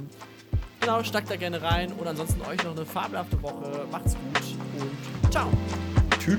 genau, 0.79 1.03
stackt 1.03 1.29
da 1.29 1.35
gerne 1.35 1.61
rein. 1.61 1.91
Und 1.93 2.07
ansonsten 2.07 2.41
euch 2.41 2.63
noch 2.63 2.75
eine 2.75 2.85
fabelhafte 2.85 3.41
Woche. 3.41 3.85
Macht's 3.91 4.13
gut 4.13 4.43
und 4.81 5.31
ciao. 5.31 5.49
Tschüss. 6.19 6.37